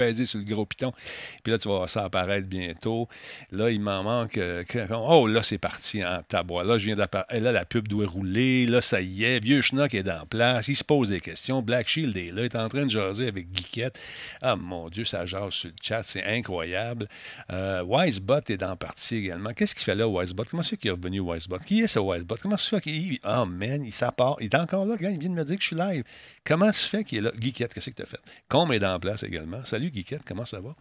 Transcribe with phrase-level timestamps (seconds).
[0.00, 0.92] peser sur le gros piton.
[1.42, 3.06] Puis là, tu vas voir ça apparaître bientôt.
[3.52, 4.38] Là, il m'en manque.
[4.38, 6.64] euh, oh, là, c'est parti en tabois.
[6.64, 7.34] Là, je viens d'apparaître.
[7.34, 8.66] Là, la pub doit rouler.
[8.66, 9.40] Là, ça y est.
[9.40, 10.68] Vieux Schnock est en place.
[10.68, 11.60] Il se pose des questions.
[11.60, 12.42] Black Shield est là.
[12.42, 14.00] Il est en train de jaser avec Geekette.
[14.40, 16.02] Ah, mon Dieu, ça jase sur le chat.
[16.02, 17.06] C'est incroyable.
[17.52, 19.52] Euh, Wisebot est la partie également.
[19.52, 20.44] Qu'est-ce qu'il fait là, Wisebot?
[20.50, 21.58] Comment c'est qu'il est revenu, Wisebot?
[21.58, 22.36] Qui est ce Wisebot?
[22.40, 23.18] Comment se fait qu'il.
[23.26, 24.38] Oh, man, il s'appart.
[24.40, 25.10] Il est encore là, gars.
[25.10, 26.04] Il vient de me dire que je suis live.
[26.44, 27.32] Comment se fait qu'il est là?
[27.38, 28.20] Geekette, qu'est-ce que tu as fait?
[28.48, 29.62] Combe est la place également.
[29.64, 30.68] Salut, Geekette, comment ça va?
[30.70, 30.74] On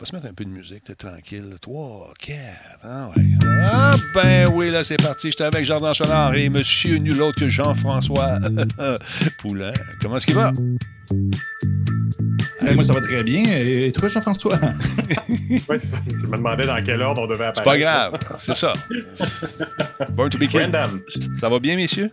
[0.00, 1.54] va se mettre un peu de musique, t'es tranquille.
[1.60, 2.38] 3, 4,
[2.82, 3.22] ah ouais.
[3.68, 5.28] Ah ben oui, là c'est parti.
[5.30, 8.38] J'étais avec Jardin Chenard et monsieur nul autre que Jean-François
[9.38, 9.72] Poulain.
[10.00, 10.52] Comment est-ce qu'il va?
[12.74, 13.42] Moi, ça va très bien.
[13.46, 14.58] Et toi, Jean-François?
[15.68, 17.64] Ouais, je me demandais dans quel ordre on devait C'est apparaître.
[17.64, 18.72] pas grave, c'est ça.
[20.12, 20.44] Born to be.
[20.52, 21.00] Random.
[21.40, 22.10] Ça va bien, messieurs?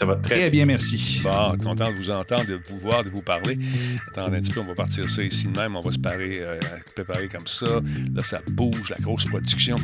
[0.00, 1.20] Ça va très Très bien, merci.
[1.22, 3.58] Bon, content de vous entendre, de vous voir, de vous parler.
[4.08, 5.76] Attendez un petit peu, on va partir ça ici de même.
[5.76, 6.58] On va se euh,
[6.94, 7.66] préparer comme ça.
[8.14, 9.76] Là, ça bouge, la grosse production.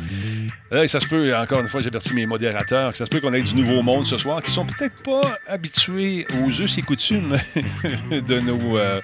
[0.71, 3.33] Là, ça se peut, encore une fois, j'avertis mes modérateurs, que ça se peut qu'on
[3.33, 7.35] ait du nouveau monde ce soir qui sont peut-être pas habitués aux us et coutumes
[8.11, 8.99] de nos, euh,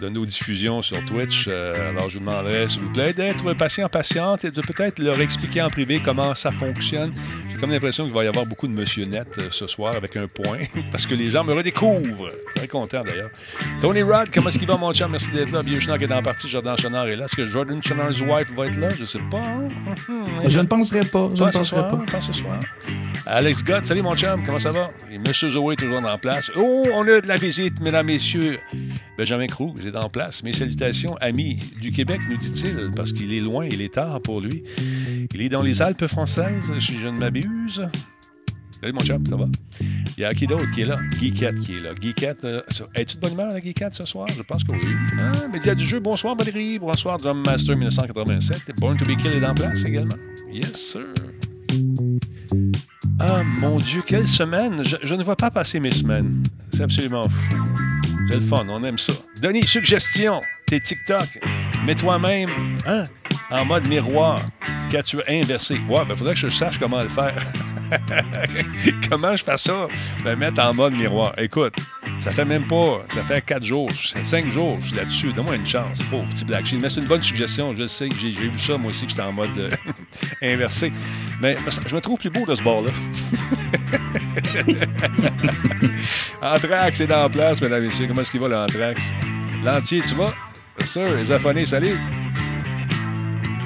[0.00, 1.46] de nos diffusions sur Twitch.
[1.46, 5.20] Euh, alors, je vous demanderais, s'il vous plaît, d'être patient, patiente et de peut-être leur
[5.20, 7.12] expliquer en privé comment ça fonctionne.
[7.48, 10.16] J'ai comme l'impression qu'il va y avoir beaucoup de monsieur net euh, ce soir avec
[10.16, 10.47] un point,
[10.90, 12.28] parce que les gens me redécouvrent.
[12.54, 13.30] Très content d'ailleurs.
[13.80, 15.10] Tony Rod, comment est-ce qu'il va, mon chum?
[15.10, 15.62] Merci d'être là.
[15.62, 17.24] Vieux Schnock est dans la partie, Jordan Chenard est là.
[17.26, 18.88] Est-ce que Jordan Chenard's wife va être là?
[18.98, 19.42] Je sais pas.
[20.46, 21.28] Je ne penserai pas.
[21.34, 22.04] Je ne penserai pas.
[22.10, 22.58] pas ce soir.
[23.26, 24.90] Alex Gott, salut mon chum, comment ça va?
[25.10, 26.50] Et Monsieur Zoé est toujours en place.
[26.56, 28.58] Oh, on a de la visite, mesdames, messieurs.
[29.18, 30.42] Benjamin Cruz est en place.
[30.42, 34.40] Mes salutations, amis du Québec, nous dit-il, parce qu'il est loin, il est tard pour
[34.40, 34.62] lui.
[35.34, 37.88] Il est dans les Alpes françaises, si je ne m'abuse.
[38.80, 39.46] Salut mon chum, ça va?
[40.16, 40.98] Il y a qui d'autre qui est là?
[41.20, 41.90] Geekette qui est là.
[42.00, 44.26] Geekette, euh, ça- es-tu de bonne humeur, la Geekette, ce soir?
[44.36, 44.80] Je pense que oui.
[45.18, 48.72] Ah, Média du jeu, bonsoir Valérie, bonsoir Drum Master 1987.
[48.78, 50.14] Born to be Kill est en place également.
[50.52, 51.06] Yes, sir.
[53.20, 54.82] Ah, mon Dieu, quelle semaine!
[54.84, 56.42] Je, je ne vois pas passer mes semaines.
[56.72, 57.56] C'est absolument fou.
[58.28, 59.12] C'est le fun, on aime ça.
[59.42, 61.40] Denis, suggestion, tes TikTok,
[61.84, 62.50] mets toi-même
[62.86, 63.04] hein,
[63.50, 64.40] en mode miroir.
[64.90, 65.78] Qu'as-tu inversé?
[65.88, 67.36] Ouais, ben, faudrait que je sache comment le faire.
[69.10, 69.88] comment je fais ça?
[70.24, 71.32] Me mettre en mode miroir.
[71.38, 71.74] Écoute,
[72.20, 73.88] ça fait même pas, ça fait quatre jours,
[74.22, 75.32] cinq jours, je suis là-dessus.
[75.32, 76.82] Donne-moi une chance, pauvre petit Black Shield.
[76.82, 79.22] Mais c'est une bonne suggestion, je sais, j'ai j'ai vu ça moi aussi, que j'étais
[79.22, 79.70] en mode euh,
[80.42, 80.92] inversé.
[81.40, 81.56] Mais
[81.86, 82.90] je me trouve plus beau de ce bord-là.
[86.42, 88.06] Anthrax est dans la place, mesdames et messieurs.
[88.06, 89.12] Comment est-ce qu'il va, l'Anthrax?
[89.64, 90.32] L'entier, tu vas?
[90.80, 91.52] Yes, sir.
[91.54, 91.98] Les salut.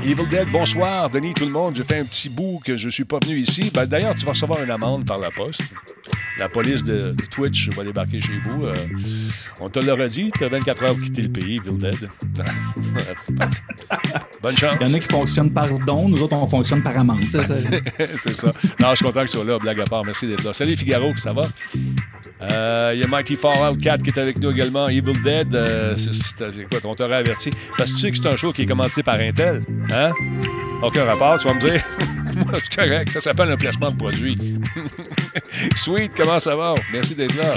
[0.04, 1.08] Evil Dead, bonsoir.
[1.10, 1.76] Denis, tout le monde.
[1.76, 3.70] J'ai fait un petit bout que je suis pas venu ici.
[3.72, 5.62] Ben, D'ailleurs, tu vas recevoir une amende par la poste.
[6.38, 8.64] La police de, de Twitch va débarquer chez vous.
[8.64, 8.74] Euh,
[9.60, 12.08] on te l'aurait dit, tu as 24 heures pour quitter le pays, Evil Dead.
[14.42, 14.76] Bonne chance.
[14.80, 17.22] Il y en a qui fonctionnent par don, nous autres, on fonctionne par amende.
[17.24, 17.40] Ça-
[18.18, 18.50] c'est ça.
[18.80, 20.04] Non, je suis content que tu sois là, blague à part.
[20.04, 20.52] Merci d'être là.
[20.52, 21.42] Salut Figaro, ça va?
[22.50, 24.88] Euh, Il y a Mighty Fallout 4 qui est avec nous également.
[24.88, 26.10] Evil Dead, euh, c'est-
[26.60, 27.50] écoute, on t'aurait averti?
[27.78, 29.60] Parce que tu sais que c'est un show qui est commandé par Intel.
[29.94, 30.10] Hein?
[30.82, 31.80] Aucun rapport, tu vas me dire?
[32.36, 33.10] Moi, c'est correct.
[33.10, 34.36] Ça s'appelle un placement de produit.
[35.76, 36.74] Sweet, comment ça va?
[36.92, 37.54] Merci d'être là.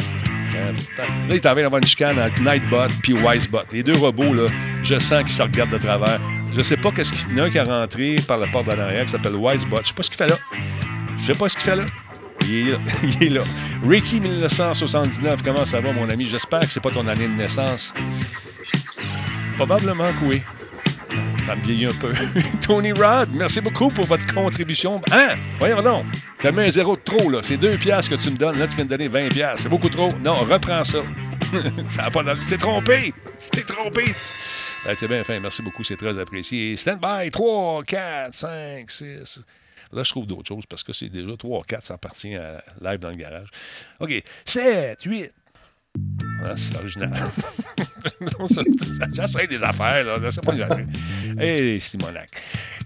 [0.55, 3.59] Euh, là, il t'en vient d'avoir une chicane entre Nightbot puis Wisebot.
[3.73, 4.45] Les deux robots, là,
[4.83, 6.19] je sens qu'ils se regardent de travers.
[6.57, 8.67] Je sais pas qu'est-ce qu'il y en a un qui est rentré par la porte
[8.67, 9.77] d'en arrière qui s'appelle Wisebot.
[9.81, 10.37] Je sais pas ce qu'il fait là.
[11.17, 11.85] Je sais pas ce qu'il fait là.
[12.47, 12.77] Il est là.
[13.03, 13.43] Il est là.
[13.87, 16.25] Ricky 1979, comment ça va, mon ami?
[16.25, 17.93] J'espère que c'est pas ton année de naissance.
[19.57, 20.41] Probablement que oui.
[21.45, 22.13] Ça me vieillit un peu.
[22.61, 25.01] Tony Rod, merci beaucoup pour votre contribution.
[25.11, 25.35] Hein?
[25.59, 26.05] Voyons donc.
[26.41, 27.39] T'as mis un zéro de trop, là.
[27.43, 28.57] C'est deux piastres que tu me donnes.
[28.57, 29.63] Là, tu viens de donner 20 piastres.
[29.63, 30.09] C'est beaucoup trop.
[30.23, 30.99] Non, reprends ça.
[31.87, 32.23] ça n'a pas.
[32.35, 33.13] Tu t'es trompé.
[33.39, 34.05] Tu t'es trompé.
[34.85, 35.39] Ben, c'est bien fin.
[35.39, 35.83] Merci beaucoup.
[35.83, 36.75] C'est très apprécié.
[36.75, 37.31] Stand by.
[37.31, 39.39] 3, 4, 5, 6.
[39.93, 41.85] Là, je trouve d'autres choses parce que c'est déjà 3, 4.
[41.85, 43.47] Ça appartient à live dans le garage.
[43.99, 44.23] OK.
[44.45, 45.31] 7, 8.
[46.43, 47.13] Ah, c'est original.
[49.13, 50.17] J'essaie des affaires, là.
[50.17, 50.85] Laissez-moi j'essaie.
[51.39, 52.29] Hé, Simonac.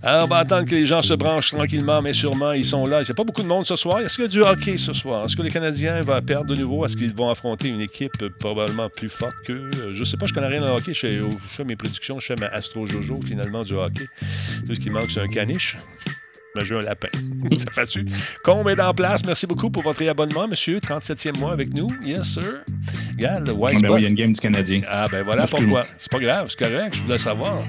[0.03, 3.01] Alors, on va attendre que les gens se branchent tranquillement, mais sûrement, ils sont là.
[3.01, 3.99] Il n'y a pas beaucoup de monde ce soir.
[3.99, 5.25] Est-ce qu'il y a du hockey ce soir?
[5.25, 6.85] Est-ce que les Canadiens vont perdre de nouveau?
[6.85, 9.69] Est-ce qu'ils vont affronter une équipe probablement plus forte qu'eux?
[9.79, 10.93] Euh, Je sais pas, je connais rien en hockey.
[10.93, 14.05] Je fais, je fais mes prédictions, je fais ma Astro Jojo, finalement, du hockey.
[14.67, 15.77] Tout ce qui manque, c'est un caniche.
[16.55, 17.09] Ben, j'ai un lapin.
[17.57, 18.05] Ça fait-tu?
[18.43, 19.23] Combe est en place.
[19.25, 20.79] Merci beaucoup pour votre abonnement, monsieur.
[20.79, 21.87] 37e mois avec nous.
[22.03, 22.63] Yes, sir.
[23.15, 23.93] Regarde, le Ben Wisebot.
[23.95, 24.81] oui, il y a une game du Canadien.
[24.87, 25.85] Ah, ben voilà pourquoi.
[25.97, 27.63] C'est pas grave, c'est correct, je voulais savoir.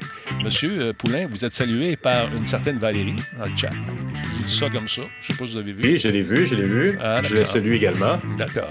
[0.44, 3.70] Monsieur euh, Poulain, vous êtes salué par une certaine Valérie dans le chat.
[3.70, 5.02] Je vous dis ça comme ça.
[5.20, 5.80] Je sais pas si vous avez vu.
[5.84, 6.98] Oui, je l'ai vu, je l'ai vu.
[7.02, 8.18] Ah, je le salue également.
[8.38, 8.70] D'accord.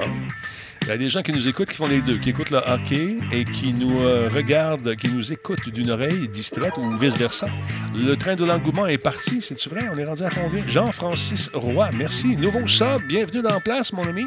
[0.90, 2.58] Il y a des gens qui nous écoutent qui font les deux, qui écoutent le
[2.58, 7.48] hockey et qui nous euh, regardent, qui nous écoutent d'une oreille distraite ou vice-versa.
[7.96, 9.82] Le train de l'engouement est parti, c'est-tu vrai?
[9.94, 10.68] On est rendu à combien?
[10.68, 12.36] Jean-Francis Roy, merci.
[12.36, 14.26] Nouveau sub, bienvenue dans la place, mon ami.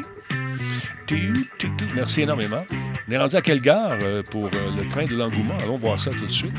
[1.95, 2.63] Merci énormément.
[3.09, 5.57] On est rendu à quelle gare euh, pour euh, le train de l'engouement?
[5.63, 6.53] Allons voir ça tout de suite.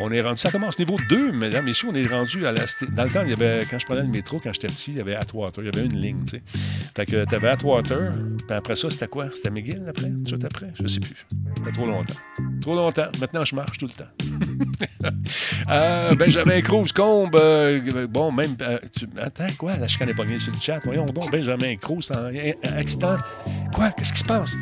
[0.00, 2.64] On est rendu, ça commence niveau 2, mesdames, messieurs, on est rendu à la...
[2.92, 4.98] Dans le temps, il y avait, quand je prenais le métro, quand j'étais petit, il
[4.98, 6.42] y avait Atwater, il y avait une ligne, tu sais.
[6.94, 8.12] Fait que t'avais Atwater,
[8.46, 9.28] puis après ça, c'était quoi?
[9.34, 10.10] C'était McGill, après?
[10.26, 10.68] Tout après?
[10.80, 11.26] Je sais plus.
[11.56, 12.14] C'était trop longtemps.
[12.60, 13.08] Trop longtemps.
[13.20, 15.10] Maintenant, je marche tout le temps.
[15.70, 18.56] euh, Benjamin Cruz, Combe, euh, bon, même...
[18.60, 18.78] Euh,
[19.20, 19.76] attends, quoi?
[19.76, 20.78] La chicane est pognée sur le chat.
[20.84, 22.10] Voyons donc, Benjamin Cruz,
[22.76, 23.16] accident.
[23.74, 23.90] Quoi?
[23.90, 24.54] Qu'est-ce qui se passe?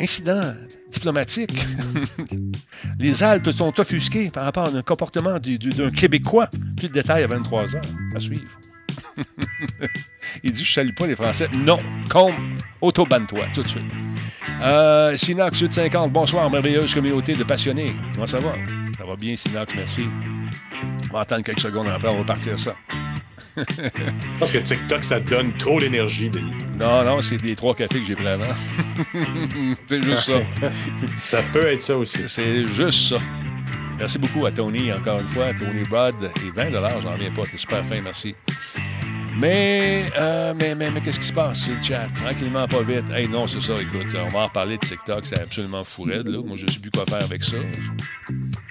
[0.00, 0.54] Incident
[0.90, 1.66] diplomatique.
[2.98, 6.48] les Alpes sont offusquées par rapport à un comportement d'un Québécois.
[6.76, 7.82] Plus de détails à 23 heures.
[8.14, 8.58] À suivre.
[10.42, 11.48] Il dit Je salue pas les Français.
[11.56, 13.84] Non, comme autobane-toi tout de suite.
[14.62, 17.92] Euh, Sinox 850, bonsoir, merveilleuse communauté de passionnés.
[18.14, 18.54] Comment ça va?
[18.96, 20.04] Ça va bien, Sinox, merci.
[21.10, 22.74] On va attendre quelques secondes après, on va partir ça.
[24.38, 26.52] Pense que TikTok, ça donne trop l'énergie, Denis.
[26.78, 28.44] Non, non, c'est des trois cafés que j'ai pris avant.
[29.86, 30.40] c'est juste ça.
[31.30, 32.28] ça peut être ça aussi.
[32.28, 33.16] C'est juste ça.
[33.98, 36.14] Merci beaucoup à Tony, encore une fois, Tony Rod.
[36.46, 36.70] Et 20
[37.00, 37.42] j'en reviens pas.
[37.42, 38.34] T'es super fin, merci.
[39.40, 42.08] Mais, euh, mais, mais, mais qu'est-ce qui se passe sur le chat?
[42.16, 43.04] Tranquillement, pas vite.
[43.12, 46.22] Hey, non, c'est ça, écoute, on va en reparler de TikTok, c'est absolument fou là.
[46.24, 47.58] Moi, je sais plus quoi faire avec ça.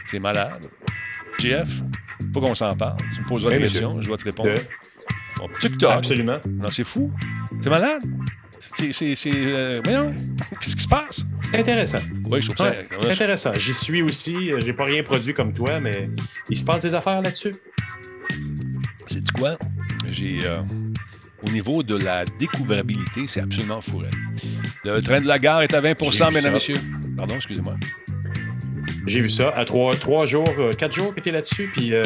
[0.08, 0.66] C'est malade.
[1.40, 1.70] Jeff,
[2.34, 2.98] faut qu'on s'en parle.
[3.14, 4.54] Tu me poses la question, je vais te répondre.
[5.62, 5.92] TikTok.
[5.92, 6.40] Absolument.
[6.48, 7.12] Non, c'est fou.
[7.62, 8.02] C'est malade.
[8.60, 9.32] C'est.
[9.36, 10.12] Euh, voyons,
[10.62, 11.26] qu'est-ce qui se passe?
[11.42, 12.00] C'est intéressant.
[12.26, 12.74] Oui, je trouve ça.
[13.00, 13.54] c'est intéressant.
[13.54, 14.52] J'y suis aussi.
[14.52, 16.10] Euh, j'ai pas rien produit comme toi, mais
[16.50, 17.56] il se passe des affaires là-dessus.
[19.08, 19.58] C'est quoi?
[20.10, 20.40] J'ai.
[20.44, 20.62] Euh,
[21.48, 24.02] au niveau de la découvrabilité, c'est absolument fou.
[24.84, 26.76] Le train de la gare est à 20% mesdames, et messieurs.
[27.16, 27.76] Pardon, excusez-moi.
[29.08, 29.50] J'ai vu ça.
[29.56, 32.04] À trois, trois jours, euh, quatre jours que tu es là-dessus, puis euh,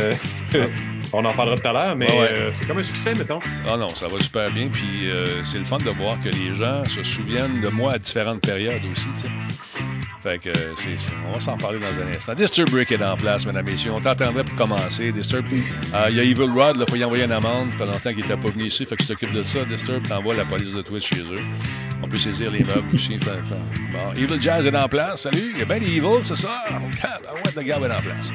[1.14, 3.40] on en parlera tout à l'heure, mais euh, c'est comme un succès, mettons.
[3.68, 5.10] Ah non, ça va super bien, puis
[5.44, 8.82] c'est le fun de voir que les gens se souviennent de moi à différentes périodes
[8.92, 9.91] aussi, tu sais.
[10.22, 12.36] Fait que c'est, on va s'en parler dans un instant.
[12.36, 13.92] Disturb Brick est en place, mesdames et messieurs.
[13.92, 15.12] On t'attendrait pour commencer.
[15.12, 17.72] Disturb, il y a Evil Rod, il faut y envoyer une amende.
[17.72, 19.66] Ça fait longtemps qu'il n'était pas venu ici, fait que je t'occupe de ça.
[19.66, 21.42] Disturb, t'envoies la police de Twitch chez eux.
[22.04, 23.18] On peut saisir les meubles aussi.
[23.18, 25.24] Bon, Evil Jazz est en place.
[25.24, 26.66] Salut, il y a bien des Evil, c'est ça?
[26.68, 26.80] Ah
[27.34, 28.32] ouais, le gars est en place.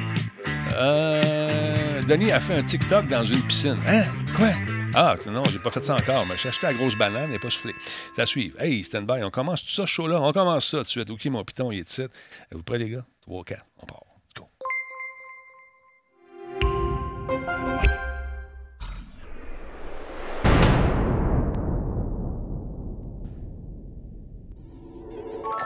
[0.73, 3.77] Euh, Denis a fait un TikTok dans une piscine.
[3.87, 4.03] Hein?
[4.35, 4.49] Quoi?
[4.93, 7.49] Ah, non, j'ai pas fait ça encore, mais j'ai acheté la grosse banane et pas
[7.49, 7.73] soufflé.
[8.17, 8.59] À suivre.
[8.61, 10.21] Hey, stand-by, on commence tout ça, chaud là.
[10.21, 11.09] On commence ça tout de suite.
[11.09, 12.13] OK, mon piton, il est titre?
[12.51, 13.05] Vous prêts, les gars?
[13.21, 13.65] 3, 4,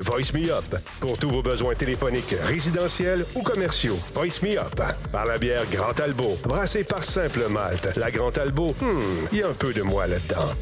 [0.00, 0.64] Voice Me Up.
[1.00, 3.98] Pour tous vos besoins téléphoniques, résidentiels ou commerciaux.
[4.14, 4.80] Voice Me Up.
[5.12, 6.38] Par la bière Grand Albo.
[6.44, 7.96] Brassée par Simple Malte.
[7.96, 10.52] La Grand Albo, hmm, il y a un peu de moi là-dedans.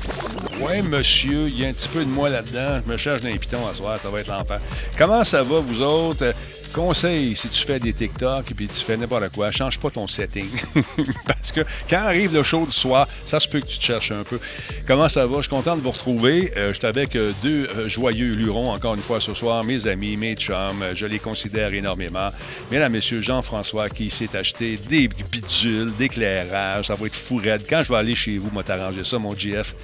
[0.61, 2.81] Ouais, monsieur, il y a un petit peu de moi là-dedans.
[2.87, 4.61] Je me cherche d'un à soir, ça va être l'enfer.
[4.97, 6.33] Comment ça va, vous autres?
[6.75, 10.09] Conseil, si tu fais des TikTok et puis tu fais n'importe quoi, change pas ton
[10.09, 10.49] setting.
[11.27, 14.11] Parce que quand arrive le show du soir, ça se peut que tu te cherches
[14.11, 14.41] un peu.
[14.85, 15.37] Comment ça va?
[15.37, 16.53] Je suis content de vous retrouver.
[16.57, 19.63] Euh, je suis avec euh, deux euh, joyeux lurons, encore une fois, ce soir.
[19.63, 22.31] Mes amis, mes chums, je les considère énormément.
[22.73, 26.89] Mesdames, messieurs, Jean-François qui s'est acheté des bidules, d'éclairage.
[26.89, 27.65] Ça va être fou raide.
[27.71, 29.77] Quand je vais aller chez vous, moi t'arranger ça, mon GF,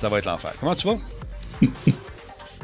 [0.00, 0.52] ça va être l'enfer.
[0.58, 0.96] Comment tu vas?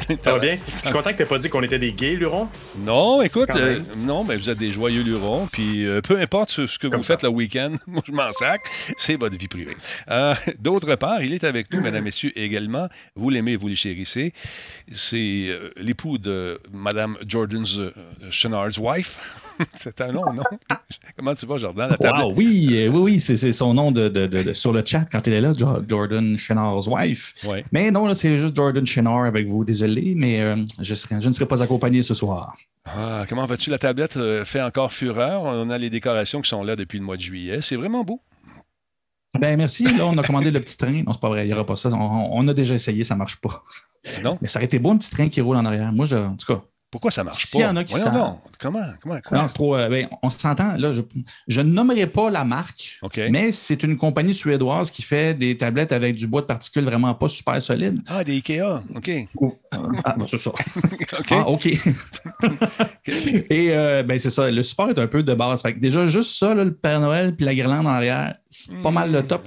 [0.24, 0.58] Ça va bien?
[0.66, 2.48] Je suis content que tu pas dit qu'on était des gays lurons.
[2.78, 5.48] Non, écoute, euh, non, mais vous êtes des joyeux lurons.
[5.50, 8.60] Puis euh, peu importe ce, que vous faites le week-end, moi je m'en sac,
[8.98, 9.76] c'est votre vie privée.
[10.10, 12.88] Euh, d'autre part, il est avec nous, mesdames, messieurs, également.
[13.14, 14.32] Vous l'aimez, vous le chérissez.
[14.94, 17.80] C'est l'époux de Madame Jordan's
[18.30, 19.18] Chenard's wife.
[19.76, 20.42] c'est un nom, non?
[21.16, 21.96] Comment tu vas, Jordan?
[22.34, 25.52] oui, oui, oui, c'est son nom de, sur le chat quand il est là,
[25.88, 27.34] Jordan Chenard's wife.
[27.72, 29.64] Mais non, c'est juste Jordan Chenard avec vous.
[29.64, 32.56] Désolé mais euh, je, je, ne serai pas accompagné ce soir.
[32.84, 33.70] Ah, comment vas-tu?
[33.70, 35.42] La tablette euh, fait encore fureur.
[35.42, 37.60] On a les décorations qui sont là depuis le mois de juillet.
[37.60, 38.20] C'est vraiment beau.
[39.38, 39.84] Ben merci.
[39.84, 41.02] Là, on a commandé le petit train.
[41.02, 41.88] Non, c'est pas vrai, il n'y aura pas ça.
[41.92, 43.62] On, a déjà essayé, ça ne marche pas.
[44.22, 44.38] Non?
[44.40, 45.92] Mais ça aurait été beau un petit train qui roule en arrière.
[45.92, 46.62] Moi, je, en tout cas,
[46.96, 47.58] Pourquoi ça marche pas?
[47.58, 48.38] y en a qui non.
[48.58, 48.80] Comment?
[49.02, 49.20] Comment?
[49.20, 49.36] Quoi?
[49.36, 49.76] Non, c'est trop.
[49.76, 50.76] Euh, ben, on s'entend.
[50.78, 50.92] Là,
[51.46, 52.98] je, ne nommerai pas la marque,
[53.28, 57.12] mais c'est une compagnie suédoise qui fait des tablettes avec du bois de particules vraiment
[57.12, 58.00] pas super solide.
[58.06, 58.82] Ah, des IKEA.
[58.94, 59.10] OK.
[60.04, 60.48] ah, ben, c'est ça.
[61.20, 61.32] OK.
[61.32, 61.66] Ah, OK.
[63.06, 64.50] Et euh, ben, c'est ça.
[64.50, 65.60] Le support est un peu de base.
[65.60, 69.12] Fait déjà, juste ça, le Père Noël puis la guirlande en arrière, c'est pas mal
[69.12, 69.46] le top.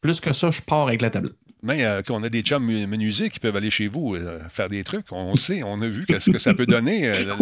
[0.00, 1.34] Plus que ça, je pars avec la tablette.
[1.66, 4.84] Mais euh, qu'on a des chums menuisiers qui peuvent aller chez vous euh, faire des
[4.84, 7.08] trucs, on sait, on a vu ce que ça peut donner.
[7.08, 7.14] Euh,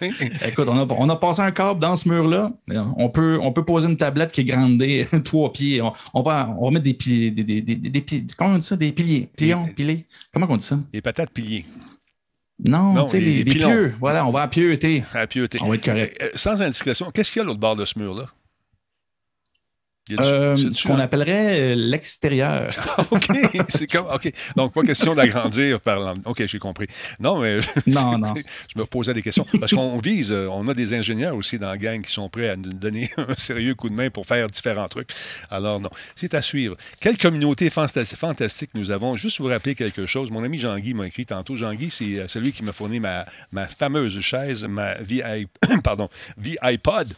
[0.46, 2.50] Écoute, on a, passé un câble dans ce mur-là.
[2.96, 5.82] On peut, on peut poser une tablette qui est grandée, trois pieds.
[6.14, 7.30] On, va, on va mettre des piliers.
[7.30, 8.76] Des, des, des, comment on dit ça?
[8.76, 9.28] Des piliers.
[9.36, 10.06] Plions, piliers.
[10.32, 10.78] Comment on dit ça?
[10.90, 11.66] Des patates piliers.
[12.64, 13.94] Non, tu sais, les, pieux.
[14.00, 15.04] Voilà, on va à pieuter.
[15.12, 15.58] À pieuter.
[15.62, 16.32] On va être correct.
[16.34, 18.26] sans indiscrétion, qu'est-ce qu'il y a à l'autre bord de ce mur-là?
[20.18, 22.70] Euh, ce qu'on appellerait euh, l'extérieur.
[23.10, 23.26] OK.
[23.68, 24.32] C'est comme, OK.
[24.56, 26.86] Donc, pas question d'agrandir par OK, j'ai compris.
[27.20, 28.34] Non, mais non, non.
[28.34, 29.44] je me posais des questions.
[29.58, 32.48] Parce qu'on vise, euh, on a des ingénieurs aussi dans la gang qui sont prêts
[32.48, 35.10] à nous donner un sérieux coup de main pour faire différents trucs.
[35.50, 35.90] Alors, non.
[36.16, 36.76] C'est à suivre.
[37.00, 39.16] Quelle communauté fantastique nous avons.
[39.16, 40.30] Juste vous rappeler quelque chose.
[40.30, 41.56] Mon ami Jean-Guy m'a écrit tantôt.
[41.56, 45.46] Jean-Guy, c'est celui qui m'a fourni ma, ma fameuse chaise, ma VI,
[45.84, 47.14] pardon, ViPod.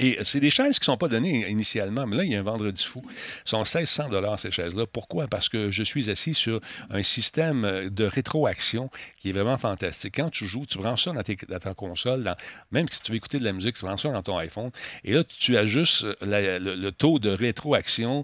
[0.00, 2.40] Et c'est des chaises qui ne sont pas données initialement, mais là, il y a
[2.40, 3.02] un vendredi fou.
[3.46, 4.86] Ils sont 1600 ces chaises-là.
[4.86, 5.28] Pourquoi?
[5.28, 6.60] Parce que je suis assis sur
[6.90, 10.14] un système de rétroaction qui est vraiment fantastique.
[10.16, 12.34] Quand tu joues, tu branches ça dans, ta console,
[12.72, 14.70] même si tu veux écouter de la musique, tu branches ça dans ton iPhone,
[15.04, 18.22] et là, tu ajustes le, taux de rétroaction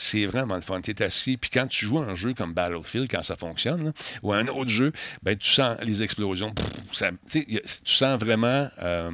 [0.00, 0.80] c'est vraiment le fun.
[0.80, 3.92] Tu es assis, puis quand tu joues un jeu comme Battlefield, quand ça fonctionne,
[4.22, 4.92] ou un autre jeu,
[5.22, 6.52] ben, tu sens les explosions.
[7.30, 8.68] tu sens vraiment.
[8.82, 9.10] Euh,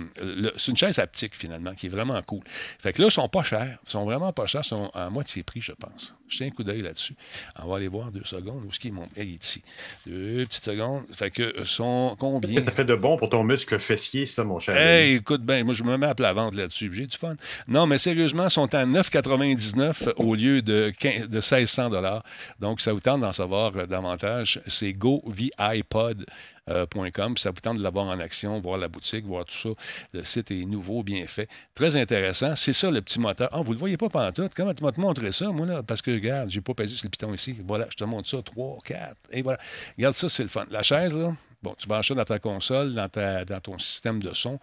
[0.57, 2.43] c'est une chaise haptique, finalement, qui est vraiment cool.
[2.78, 3.78] Fait que là, ils sont pas chers.
[3.85, 4.62] Ils sont vraiment pas chers.
[4.64, 6.14] Ils sont à moitié prix, je pense.
[6.28, 7.14] Je tiens un coup d'œil là-dessus.
[7.62, 8.64] On va aller voir deux secondes.
[8.64, 9.62] Où est-ce qu'ils il est ici.
[10.06, 11.04] Deux petites secondes.
[11.12, 12.62] Fait que euh, sont combien?
[12.62, 14.76] Ça fait de bon pour ton muscle fessier, ça, mon cher.
[14.76, 16.92] Hey, écoute bien, moi, je me mets à plat vente là-dessus.
[16.92, 17.37] J'ai du fun.
[17.68, 21.90] Non, mais sérieusement, ils sont à 9,99 au lieu de, 15, de 1600
[22.61, 24.61] Donc, ça vous tente d'en savoir euh, davantage.
[24.66, 26.21] C'est GoViPod.
[26.21, 26.25] Euh,
[26.68, 29.68] .com, ça vous tente de l'avoir en action, voir la boutique, voir tout ça.
[30.12, 31.49] Le site est nouveau, bien fait.
[31.75, 32.56] Très intéressant.
[32.56, 33.49] C'est ça le petit moteur.
[33.52, 34.49] Ah, vous ne le voyez pas pendant tout.
[34.54, 35.82] Comment tu m'as montré ça, moi, là?
[35.82, 37.56] Parce que, regarde, j'ai pas pesé sur le piton ici.
[37.66, 38.42] Voilà, je te montre ça.
[38.42, 39.16] 3, 4.
[39.32, 39.58] Et voilà.
[39.96, 40.66] Regarde ça, c'est le fun.
[40.70, 44.23] La chaise, là, Bon, tu branches ça dans ta console, dans, ta, dans ton système
[44.23, 44.61] de son,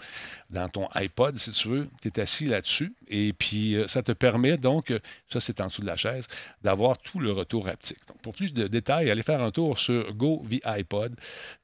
[0.49, 1.87] dans ton iPod, si tu veux.
[2.01, 2.93] Tu es assis là-dessus.
[3.07, 6.27] Et puis, euh, ça te permet donc, euh, ça c'est en dessous de la chaise,
[6.61, 7.99] d'avoir tout le retour haptique.
[8.07, 11.15] Donc, pour plus de détails, allez faire un tour sur Go iPod.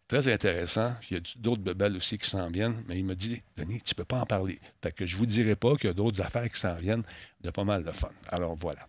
[0.10, 0.92] Très intéressant.
[1.12, 3.94] Il y a d'autres bebelles aussi qui s'en viennent, mais il m'a dit, Denis, tu
[3.94, 4.60] ne peux pas en parler.
[4.96, 7.04] Que je ne vous dirai pas qu'il y a d'autres affaires qui s'en viennent
[7.44, 8.10] de pas mal de fun.
[8.28, 8.80] Alors voilà.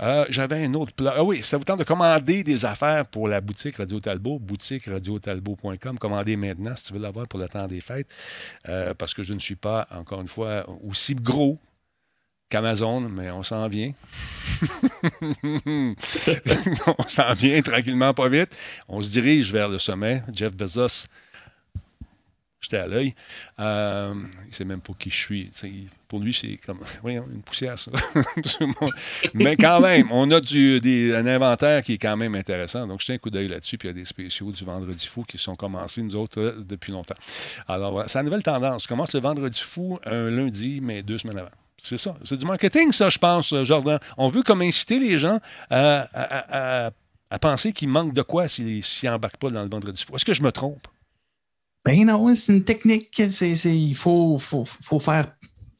[0.00, 1.12] Euh, j'avais un autre plan.
[1.14, 4.86] Ah oui, ça vous tente de commander des affaires pour la boutique Radio Talbot, boutique
[4.86, 5.98] radiotalbot.com.
[5.98, 8.08] Commandez maintenant si tu veux l'avoir pour le temps des fêtes,
[8.66, 11.58] euh, parce que je ne suis pas, encore une fois, aussi gros
[12.52, 13.92] qu'Amazon, mais on s'en vient.
[15.66, 18.54] on s'en vient tranquillement, pas vite.
[18.88, 20.22] On se dirige vers le sommet.
[20.34, 21.06] Jeff Bezos,
[22.60, 23.14] j'étais à l'œil.
[23.58, 24.12] Euh,
[24.44, 25.50] il ne sait même pas qui je suis.
[26.06, 27.90] pour lui, c'est comme une poussière, ça.
[29.32, 32.86] mais quand même, on a du, un inventaire qui est quand même intéressant.
[32.86, 33.78] Donc, jetez un coup d'œil là-dessus.
[33.78, 36.62] Puis il y a des spéciaux du Vendredi fou qui sont commencés, nous autres, euh,
[36.68, 37.16] depuis longtemps.
[37.66, 38.82] Alors, c'est la nouvelle tendance.
[38.82, 41.61] Je commence le Vendredi fou un lundi, mais deux semaines avant.
[41.82, 42.14] C'est ça.
[42.24, 43.98] C'est du marketing, ça, je pense, euh, Jordan.
[44.16, 46.90] On veut comme inciter les gens à,
[47.40, 50.14] penser qu'il manque de quoi s'ils n'embarquent pas dans le vendredi fou.
[50.14, 50.86] Est-ce que je me trompe?
[51.84, 53.18] Ben non, c'est une technique.
[53.18, 55.26] il faut, faut, faire.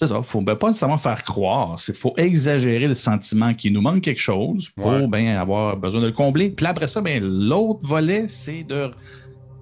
[0.00, 0.16] C'est ça.
[0.16, 1.76] Il ne faut ben, pas nécessairement faire croire.
[1.86, 6.06] Il faut exagérer le sentiment qu'il nous manque quelque chose pour ben, avoir besoin de
[6.06, 6.50] le combler.
[6.50, 8.90] Puis après ça, ben, l'autre volet, c'est de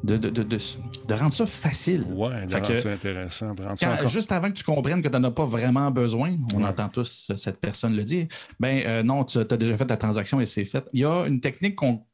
[0.03, 2.05] de, de, de, de, rendre ça facile.
[2.09, 3.55] Oui, de rendre ça intéressant.
[3.55, 6.37] De rendre ça Juste avant que tu comprennes que tu n'en as pas vraiment besoin,
[6.55, 8.27] on entend tous cette personne le dire,
[8.59, 10.85] ben euh, non, tu as déjà fait ta transaction et c'est fait.
[10.93, 12.05] Il y a une technique qu'on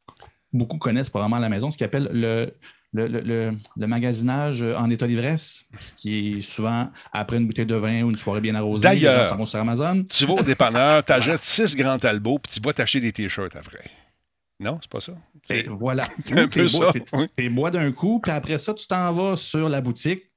[0.53, 2.53] beaucoup connaissent probablement à la maison, ce qu'on appelle le,
[2.93, 7.75] le, le, le, magasinage en état d'ivresse, ce qui est souvent après une bouteille de
[7.75, 8.85] vin ou une soirée bien arrosée.
[8.85, 10.05] D'ailleurs, sur Amazon.
[10.09, 13.55] tu vas au dépanneur, tu achètes six grands talbots, puis tu vas t'acheter des t-shirts
[13.55, 13.91] après.
[14.59, 15.15] Non, c'est pas ça.
[15.69, 16.09] voilà.
[16.25, 16.93] C'est un peu ça.
[17.37, 20.31] Tu bois d'un coup, puis après ça, tu t'en vas sur la boutique.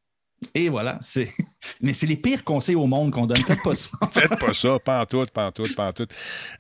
[0.56, 1.00] Et voilà,
[1.82, 3.44] Mais c'est les pires conseils au monde qu'on donne.
[3.44, 3.90] Faites pas ça.
[4.12, 6.08] Faites pas ça, pas en tout, pas en tout, pas en tout.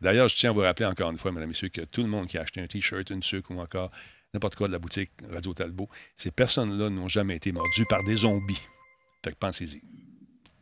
[0.02, 2.10] D'ailleurs, je tiens à vous rappeler encore une fois, mesdames et messieurs, que tout le
[2.10, 3.90] monde qui a acheté un T-shirt, une sucre ou encore
[4.34, 5.88] n'importe quoi de la boutique Radio Talbot,
[6.18, 8.62] ces personnes-là n'ont jamais été mordues par des zombies.
[9.24, 9.82] Fait que pensez-y.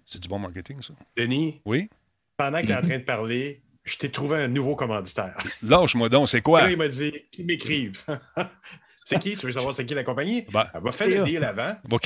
[0.06, 0.94] C'est du bon marketing, ça.
[1.18, 1.60] Denis?
[1.66, 1.90] Oui?
[2.38, 5.36] Pendant qu'il est en train de parler, je t'ai trouvé un nouveau commanditaire.
[5.64, 6.70] Lâche-moi donc, c'est quoi?
[6.70, 8.04] il m'a dit qu'ils m'écrivent.
[9.10, 9.38] C'est qui?
[9.38, 10.46] Tu veux savoir c'est qui la compagnie?
[10.52, 12.02] Ben, Elle va faire le deal avant, OK.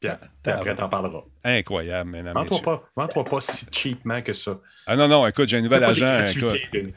[0.00, 0.08] puis,
[0.46, 1.24] après, t'en parleras.
[1.42, 2.64] Incroyable, mesdames, Vends-toi messieurs.
[2.64, 4.60] pas, vends-toi pas si cheapement que ça.
[4.86, 6.24] Ah non, non, écoute, j'ai un nouvel agent.
[6.26, 6.54] écoute.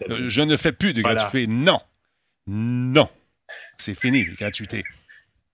[0.07, 1.15] Euh, Je ne fais plus de Voilà.
[1.21, 1.47] gratuité.
[1.51, 1.79] Non.
[2.45, 3.09] Non.
[3.79, 4.83] C'est fini, les gratuités.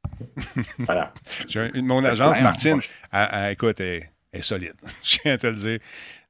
[0.80, 1.14] Voilà.
[1.56, 2.82] Un- mon agente, Martine,
[3.14, 4.74] on- elle, elle, écoute, elle, elle est solide.
[5.04, 5.80] Je viens de te le dire.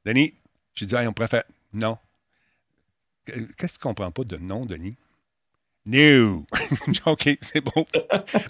[0.06, 0.34] Denis,
[0.76, 1.44] j'ai dit, Hey, on préfère.
[1.74, 1.98] Non.
[3.26, 4.96] Qu'est-ce que tu comprends pas de non, Denis?
[5.86, 6.46] No.
[7.06, 7.86] OK, c'est bon.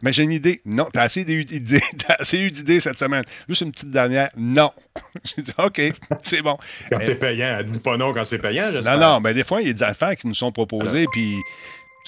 [0.01, 0.59] Mais j'ai une idée.
[0.65, 1.81] Non, t'as assez d'idées.
[1.99, 3.23] T'as assez eu d'idées cette semaine.
[3.47, 4.31] Juste une petite dernière.
[4.35, 4.71] Non.
[5.23, 5.79] J'ai dit, OK,
[6.23, 6.57] c'est bon.
[6.89, 9.43] Quand Eh, c'est payant, elle dit pas non quand c'est payant, Non, non, mais des
[9.43, 11.35] fois, il y a des affaires qui nous sont proposées, puis.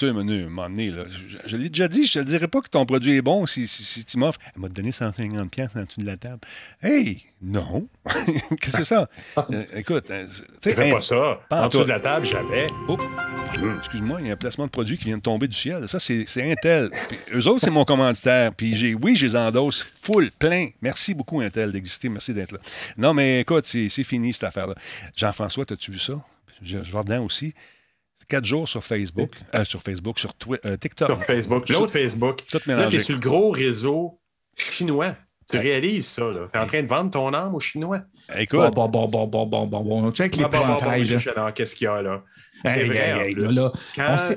[0.00, 2.18] Tu sais, Manu, à un moment donné, là, je, je l'ai déjà dit, je te
[2.20, 4.40] le dirai pas que ton produit est bon si, si, si tu m'offres.
[4.56, 6.38] Elle m'a donné 150 pièces en dessous de la table.
[6.82, 7.86] Hey, non.
[8.06, 9.10] Qu'est-ce que c'est ça?
[9.36, 10.26] Euh, écoute, euh,
[10.62, 11.38] tu sais, pas ça.
[11.50, 12.66] en dessous de la table, jamais.
[12.88, 12.96] oh,
[13.78, 15.86] excuse-moi, il y a un placement de produit qui vient de tomber du ciel.
[15.86, 16.90] Ça, c'est Intel.
[17.10, 18.54] Puis eux autres, c'est mon commanditaire.
[18.54, 20.68] Puis j'ai, oui, je les endosse full, plein.
[20.80, 22.08] Merci beaucoup, Intel, d'exister.
[22.08, 22.58] Merci d'être là.
[22.96, 24.76] Non, mais écoute, c'est fini, cette affaire-là.
[25.14, 26.14] Jean-François, as-tu vu ça?
[26.62, 27.52] Je- Jordan aussi.
[28.30, 31.08] Quatre jours sur Facebook, euh, sur Facebook, sur Twi- euh, TikTok.
[31.08, 31.68] Sur Facebook.
[31.68, 32.42] L'autre Facebook.
[32.50, 32.98] Tout Là, mélangé.
[32.98, 34.18] t'es sur le gros réseau
[34.56, 35.14] chinois.
[35.50, 36.46] Tu réalises ça, là.
[36.52, 38.02] T'es en train de vendre ton âme aux Chinois.
[38.38, 40.12] Écoute, Bon, bon, bon, bon, bon, bon, bon.
[40.12, 42.22] Check les alors, Qu'est-ce qu'il y a là?
[42.64, 43.30] C'est vrai,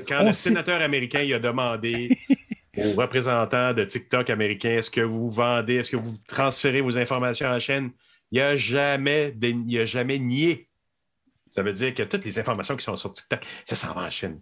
[0.08, 2.08] Quand, le sénateur américain il a demandé
[2.76, 7.46] aux représentants de TikTok américain est-ce que vous vendez, est-ce que vous transférez vos informations
[7.48, 7.90] en chaîne,
[8.32, 10.68] il n'a jamais, dé- il a jamais nié.
[11.54, 14.10] Ça veut dire que toutes les informations qui sont sur TikTok, ça s'en va en
[14.10, 14.40] Chine.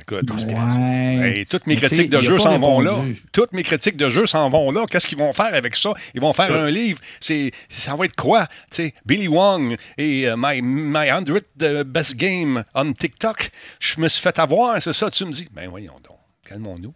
[0.00, 0.30] écoute.
[0.30, 1.38] Ouais.
[1.38, 3.04] Hey, toutes mes critiques de jeu s'en vont là.
[3.32, 4.86] Toutes mes critiques de jeu s'en vont là.
[4.88, 5.94] Qu'est-ce qu'ils vont faire avec ça?
[6.14, 7.00] Ils vont faire un livre.
[7.18, 8.46] C'est, ça va être quoi?
[8.70, 13.50] Tu sais, Billy Wong et euh, my, my 100 best game on TikTok.
[13.80, 15.48] Je me suis fait avoir, c'est ça, tu me dis.
[15.50, 16.94] Ben voyons donc, calmons-nous.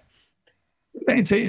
[1.04, 1.48] Ben, tu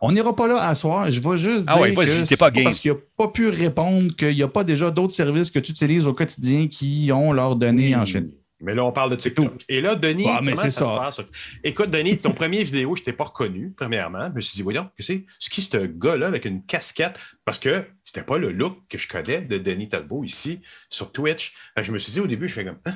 [0.00, 1.10] on n'ira pas là à soir.
[1.10, 2.64] Je vais juste Ah dire ouais, que pas game.
[2.64, 5.72] parce qu'il n'a pas pu répondre qu'il n'y a pas déjà d'autres services que tu
[5.72, 8.30] utilises au quotidien qui ont leurs données en Chine.
[8.62, 9.64] Mais là, on parle de TikTok.
[9.68, 11.10] Et là, Denis, Ah, mais comment c'est ça, ça.
[11.12, 11.28] se passe?
[11.62, 14.28] Écoute, Denis, ton premier vidéo, je t'ai pas reconnu, premièrement.
[14.30, 15.26] Je me suis dit, voyons, que c'est?
[15.38, 17.20] C'est qui ce gars-là avec une casquette?
[17.44, 21.52] Parce que c'était pas le look que je connais de Denis Talbot ici sur Twitch.
[21.76, 22.78] Que je me suis dit au début, je fais comme.
[22.86, 22.94] Hein?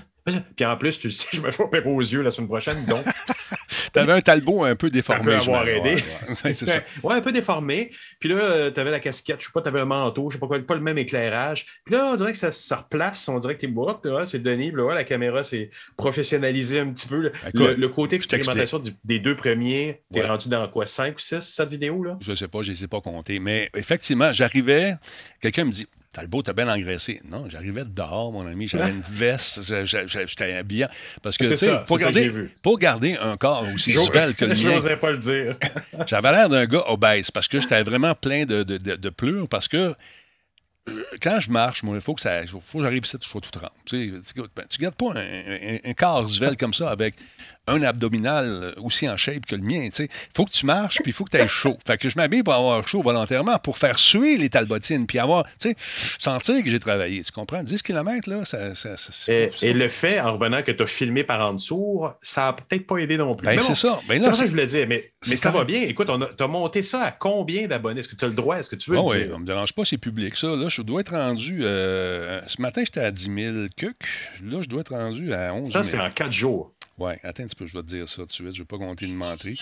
[0.56, 2.82] Puis en plus, tu le sais, je me fais pas aux yeux la semaine prochaine,
[2.86, 3.04] donc
[3.92, 5.24] T'avais un talbot un peu déformé.
[5.24, 5.94] peut je avoir aidé.
[5.96, 6.02] Ouais,
[6.44, 6.80] ouais, c'est ça.
[7.02, 7.90] Ouais, un peu déformé.
[8.18, 10.40] Puis là, tu avais la casquette, je sais pas, tu avais le manteau, je sais
[10.40, 11.66] pas quoi, pas le même éclairage.
[11.84, 13.70] Puis là, on dirait que ça se replace, on dirait que t'es
[14.10, 17.16] là, c'est Denis, là, la caméra s'est professionnalisée un petit peu.
[17.20, 20.26] Le, Écoute, le- le côté expérimentation du- des deux premiers, t'es Ouais.
[20.26, 22.16] rendu dans quoi, 5 ou 6, cette vidéo, là?
[22.20, 23.38] Je sais pas, je ne les ai pas comptés.
[23.38, 24.94] Mais effectivement, j'arrivais,
[25.40, 27.20] quelqu'un me dit Talbot, t'as bien engraissé.
[27.24, 30.86] Non, j'arrivais dehors, mon ami, j'avais une veste, j'étais habillé.
[31.22, 34.44] Parce que, C'est tu sais, ça, pour, garder, pour garder un corps aussi svelte que
[34.44, 35.56] le mien, n'osais pas le dire.
[36.06, 39.46] j'avais l'air d'un gars obèse parce que j'étais vraiment plein de, de, de, de pleurs
[39.46, 39.94] parce que
[40.88, 43.40] euh, quand je marche, moi, il faut que ça, faut que j'arrive ici, je sois
[43.40, 43.70] tout trempe.
[43.84, 47.14] Tu sais, tu ben, gardes pas un, un, un corps svelte comme ça avec
[47.66, 49.88] un abdominal aussi en shape que le mien.
[49.98, 51.76] Il faut que tu marches, puis il faut que tu aies chaud.
[51.86, 55.44] Fait que je m'habille pour avoir chaud volontairement, pour faire suer les talbotines, puis avoir,
[55.60, 55.76] tu sais,
[56.18, 57.22] sentir que j'ai travaillé.
[57.22, 57.62] Tu comprends?
[57.62, 58.74] 10 km, là, ça.
[58.74, 62.42] ça, ça- Et, le fait, en revenant, que tu as filmé par en dessous, ça
[62.46, 63.44] n'a peut-être pas aidé non plus.
[63.46, 64.00] Ben, c'est ça.
[64.08, 65.82] Ben, c'est ça que je voulais dire, mais, mais ça va bien.
[65.82, 68.00] Écoute, tu as monté ça à combien d'abonnés?
[68.00, 68.56] Est-ce que tu as le droit?
[68.58, 69.32] Est-ce que tu veux Ah le oui, dire?
[69.34, 70.48] on me dérange pas, c'est public, ça.
[70.48, 71.60] Là, je dois être rendu.
[71.62, 73.94] euh, ce matin, j'étais à 10 000 cucs.
[74.42, 75.84] Là, je dois être rendu à 11 Ça, 000.
[75.84, 76.72] c'est en quatre jours.
[77.00, 78.46] Ouais, attends un petit peu, je vais te dire ça tout de suite.
[78.54, 79.58] Je ne vais pas compter une menterie.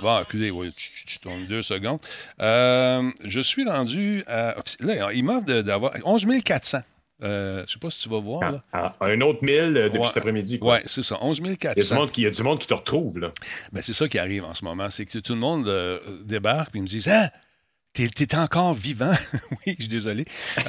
[0.00, 1.98] Bon, reculez, oui, tu, tu- tu tournes deux secondes.
[2.40, 4.54] Euh, je suis rendu à.
[4.80, 6.78] Là, il m'offre de- d'avoir 11 400.
[7.20, 8.52] Euh, je ne sais pas si tu vas voir.
[8.52, 8.62] Là.
[8.72, 10.06] Ah, un autre 1000 euh, depuis Ouais.
[10.06, 10.60] cet après-midi.
[10.62, 11.96] Ouais, c'est ça, 11 Il y, a du 400.
[11.96, 13.18] monde qui, il y a du monde qui te retrouve.
[13.18, 13.32] Là.
[13.72, 14.88] Ben, c'est ça qui arrive en ce moment.
[14.88, 17.30] C'est que tout le monde euh, débarque et me dit Ah,
[18.06, 19.12] t'es, encore vivant.
[19.50, 20.24] oui, je suis désolé.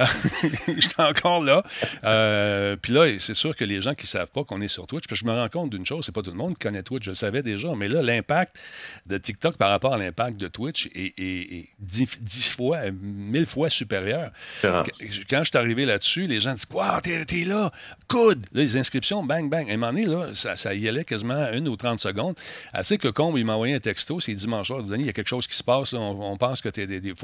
[0.66, 1.62] J'étais encore là.
[2.04, 4.86] Euh, puis là, c'est sûr que les gens qui ne savent pas qu'on est sur
[4.86, 6.60] Twitch, parce que je me rends compte d'une chose, c'est pas tout le monde qui
[6.66, 8.58] connaît Twitch, je le savais déjà, mais là, l'impact
[9.06, 13.46] de TikTok par rapport à l'impact de Twitch est, est- est dix, dix fois, mille
[13.46, 14.30] fois supérieur.
[14.62, 17.70] Quand je suis arrivé là-dessus, les gens disent Wow, t'es, là,
[18.08, 18.46] coude.
[18.52, 19.68] Là, les inscriptions, bang, bang.
[19.70, 22.34] À un moment donné, là, ça, ça y allait quasiment une ou 30 secondes.
[22.72, 25.08] Assez que Combe, il m'a envoyé un texto, c'est dimanche soir, il dit il y
[25.08, 26.00] a quelque chose qui se passe, là.
[26.00, 27.14] on, on pense que t'es des, des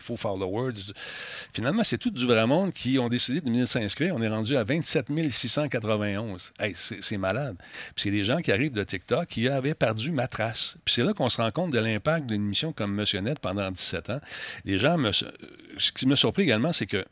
[0.00, 0.74] faux, followers.
[1.52, 4.14] Finalement, c'est tout du vrai monde qui ont décidé de venir s'inscrire.
[4.16, 6.52] On est rendu à 27 691.
[6.58, 7.56] Hey, c'est, malade.
[7.96, 10.76] C'est des gens qui arrivent de TikTok qui avaient perdu ma trace.
[10.84, 13.70] Puis c'est là qu'on se rend compte de l'impact d'une émission comme Monsieur Net pendant
[13.70, 14.20] 17 ans.
[14.64, 14.96] Les gens.
[15.78, 17.04] Ce qui me surpris également, c'est que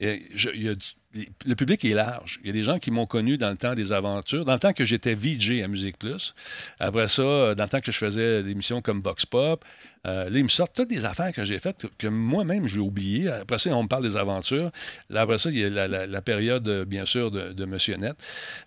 [0.00, 2.40] du- le public est large.
[2.42, 4.58] Il y a des gens qui m'ont connu dans le temps des aventures, dans le
[4.58, 6.34] temps que j'étais VJ à Musique Plus.
[6.80, 9.64] Après ça, dans le temps que je faisais des émissions comme Vox Pop.
[10.06, 13.28] Euh, là, ils me sortent toutes des affaires que j'ai faites que moi-même, j'ai oublié.
[13.28, 14.70] Après ça, on me parle des aventures.
[15.10, 18.14] Là, après ça, il y a la, période, bien sûr, de, Monsieur Net.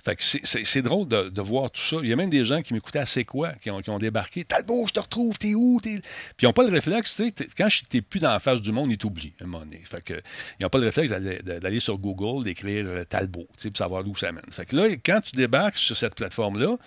[0.04, 1.98] Fait que c'est drôle de, voir tout ça.
[2.02, 4.44] Il y a même des gens qui m'écoutaient C'est quoi, qui ont, débarqué.
[4.44, 5.80] Talbot, je te retrouve, t'es où?
[5.82, 6.02] Puis
[6.42, 8.92] ils n'ont pas le réflexe, tu sais, quand n'étais plus dans la face du monde,
[8.92, 9.82] ils t'oublient à un moment donné.
[9.84, 10.14] Fait que,
[10.60, 14.04] ils n'ont pas le réflexe d'aller sur Google, d'écrire euh, Talbot, tu sais, pour savoir
[14.04, 14.44] d'où ça mène.
[14.50, 16.78] Fait que là, quand tu débarques sur cette plateforme-là,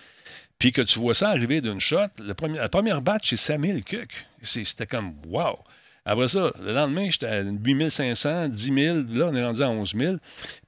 [0.59, 4.27] puis que tu vois ça arriver d'une shot, la première batch, c'est 5000 cucs.
[4.43, 5.59] C'était comme wow.
[6.05, 8.99] Après ça, le lendemain, j'étais à 8500, 10 000.
[9.11, 10.17] Là, on est rendu à 11 000.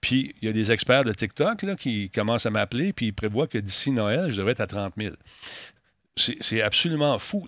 [0.03, 3.12] Puis, il y a des experts de TikTok là, qui commencent à m'appeler, puis ils
[3.12, 5.14] prévoient que d'ici Noël, je devrais être à 30 000.
[6.16, 7.46] C'est absolument fou.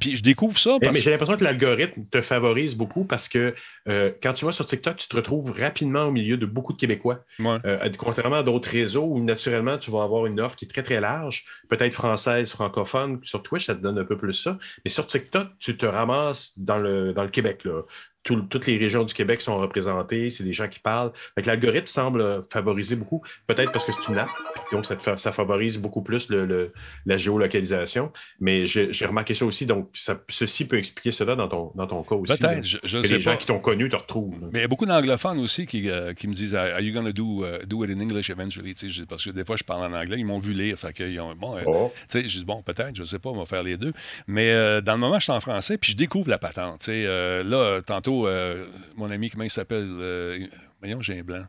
[0.00, 0.78] Puis je découvre ça.
[0.80, 0.94] Parce...
[0.94, 3.54] Mais j'ai l'impression que l'algorithme te favorise beaucoup parce que
[3.88, 6.78] euh, quand tu vas sur TikTok, tu te retrouves rapidement au milieu de beaucoup de
[6.78, 7.20] Québécois.
[7.40, 10.82] Euh, contrairement à d'autres réseaux où naturellement tu vas avoir une offre qui est très
[10.82, 13.20] très large, peut-être française, francophone.
[13.22, 14.58] Sur Twitch, ça te donne un peu plus ça.
[14.84, 17.64] Mais sur TikTok, tu te ramasses dans le, dans le Québec.
[17.64, 17.82] Là
[18.24, 21.12] toutes les régions du Québec sont représentées, c'est des gens qui parlent.
[21.44, 24.28] L'algorithme semble favoriser beaucoup, peut-être parce que c'est une app,
[24.72, 26.72] donc ça, favorise beaucoup plus le,
[27.06, 28.12] la géolocalisation.
[28.40, 29.90] Mais j'ai remarqué ça aussi, donc
[30.28, 32.38] ceci peut expliquer cela dans ton, dans ton cas aussi.
[32.38, 34.48] Peut-être, je, je sais Les gens qui t'ont connu te retrouvent.
[34.52, 37.04] Mais il y a beaucoup d'anglophones aussi qui, euh, qui, me disent Are you going
[37.04, 38.74] to do, uh, do, it in English eventually?
[39.08, 40.78] Parce que des fois, je parle en anglais, ils m'ont vu lire.
[40.78, 41.92] Fait qu'ils ont, bon, euh, oh.
[42.12, 43.92] je dis bon, peut-être, je ne sais pas, on va faire les deux.
[44.26, 46.86] Mais euh, dans le moment, je suis en français, puis je découvre la patente.
[46.88, 49.88] là, tantôt, euh, mon ami, comment il s'appelle?
[49.88, 50.46] Euh,
[50.80, 51.44] voyons, j'ai un blanc.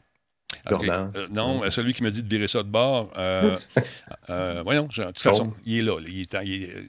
[0.72, 3.12] Euh, non, celui qui me dit de virer ça de bord.
[4.64, 5.96] voyons, de toute façon, il est là.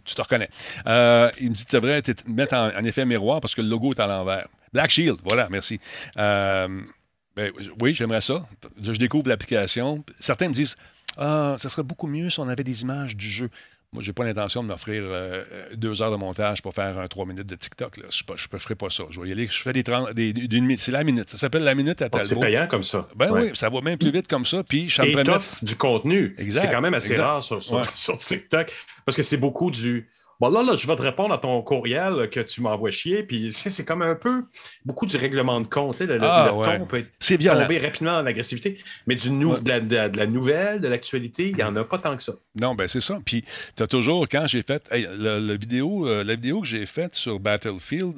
[0.04, 0.48] tu te reconnais.
[0.86, 4.06] il me dit tu devrais mettre en, effet miroir parce que le logo est à
[4.06, 4.46] l'envers.
[4.72, 5.80] Black Shield, voilà, merci.
[6.16, 8.48] Ben, oui, j'aimerais ça.
[8.80, 10.02] Je, découvre l'application.
[10.20, 10.76] Certains me disent
[11.18, 13.50] Ah, ça serait beaucoup mieux si on avait des images du jeu.
[13.92, 15.44] Moi, j'ai pas l'intention de m'offrir euh,
[15.75, 17.96] deux heures de montage pour faire un trois minutes de TikTok.
[17.96, 18.05] Là.
[18.11, 18.22] Je
[18.53, 19.05] ne ferai pas ça.
[19.11, 19.46] Je vais y aller.
[19.46, 20.35] Je fais des 30, des,
[20.79, 21.31] c'est la minute.
[21.31, 22.27] Ça s'appelle la minute à Talbot.
[22.27, 23.09] c'est payant comme ça.
[23.16, 24.62] Ben oui, ça va même plus vite comme ça.
[24.64, 25.14] Puis ça Et
[25.62, 26.37] du contenu.
[26.51, 28.72] C'est quand même assez rare sur, sur, TikTok
[29.05, 30.09] parce que c'est beaucoup du
[30.40, 33.22] Bon, là, là, je vais te répondre à ton courriel que tu m'envoies chier.
[33.22, 34.44] Puis c'est comme un peu
[34.85, 36.01] beaucoup du règlement de compte.
[36.01, 38.79] Le, ah, ton peut tomber rapidement dans l'agressivité.
[39.07, 42.33] Mais du de, la, nouvelle, de l'actualité, il n'y en a pas tant que ça.
[42.61, 43.18] Non, ben c'est ça.
[43.25, 43.44] Puis
[43.77, 44.88] tu as toujours, quand j'ai fait.
[44.92, 48.14] le, vidéo, euh, la vidéo que j'ai faite sur Battlefield,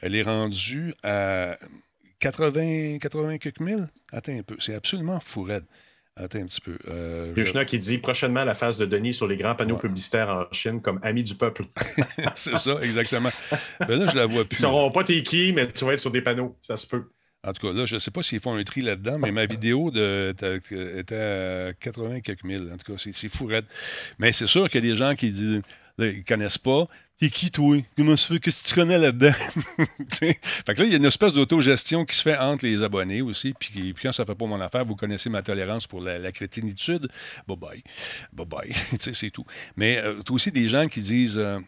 [0.00, 1.56] elle est rendue à
[2.20, 3.88] 80, 80 quelques mille?
[4.12, 4.56] Attends un peu.
[4.58, 5.46] C'est absolument fou
[6.16, 6.76] Attends un petit peu.
[6.88, 10.82] Euh, qui dit prochainement la phase de Denis sur les grands panneaux publicitaires en Chine
[10.82, 11.64] comme ami du peuple.
[12.34, 13.30] c'est ça, exactement.
[13.80, 14.58] ben là, je la vois plus.
[14.58, 16.58] Ils ne sauront pas t'es qui, mais tu vas être sur des panneaux.
[16.62, 17.04] Ça se peut.
[17.42, 19.46] En tout cas, là, je ne sais pas s'ils font un tri là-dedans, mais ma
[19.46, 20.34] vidéo de,
[20.98, 22.70] était à 80 quelques mille.
[22.70, 23.48] En tout cas, c'est fou
[24.18, 25.62] Mais c'est sûr qu'il y a des gens qui disent
[25.98, 26.86] ils ne connaissent pas.
[27.18, 27.76] T'es qui, toi?
[27.96, 29.32] Qu'est-ce que tu connais là-dedans?
[30.10, 30.34] fait
[30.74, 33.52] que là, il y a une espèce d'autogestion qui se fait entre les abonnés aussi.
[33.52, 37.08] Puis, quand ça ne fait pas mon affaire, vous connaissez ma tolérance pour la, crétinitude.
[37.46, 37.82] Bye bye.
[38.32, 38.74] Bye bye.
[38.98, 39.44] c'est tout.
[39.76, 41.38] Mais euh, tu as aussi des gens qui disent.
[41.38, 41.58] Euh,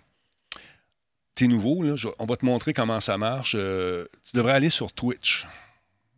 [1.35, 3.57] T'es nouveau, là, on va te montrer comment ça marche.
[3.59, 5.47] Euh, tu devrais aller sur Twitch.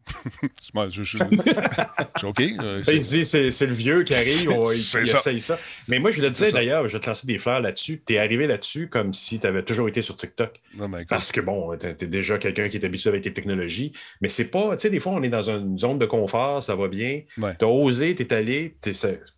[0.91, 1.19] je, suis
[2.23, 2.41] OK.
[2.41, 5.59] Euh, c'est le vieux qui arrive, il, essaye ça.
[5.89, 8.03] Mais moi, je le disais d'ailleurs, je vais te lancer des fleurs là-dessus.
[8.07, 10.61] Tu es arrivé là-dessus comme si tu avais toujours été sur TikTok.
[11.09, 13.93] Parce que bon, tu es, déjà quelqu'un qui est habitué avec les technologies.
[14.21, 16.75] Mais c'est pas, tu sais, des fois, on est dans une zone de confort, ça
[16.75, 17.23] va bien.
[17.37, 18.77] Tu as osé, tu es allé,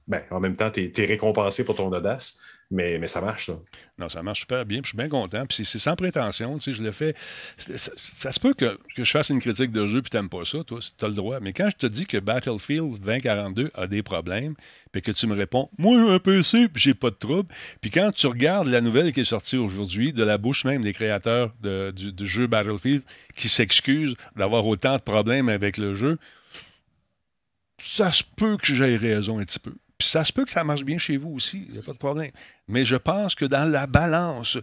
[0.09, 2.39] ben, en même temps, tu es, récompensé pour ton audace.
[2.71, 3.59] Mais, ça marche, ça.
[3.97, 4.81] Non, ça marche super bien.
[4.83, 5.47] je suis bien content.
[5.47, 6.59] Puis c'est sans prétention.
[6.59, 7.15] Tu sais, je le fais.
[7.57, 10.81] Ça, se peut que, je fasse une critique de jeu puis t'aimes pas ça, toi.
[10.81, 11.39] Tu as le droit.
[11.41, 14.55] Mais quand je te dis que Battlefield 2042 a des problèmes,
[14.91, 17.49] puis que tu me réponds, moi, j'ai un PC puis j'ai pas de trouble.
[17.81, 20.93] Puis quand tu regardes la nouvelle qui est sortie aujourd'hui, de la bouche même des
[20.93, 23.03] créateurs du jeu Battlefield,
[23.37, 26.19] qui s'excusent d'avoir autant de problèmes avec le jeu,
[27.79, 29.75] ça se peut que j'aie raison un petit peu.
[29.99, 31.93] Puis ça se peut que ça marche bien chez vous aussi, il n'y a pas
[31.93, 32.31] de problème.
[32.69, 34.59] Mais je pense que dans la balance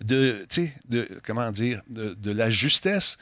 [0.00, 0.46] de,
[0.88, 3.18] de comment dire, de, la justesse,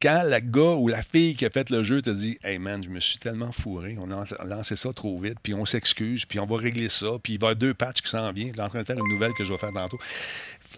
[0.00, 2.82] quand la gars ou la fille qui a fait le jeu te dit Hey man,
[2.82, 6.38] je me suis tellement fourré, on a lancé ça trop vite, puis on s'excuse, puis
[6.38, 8.68] on va régler ça, puis il va y avoir deux patchs qui s'en viennent, en
[8.68, 9.98] train de faire une nouvelle que je vais faire tantôt.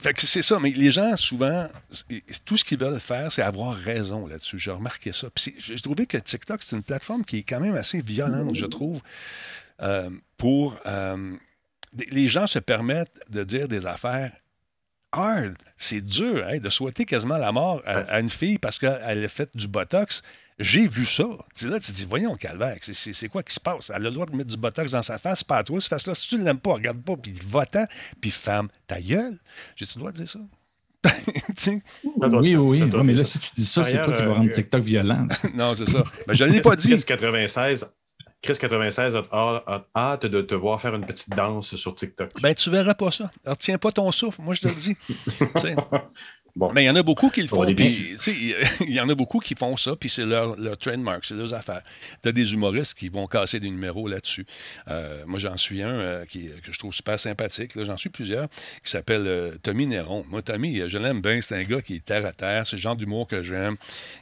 [0.03, 1.69] Fait que c'est ça, mais les gens, souvent,
[2.45, 4.59] tout ce qu'ils veulent faire, c'est avoir raison là-dessus.
[4.59, 5.29] J'ai remarqué ça.
[5.33, 8.67] Puis j'ai trouvé que TikTok, c'est une plateforme qui est quand même assez violente, je
[8.67, 9.01] trouve.
[9.83, 10.77] Euh, pour.
[10.87, 11.35] Euh,
[12.11, 14.33] les gens se permettent de dire des affaires
[15.13, 15.55] hard.
[15.77, 19.29] C'est dur hein, de souhaiter quasiment la mort à, à une fille parce qu'elle a
[19.29, 20.23] fait du Botox.
[20.59, 21.25] J'ai vu ça.
[21.57, 23.91] Tu là, tu te dis, voyons, Calvaire, c'est- quoi qui se passe?
[23.91, 25.89] Elle a le droit de mettre du botox dans sa face, pas à toi, cette
[25.91, 26.15] face-là.
[26.15, 27.85] Si tu ne l'aimes pas, regarde pas, puis va-t'en,
[28.21, 29.39] puis femme, ta gueule.
[29.77, 30.39] J'ai-tu le droit de dire ça?
[32.41, 34.83] Oui, oui, mais là, si tu dis ça, c'est toi qui vas euh, rendre TikTok
[34.83, 35.27] violent.
[35.55, 36.03] non, c'est ça.
[36.29, 36.91] Mais je ne l'ai pas dit.
[36.91, 37.89] Chris 96,
[38.43, 42.31] Chris 96 a, a- a hâte de te voir faire une petite danse sur TikTok.
[42.43, 43.31] Ben, tu verras pas ça.
[43.45, 44.97] Alors, tiens pas ton souffle, moi, je te le dis.
[46.55, 46.71] Bon.
[46.75, 47.65] Mais il y en a beaucoup qui le font.
[47.67, 51.55] Il y en a beaucoup qui font ça, puis c'est leur, leur trademark, c'est leurs
[51.55, 51.83] affaires.
[52.23, 54.45] Tu as des humoristes qui vont casser des numéros là-dessus.
[54.89, 57.73] Euh, moi, j'en suis un euh, qui, que je trouve super sympathique.
[57.83, 58.49] J'en suis plusieurs,
[58.85, 60.27] qui s'appelle euh, Tommy Néron.
[60.29, 61.41] Moi, Tommy, je l'aime bien.
[61.41, 62.67] C'est un gars qui est terre à terre.
[62.67, 63.77] C'est le genre d'humour que j'aime.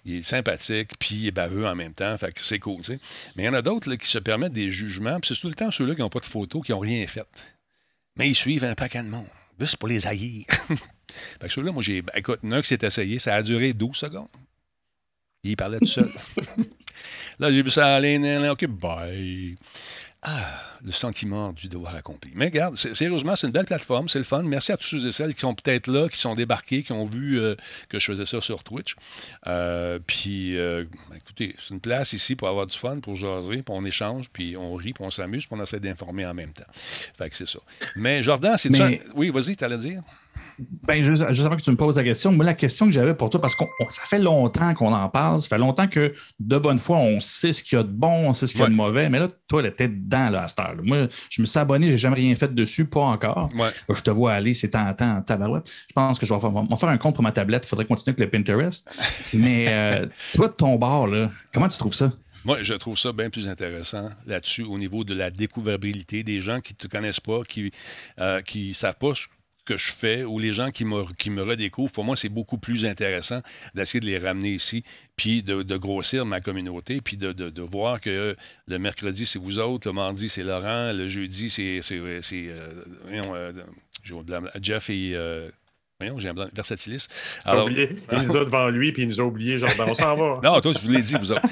[0.05, 2.17] Il est sympathique, puis il est baveux en même temps.
[2.17, 2.81] Fait que c'est cool.
[3.37, 5.55] Mais il y en a d'autres qui se permettent des jugements, puis c'est tout le
[5.55, 7.27] temps ceux-là qui n'ont pas de photos, qui n'ont rien fait.
[8.17, 9.27] Mais ils suivent un paquet de monde.
[9.61, 10.45] Juste pour les haïr.
[10.49, 12.01] fait que ceux-là, moi, j'ai.
[12.03, 14.29] ben, Écoute, en un qui s'est essayé, ça a duré 12 secondes.
[15.43, 16.11] Il parlait tout seul.
[17.39, 19.57] Là, j'ai vu ça aller, nan, nan, OK, bye.
[20.23, 22.31] Ah, le sentiment du devoir accompli.
[22.35, 24.43] Mais regarde, sérieusement, c'est une belle plateforme, c'est le fun.
[24.43, 27.07] Merci à tous ceux et celles qui sont peut-être là, qui sont débarqués, qui ont
[27.07, 27.55] vu euh,
[27.89, 28.97] que je faisais ça sur Twitch.
[29.47, 30.85] Euh, puis, euh,
[31.17, 34.59] écoutez, c'est une place ici pour avoir du fun, pour jaser, puis on échange, puis
[34.59, 36.71] on rit, puis on s'amuse, puis on essaie d'informer en même temps.
[37.17, 37.61] Fait que c'est ça.
[37.97, 39.05] Mais Jordan, c'est Mais- ça.
[39.15, 40.03] Oui, vas-y, t'allais dire.
[40.87, 43.15] Ben, juste, juste avant que tu me poses la question, moi, la question que j'avais
[43.15, 46.59] pour toi, parce que ça fait longtemps qu'on en parle, ça fait longtemps que de
[46.59, 48.65] bonne foi, on sait ce qu'il y a de bon, on sait ce qu'il y
[48.65, 50.77] a de mauvais, mais là, toi, là, t'es dedans là, à cette heure.
[50.83, 53.49] Moi, je me suis abonné, j'ai jamais rien fait dessus, pas encore.
[53.55, 53.71] Ouais.
[53.89, 55.71] Là, je te vois aller, c'est en tabarouette.
[55.89, 57.65] Je pense que je vais faire, m'en faire un compte pour ma tablette.
[57.67, 58.95] Il faudrait continuer avec le Pinterest.
[59.35, 62.13] Mais euh, toi, de ton bord, là, comment tu trouves ça?
[62.45, 66.61] Moi, je trouve ça bien plus intéressant là-dessus au niveau de la découvrabilité des gens
[66.61, 67.71] qui ne te connaissent pas, qui
[68.19, 69.13] ne qui savent pas
[69.65, 71.93] que je fais, ou les gens qui me, redécouvrent.
[71.93, 73.41] Pour moi, c'est beaucoup plus intéressant
[73.75, 74.85] d'essayer de les ramener ici,
[75.17, 79.89] puis de, grossir ma communauté, puis de, de- voir que le mercredi, c'est vous autres,
[79.89, 82.21] le mardi, c'est Laurent, le jeudi, c'est euh,
[83.07, 83.53] euh.
[84.61, 85.13] Jeff et...
[85.15, 85.51] euh,
[86.01, 87.07] voyons, j'ai un blanc, Versatilis.
[87.45, 87.69] Alors.
[87.71, 87.89] Il
[88.27, 90.41] nous a devant lui, puis il nous a oublié, genre, ben, on s'en va.
[90.43, 91.43] Non, toi, je vous l'ai dit, vous autres.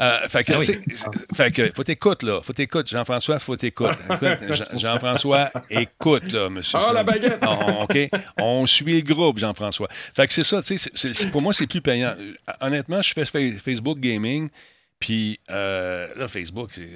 [0.00, 0.64] Euh, fait que, Ah oui.
[0.64, 2.40] c'est- c'est- fait que, faut t'écouter, là.
[2.42, 3.92] Faut t'écouter, Jean-François, faut t'écouter.
[4.10, 6.78] Écoute, Jean- Jean-François, écoute, là, monsieur.
[6.82, 7.38] Ah, la baguette!
[7.42, 7.98] On- OK?
[8.38, 9.88] On suit le groupe, Jean-François.
[9.90, 12.14] Fait que c'est ça, tu sais, pour moi, c'est plus payant.
[12.18, 14.48] Euh, Honnêtement, je fais fa- Facebook Gaming,
[15.00, 16.88] puis euh, là, Facebook, c'est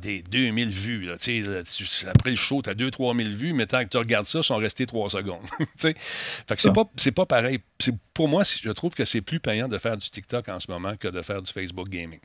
[0.00, 3.28] des 2000 vues, là, tu sais, là, tu- après le show, tu as 2-3 000
[3.36, 5.42] vues, mais tant que tu regardes ça, ils sont restés 3 secondes.
[5.78, 6.00] fait que
[6.60, 7.60] c'est pas, c'est pas pareil.
[7.78, 10.70] C'est- Pour moi, je trouve que c'est plus payant de faire du TikTok en ce
[10.70, 12.18] moment que de faire du Facebook Gaming.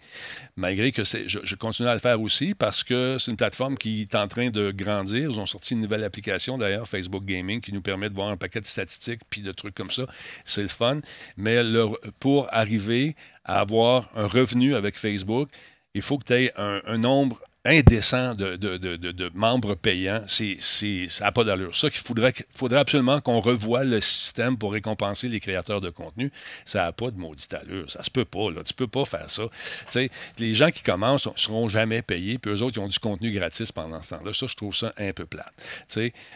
[0.56, 4.02] Malgré que je, je continue à le faire aussi parce que c'est une plateforme qui
[4.02, 5.30] est en train de grandir.
[5.32, 8.38] Ils ont sorti une nouvelle application, d'ailleurs, Facebook Gaming, qui nous permet de voir un
[8.38, 10.06] paquet de statistiques puis de trucs comme ça.
[10.46, 11.00] C'est le fun.
[11.38, 13.16] Mais le- pour arriver
[13.46, 15.50] à avoir un revenu avec Facebook,
[15.94, 20.22] il faut que tu aies un, un nombre indécent de, membres payants.
[20.28, 20.58] C'est,
[21.10, 21.76] ça n'a pas d'allure.
[21.76, 26.32] Ça qu'il faudrait, absolument qu'on revoie le système pour récompenser les créateurs de contenu.
[26.66, 27.90] Ça n'a pas de maudite allure.
[27.90, 28.52] Ça se peut pas.
[28.52, 28.64] Là.
[28.64, 29.44] Tu peux pas faire ça.
[29.44, 32.88] Tu sais, les gens qui commencent ne seront jamais payés, puis eux autres, ils ont
[32.88, 34.34] du contenu gratis pendant ce temps-là.
[34.34, 35.54] Ça, je trouve ça un peu plate.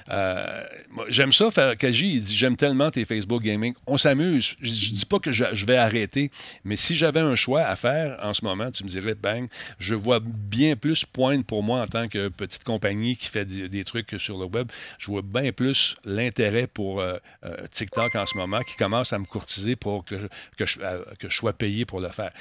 [0.09, 0.63] Euh,
[1.09, 1.49] j'aime ça.
[1.77, 3.73] Kaji, il dit J'aime tellement tes Facebook Gaming.
[3.87, 4.55] On s'amuse.
[4.61, 6.31] Je, je dis pas que je, je vais arrêter,
[6.63, 9.95] mais si j'avais un choix à faire en ce moment, tu me dirais Bang, je
[9.95, 14.15] vois bien plus pointe pour moi en tant que petite compagnie qui fait des, trucs
[14.19, 14.71] sur le web.
[14.99, 19.19] Je vois bien plus l'intérêt pour euh, euh, TikTok en ce moment qui commence à
[19.19, 22.31] me courtiser pour que, que, je, euh, que je sois payé pour le faire.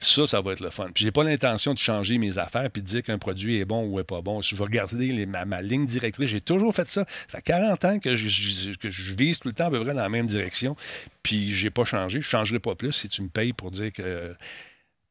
[0.00, 0.88] Ça, ça va être le fun.
[0.92, 3.86] Puis j'ai pas l'intention de changer mes affaires puis de dire qu'un produit est bon
[3.86, 4.42] ou est pas bon.
[4.42, 7.06] Si je vais regarder ma, ligne directrice, j'ai toujours fait ça.
[7.30, 9.80] Ça fait 40 ans que je, je- que je vise tout le temps à peu
[9.84, 10.74] près dans la même direction.
[11.22, 12.20] Puis j'ai pas changé.
[12.20, 14.34] Je changerai pas plus si tu me payes pour dire que.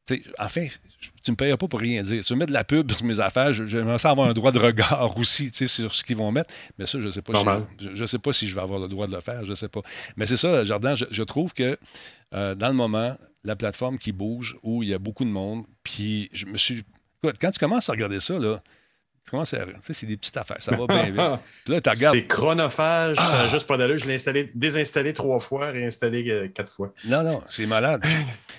[0.06, 0.70] Tu sais, en fait,
[1.22, 2.22] tu me payes pas pour rien dire.
[2.22, 4.58] Tu mets de la pub sur mes affaires, je- j'aimerais ça avoir un droit de
[4.58, 6.52] regard aussi sur ce qu'ils vont mettre.
[6.78, 7.32] Mais ça, je sais pas.
[7.40, 7.44] Si
[7.80, 9.44] je, je sais pas si je vais avoir le droit de le faire.
[9.44, 9.80] Je sais pas.
[10.16, 11.78] Mais c'est ça, Jardin, je, je trouve que
[12.34, 15.64] euh, dans le moment, la plateforme qui bouge, où il y a beaucoup de monde,
[15.82, 16.84] puis je me suis.
[17.22, 18.62] Écoute, quand tu commences à regarder ça, là,
[19.24, 19.64] tu commences à.
[19.64, 21.14] Tu sais, c'est des petites affaires, ça va bien vite.
[21.64, 22.14] Puis là, tu regardes.
[22.16, 23.98] C'est chronophage, ça a juste pas d'allure.
[23.98, 26.92] Je l'ai installé, désinstallé trois fois, réinstallé euh, quatre fois.
[27.06, 28.02] Non, non, c'est malade.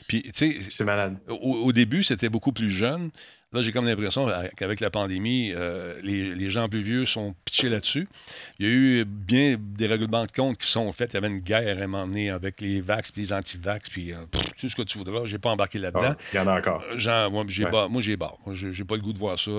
[0.08, 1.18] Puis, tu sais, C'est malade.
[1.28, 3.12] au, au début, c'était beaucoup plus jeune.
[3.54, 7.34] Là, j'ai comme l'impression euh, qu'avec la pandémie, euh, les, les gens plus vieux sont
[7.46, 8.08] pitchés là-dessus.
[8.60, 11.12] Il y a eu bien des règlements de compte qui sont faits.
[11.14, 13.90] Il y avait une guerre à un moment donné avec les vax puis les anti-vax,
[13.90, 14.18] puis euh,
[14.60, 15.22] tout ce que tu voudras.
[15.26, 16.02] J'ai pas embarqué là-dedans.
[16.04, 16.84] Ah, Il y en a encore.
[16.98, 17.72] Genre, moi, j'ai Ouais.
[17.72, 17.90] barre.
[17.90, 18.38] Moi, j'ai barre.
[18.44, 19.52] Pas le goût de voir ça.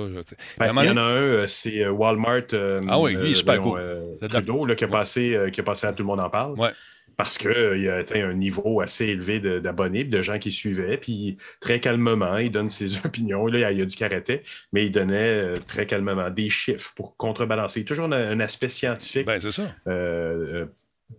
[0.59, 2.42] Ben, il y en a un, c'est Walmart.
[2.53, 3.81] euh, Ah oui, lui, il est super cool.
[4.29, 6.53] Trudeau, là, qui, a passé, qui a passé à Tout le monde en parle.
[6.59, 6.70] Ouais.
[7.17, 10.99] Parce qu'il a atteint un niveau assez élevé de- d'abonnés, puis de gens qui suivaient.
[10.99, 13.47] Puis très calmement, il donne ses opinions.
[13.47, 17.17] Là, il y a du karaté, mais il donnait euh, très calmement des chiffres pour
[17.17, 17.85] contrebalancer.
[17.85, 19.75] Toujours un, un aspect scientifique Ben, c'est ça.
[19.87, 20.67] euh, euh,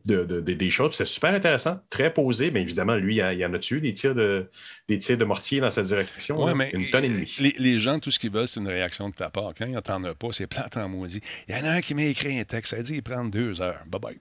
[0.06, 0.94] de, de- de- des choses.
[0.96, 2.52] C'est super intéressant, très posé.
[2.52, 4.50] Mais évidemment, lui, il y, il en a tué des tirs de,
[4.90, 6.38] des tirs de mortier dans sa direction.
[6.44, 6.56] Ouais, là?
[6.56, 7.36] mais une tonne et demie.
[7.40, 9.54] Les, les gens, tout ce qu'ils veulent, c'est une réaction de ta part.
[9.58, 11.22] Quand ils n'entendent pas, c'est plate en maudit.
[11.48, 13.62] Il y en a un qui m'a écrit un texte, ça dit il prend deux
[13.62, 13.82] heures.
[13.88, 14.20] Bye bye.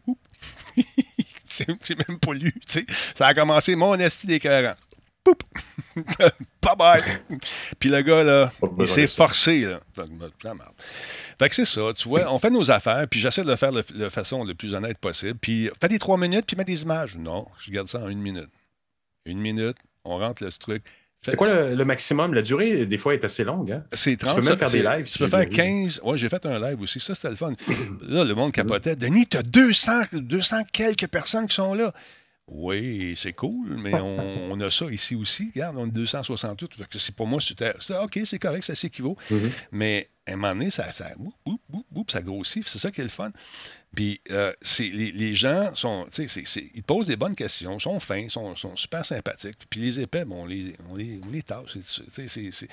[1.82, 2.52] C'est même pas lu.
[2.66, 2.86] tu sais.
[3.14, 4.74] Ça a commencé mon esti d'écœurant.
[5.24, 5.42] Poup!
[6.62, 7.02] bye bye.
[7.78, 9.60] Puis le gars, là, il s'est forcé.
[9.62, 9.80] Là.
[9.94, 10.74] Fait que, la merde.
[11.38, 13.72] Fait que c'est ça, tu vois, on fait nos affaires, puis j'essaie de le faire
[13.72, 15.38] de la façon la plus honnête possible.
[15.38, 17.16] Puis fais des trois minutes, puis mets des images.
[17.16, 18.48] Non, je garde ça en une minute.
[19.26, 20.84] Une minute, on rentre le truc.
[21.22, 22.34] C'est quoi le, le maximum?
[22.34, 23.72] La durée, des fois, est assez longue.
[23.72, 23.82] Hein?
[23.92, 25.84] C'est 30 peux même faire des lives, Tu peux faire bien vu.
[25.86, 26.00] 15.
[26.04, 27.00] Ouais, j'ai fait un live aussi.
[27.00, 27.52] Ça, c'était le fun.
[28.02, 28.94] Là, le monde capotait.
[28.94, 31.92] Denis, tu as 200, 200 quelques personnes qui sont là.
[32.48, 35.50] Oui, c'est cool, mais on, on a ça ici aussi.
[35.52, 36.76] Regarde, on a 268.
[36.76, 39.16] Fait que c'est pour moi, c'était OK, c'est correct, ça s'équivaut.
[39.32, 39.50] Mhm.
[39.72, 42.62] Mais à un moment donné, ça, ça, oup, oup, oup, oup, ça grossit.
[42.68, 43.32] C'est ça qui est le fun.
[43.96, 48.54] Puis euh, c'est- les, les gens sont, ils posent des bonnes questions, sont fins, sont,
[48.54, 49.58] sont super sympathiques.
[49.68, 51.76] Puis les épais, bon, on les, on les, on les tasse.
[51.80, 52.68] C'est- tu sais, c'est- c'est-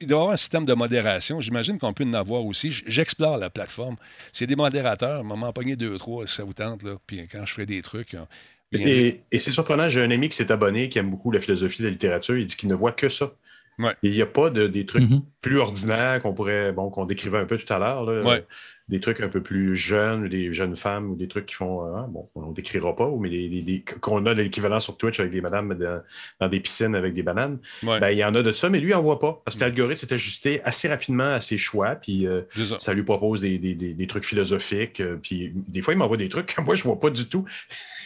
[0.00, 1.40] il doit y avoir un système de modération.
[1.40, 2.70] J'imagine qu'on peut en avoir aussi.
[2.86, 3.96] J'explore la plateforme.
[4.32, 6.84] C'est des modérateurs, m'en pogner deux, trois, si ça vous tente.
[6.84, 6.98] Là.
[7.04, 8.10] Puis quand je fais des trucs.
[8.12, 8.28] bien-
[8.72, 11.78] Et, et c'est surprenant, j'ai un ami qui s'est abonné, qui aime beaucoup la philosophie
[11.82, 12.36] de la littérature.
[12.36, 13.32] Il dit qu'il ne voit que ça.
[13.78, 13.94] Ouais.
[14.02, 15.22] Il n'y a pas de, des trucs Mhm.
[15.40, 18.04] plus ordinaires qu'on pourrait, bon, qu'on décrivait un peu tout à l'heure.
[18.04, 18.22] là.
[18.22, 18.44] Ouais.
[18.88, 22.00] Des trucs un peu plus jeunes, des jeunes femmes ou des trucs qui font, euh,
[22.08, 25.30] bon, on ne décrira pas, mais des, des- des- qu'on a l'équivalent sur Twitch avec
[25.32, 26.00] des madames dans,
[26.40, 27.58] dans des piscines avec des bananes.
[27.82, 29.42] Ouais, Ben, il y en a de ça, mais lui, il n'en voit pas.
[29.44, 29.66] Parce que Mm.
[29.66, 31.96] l'algorithme s'est ajusté assez rapidement à ses choix.
[31.96, 32.78] Puis euh, ça.
[32.78, 35.00] ça lui propose des, des- des- des trucs philosophiques.
[35.00, 37.44] euh, puis des fois, il m'envoie des trucs que moi, je vois pas du tout.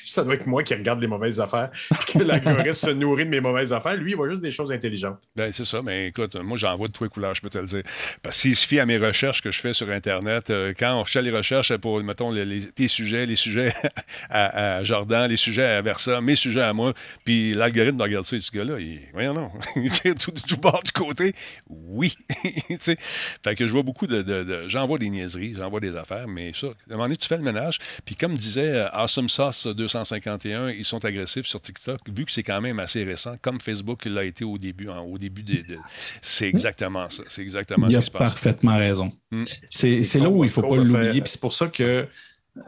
[0.05, 1.71] ça doit être moi qui regarde les mauvaises affaires.
[2.09, 3.95] puis que l'algorithme se nourrit de mes mauvaises affaires.
[3.97, 5.21] Lui, il voit juste des choses intelligentes.
[5.37, 7.59] Ben, c'est ça, mais écoute, moi j'en vois de tous les couleurs, je peux te
[7.59, 7.83] le dire.
[8.23, 11.05] Parce qu'il se fie à mes recherches que je fais sur Internet, euh, quand on
[11.05, 13.73] fait les recherches pour, mettons, les, les- tes sujets, les sujets
[14.31, 18.27] à, à Jordan, les sujets à Versa, mes sujets à moi, puis l'algorithme de regarder
[18.29, 21.35] ça, ce gars-là, il, voyons non, il tire tout, tout bord du côté,
[21.69, 22.15] oui.
[22.69, 22.97] Tu sais.
[22.99, 26.53] fait que je vois beaucoup de, de- de- j'envoie des niaiseries, j'envoie des affaires, mais
[26.55, 29.67] ça, à un moment donné, tu fais le ménage, puis comme disait euh, Awesome Sauce
[29.67, 34.05] 251, ils sont agressifs sur TikTok, vu que c'est quand même assez récent, comme Facebook
[34.07, 37.93] l'a été au début, hein, au début de, de- c'est exactement ça, c'est exactement Il
[37.93, 38.31] ce qui se passe.
[38.33, 39.13] parfaitement raison.
[39.33, 39.43] Mm.
[39.71, 41.21] C'est c'est là où il ne faut pas l'oublier.
[41.23, 41.83] Puis c'est pour ça que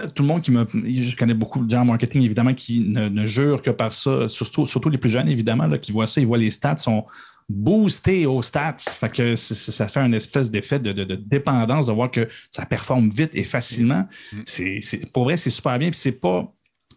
[0.00, 0.66] euh, tout le monde qui me.
[0.72, 4.26] Je connais beaucoup de gens en marketing, évidemment, qui ne, ne jurent que par ça,
[4.28, 7.04] surtout, surtout les plus jeunes, évidemment, là, qui voient ça, ils voient les stats sont
[7.50, 8.76] boostés aux stats.
[8.98, 12.64] Fait que ça fait un espèce d'effet de, de- de dépendance de voir que ça
[12.64, 14.08] performe vite et facilement.
[14.32, 14.38] Mm.
[14.46, 15.90] C'est c'est- pour vrai, c'est super bien.
[15.90, 16.50] Puis c'est pas.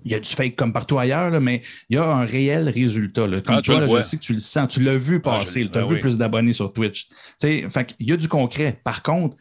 [0.06, 2.70] Il y a du fake comme partout ailleurs, là, mais il y a un réel
[2.70, 3.28] résultat.
[3.28, 3.42] là.
[3.42, 5.66] Comme Ah, toi, là, je sais que tu le sens, tu l'as vu Ah, passer,
[5.66, 6.00] tu as ben vu oui.
[6.00, 7.08] plus d'abonnés sur Twitch.
[7.10, 8.80] Tu sais, fait qu'il y a du concret.
[8.86, 9.36] Par contre,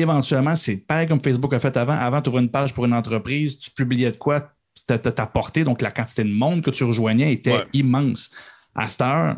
[0.00, 1.94] éventuellement, c'est pareil comme Facebook a fait avant.
[1.94, 4.50] Avant, tu ouvrais une page pour une entreprise, tu publiais de quoi,
[4.86, 7.66] ta ta portée, donc la quantité de monde que tu rejoignais était Ouais.
[7.72, 8.30] immense.
[8.74, 9.36] À cette heure,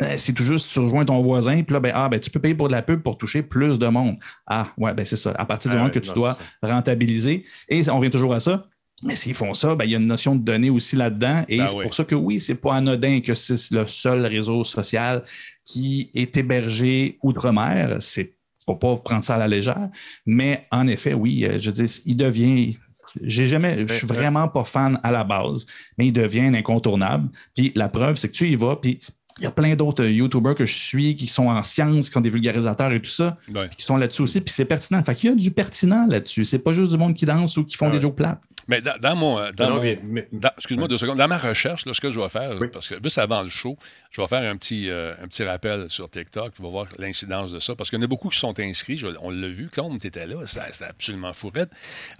[0.00, 2.40] euh, c'est tout juste, tu rejoins ton voisin, puis là, ben, ah, ben, tu peux
[2.40, 4.16] payer pour de la pub pour toucher plus de monde.
[4.46, 5.32] Ah, ouais, ben, c'est ça.
[5.36, 8.40] À partir du Ah, moment que tu non, dois rentabiliser, et on revient toujours à
[8.40, 8.66] ça.
[9.02, 11.44] Mais s'ils font ça, ben, il y a une notion de données aussi là-dedans.
[11.48, 11.82] Et Ben c'est oui.
[11.82, 15.22] pour ça que oui, c'est pas anodin que c'est le seul réseau social
[15.66, 17.98] qui est hébergé outre-mer.
[18.00, 18.35] C'est
[18.66, 19.88] faut pas prendre ça à la légère.
[20.26, 22.76] Mais en effet, oui, euh, je dire, il devient.
[23.22, 25.64] J'ai jamais, je suis vraiment pas fan à la base,
[25.96, 27.28] mais il devient incontournable.
[27.56, 29.00] Puis la preuve, c'est que tu y vas, puis
[29.38, 32.16] il y a plein d'autres euh, YouTubers que je suis qui sont en sciences, qui
[32.18, 33.68] ont des vulgarisateurs et tout ça, Ouais.
[33.76, 35.02] qui sont là-dessus aussi, puis c'est pertinent.
[35.04, 36.44] Fait qu'il y a du pertinent là-dessus.
[36.44, 38.40] C'est pas juste du monde qui danse ou qui font Ah des jokes plates.
[38.68, 39.50] Mais dans, dans mon.
[39.52, 41.18] Dans Non, mon- mais- mais- dans- Excuse-moi deux secondes.
[41.18, 42.68] Dans ma recherche, là, ce que je vais faire, Oui.
[42.72, 43.76] parce que juste avant le show,
[44.10, 46.52] je vais faire un petit, euh, un petit rappel sur TikTok.
[46.58, 47.74] On va voir l'incidence de ça.
[47.76, 48.96] Parce qu'il y en a beaucoup qui sont inscrits.
[48.96, 50.36] Je- on l'a vu, Claude, tu étais là.
[50.46, 51.70] C'est absolument fourette.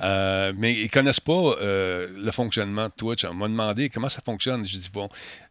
[0.01, 3.25] Euh, mais ils ne connaissent pas euh, le fonctionnement de Twitch.
[3.25, 4.65] On m'a demandé comment ça fonctionne.
[4.65, 5.09] J'ai dit, bon,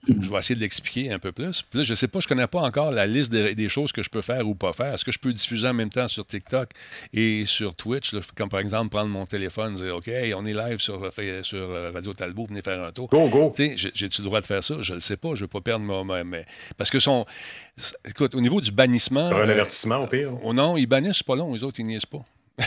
[0.08, 1.62] je vais essayer de l'expliquer un peu plus.
[1.64, 3.70] Puis là, je ne sais pas, je ne connais pas encore la liste des, des
[3.70, 4.94] choses que je peux faire ou pas faire.
[4.94, 6.70] Est-ce que je peux diffuser en même temps sur TikTok
[7.14, 8.14] et sur Twitch?
[8.14, 8.22] là?
[8.36, 11.70] comme par exemple, prendre mon téléphone et dire, OK, on est live sur, euh, sur
[11.70, 13.10] euh, Radio Talbot, venez faire un tour.
[13.10, 13.54] Go, go.
[13.58, 14.76] J'ai-tu le droit de faire ça?
[14.82, 15.30] Je ne le sais pas.
[15.30, 16.24] Je ne veux pas perdre ma.
[16.24, 16.46] mais
[16.78, 17.26] Parce que son.
[18.08, 19.28] Écoute, au niveau du bannissement.
[19.28, 20.32] Un avertissement, au pire.
[20.44, 22.24] Oh non, ils bannissent pas long, les autres, ils niaisent pas.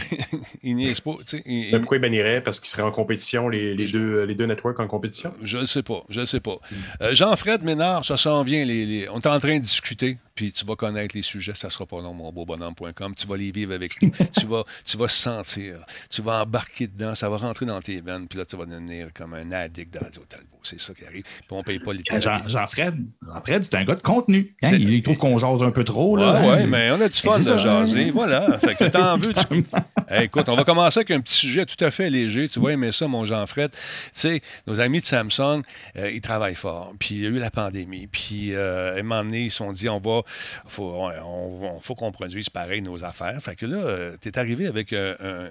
[0.63, 1.17] il niaise pas.
[1.47, 4.79] Il, pourquoi il bannirait Parce qu'ils seraient en compétition, les, les, deux, les deux networks
[4.81, 5.33] en compétition?
[5.43, 6.05] Je ne sais pas.
[6.11, 6.59] Je ne sais pas.
[7.01, 8.65] Euh, Jean-Fred Ménard, ça s'en vient.
[8.65, 11.57] Les, On est en train de discuter, puis tu vas connaître les sujets.
[11.57, 13.15] Ça sera pas long, mon beau bonhomme.com.
[13.17, 14.13] Tu vas les vivre avec nous.
[14.39, 15.81] tu, vas, tu vas sentir.
[16.11, 17.17] Tu vas embarquer dedans.
[17.17, 18.29] Ça va rentrer dans tes veines.
[18.29, 20.61] Puis là, tu vas devenir comme un addict de Radio Talbot.
[20.63, 21.25] C'est ça qui arrive.
[21.25, 24.55] Puis on ne paye pas les Jean-Fred, Jean c'est un gars de contenu.
[24.63, 24.71] Hein?
[24.75, 26.17] Il trouve qu'on jase un peu trop.
[26.17, 28.11] Là, ouais, mais on a du fun de jaser.
[28.11, 28.59] Voilà.
[28.61, 29.35] Fait que t'en veux.
[29.35, 29.65] Tu...
[30.23, 32.49] écoute, on va commencer avec un petit sujet tout à fait léger.
[32.49, 33.73] Tu vois, aimer ça, mon Jean-Fred.
[33.73, 33.79] Tu
[34.13, 35.63] sais, nos amis de Samsung,
[35.97, 36.93] euh, ils travaillent fort.
[36.99, 38.07] Puis il y a eu la pandémie.
[38.07, 40.23] Puis euh, à un moment donné, ils se sont dit, on va,
[40.67, 43.41] faut, on, faut qu'on produise pareil nos affaires.
[43.43, 45.51] Fait que là, euh, tu es arrivé avec un,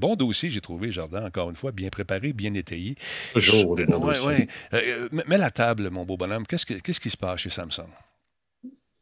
[0.00, 2.96] bon dossier, j'ai trouvé, Jordan, encore une fois, bien préparé, bien étayé.
[3.34, 3.72] Toujours.
[3.72, 4.48] Oui, oui.
[5.26, 6.46] mets la table, mon beau bonhomme.
[6.46, 7.88] Qu'est-ce, qu'est-ce qui se passe chez Samsung?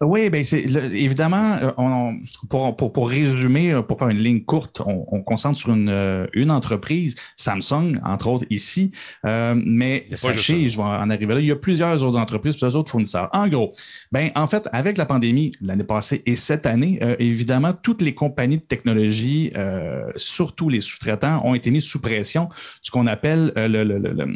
[0.03, 2.17] Oui, bien, c'est évidemment, euh, on,
[2.49, 5.91] pour, pour, pour, résumer, euh, pour faire une ligne courte, on, on concentre sur une,
[5.91, 8.93] euh, une entreprise, Samsung, entre autres ici,
[9.27, 12.77] euh, mais sachez, je vais en arriver là, il y a plusieurs autres entreprises, plusieurs
[12.77, 13.29] autres fournisseurs.
[13.35, 13.75] En gros,
[14.11, 18.15] ben, en fait, avec la pandémie l'année passée et cette année, euh, évidemment, toutes les
[18.15, 22.49] compagnies de technologie, euh, surtout les sous-traitants, ont été mis sous pression,
[22.81, 24.35] ce qu'on appelle le, le, le, le,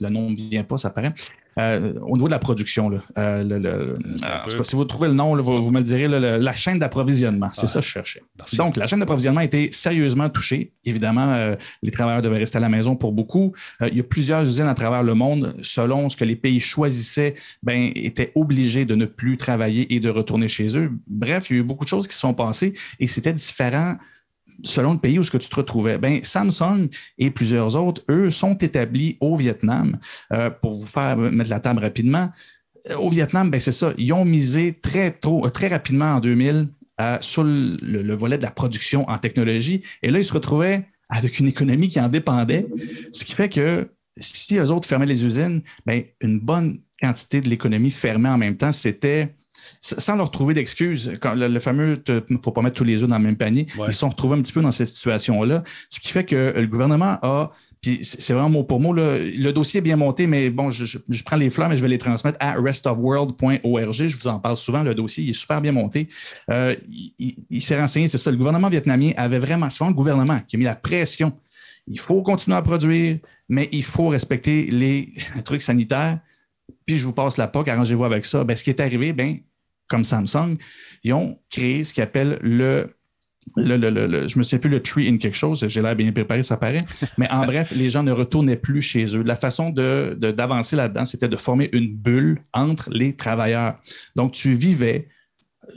[0.00, 1.14] le nom ne vient pas, ça paraît,
[1.58, 5.70] euh, au niveau de la production, là, euh, le, si vous trouvez le nom, vous,
[5.70, 8.22] me le direz, la chaîne d'approvisionnement, c'est ça que je cherchais.
[8.54, 10.72] Donc, la chaîne d'approvisionnement a été sérieusement touchée.
[10.84, 13.52] Évidemment, euh, les travailleurs devaient rester à la maison pour beaucoup.
[13.80, 17.34] il y a plusieurs usines à travers le monde, selon ce que les pays choisissaient,
[17.62, 20.90] ben, étaient obligés de ne plus travailler et de retourner chez eux.
[21.06, 23.96] Bref, il y a eu beaucoup de choses qui se sont passées et c'était différent
[24.64, 25.98] selon le pays où ce que tu te retrouvais.
[25.98, 26.88] Ben, Samsung
[27.18, 29.98] et plusieurs autres, eux, sont établis au Vietnam.
[30.32, 32.30] Euh, pour vous faire mettre la table rapidement,
[32.90, 33.92] euh, au Vietnam, ben, c'est ça.
[33.98, 36.68] Ils ont misé très, tôt, euh, très rapidement en 2000
[37.20, 39.82] sur le, volet de la production en technologie.
[40.02, 42.66] Et là, ils se retrouvaient avec une économie qui en dépendait,
[43.12, 47.50] ce qui fait que si eux autres fermaient les usines, ben, une bonne quantité de
[47.50, 48.72] l'économie fermait en même temps.
[48.72, 49.34] C'était
[49.80, 51.12] sans leur trouver d'excuses.
[51.22, 53.66] Le, le, fameux il ne faut pas mettre tous les œufs dans le même panier,
[53.86, 55.64] ils se sont retrouvés un petit peu dans cette situation-là.
[55.88, 57.50] Ce qui fait que le gouvernement a
[57.86, 58.92] puis c'est vraiment mot pour mot.
[58.92, 61.98] Le dossier est bien monté, mais bon, je, prends les fleurs, mais je vais les
[61.98, 63.92] transmettre à restofworld.org.
[63.92, 64.82] Je vous en parle souvent.
[64.82, 66.08] Le dossier il est super bien monté.
[66.50, 66.74] Euh,
[67.18, 68.30] il, s'est renseigné, c'est ça.
[68.30, 71.32] Le gouvernement vietnamien avait vraiment, c'est vraiment le gouvernement qui a mis la pression.
[71.86, 75.12] Il faut continuer à produire, mais il faut respecter les
[75.44, 76.18] trucs sanitaires.
[76.86, 78.42] Puis je vous passe la POC, arrangez-vous avec ça.
[78.42, 79.38] Ben, ce qui est arrivé, ben,
[79.88, 80.56] comme Samsung,
[81.04, 82.96] ils ont créé ce qu'ils appellent le
[83.54, 86.10] le, le, le, je me souviens plus le tree in quelque chose, j'ai l'air bien
[86.12, 86.78] préparé, ça paraît.
[87.18, 89.22] Mais en bref, les gens ne retournaient plus chez eux.
[89.22, 93.78] La façon d'avancer de, d'avancer là-dedans, c'était de former une bulle entre les travailleurs.
[94.16, 95.08] Donc, tu vivais,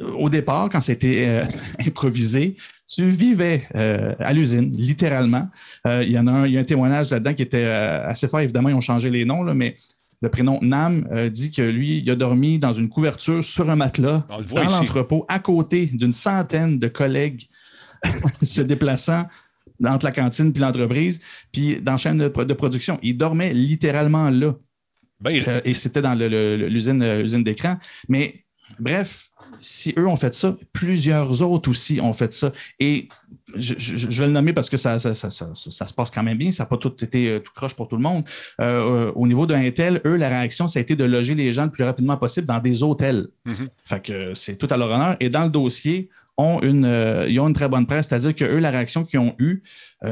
[0.01, 1.43] euh, au départ, quand c'était euh,
[1.87, 2.55] improvisé,
[2.87, 5.47] tu vivais euh, à l'usine, littéralement.
[5.85, 8.39] il, y en a un, il y a un témoignage là-dedans qui était assez fort.
[8.39, 9.75] Évidemment, ils ont changé les noms, là, mais
[10.21, 13.75] le prénom Nam euh, dit que lui, il a dormi dans une couverture sur un
[13.75, 17.47] matelas dans l'entrepôt, à côté d'une centaine de collègues
[18.43, 19.27] se déplaçant
[19.85, 21.21] entre la cantine puis l'entreprise,
[21.53, 22.99] puis dans la chaîne de, production.
[23.01, 24.55] Il dormait littéralement là.
[25.21, 27.77] Ben, euh, et c'était dans l'usine d'écran.
[28.09, 28.45] Mais
[28.79, 29.28] bref,
[29.59, 32.51] si eux ont fait ça, plusieurs autres aussi ont fait ça.
[32.79, 33.07] Et
[33.55, 36.51] je, vais le nommer parce que ça, ça, se passe quand même bien.
[36.51, 38.23] Ça n'a pas tout été euh, tout croche pour tout le monde.
[38.59, 41.53] Euh, euh, au niveau d'un tel, eux, la réaction, ça a été de loger les
[41.53, 43.27] gens le plus rapidement possible dans des hôtels.
[43.45, 43.67] Mm-hmm.
[43.85, 45.15] Fait que c'est tout à leur honneur.
[45.19, 46.85] Et dans le dossier, ont une,
[47.27, 49.61] ils ont une très bonne presse, c'est-à-dire que eux, la réaction qu'ils ont eue,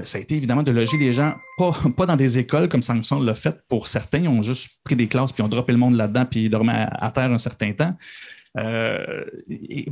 [0.03, 3.23] ça a été évidemment de loger les gens, pas, pas dans des écoles comme Samsung
[3.23, 4.19] l'a fait pour certains.
[4.19, 6.85] Ils ont juste pris des classes puis ont droppé le monde là-dedans puis ils dormaient
[6.91, 7.95] à terre un certain temps.
[8.57, 9.23] Euh,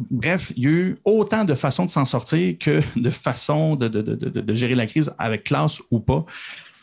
[0.09, 4.55] bref, il y a eu autant de façons de s'en sortir que de façons de,
[4.55, 6.25] gérer la crise avec classe ou pas.